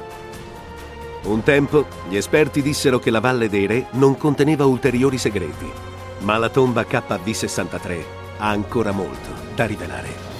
Un 1.24 1.42
tempo 1.42 1.84
gli 2.08 2.16
esperti 2.16 2.62
dissero 2.62 2.98
che 2.98 3.10
la 3.10 3.20
Valle 3.20 3.50
dei 3.50 3.66
Re 3.66 3.88
non 3.90 4.16
conteneva 4.16 4.64
ulteriori 4.64 5.18
segreti, 5.18 5.70
ma 6.20 6.38
la 6.38 6.48
tomba 6.48 6.86
KV-63 6.88 8.04
ha 8.38 8.48
ancora 8.48 8.92
molto 8.92 9.28
da 9.54 9.66
rivelare. 9.66 10.31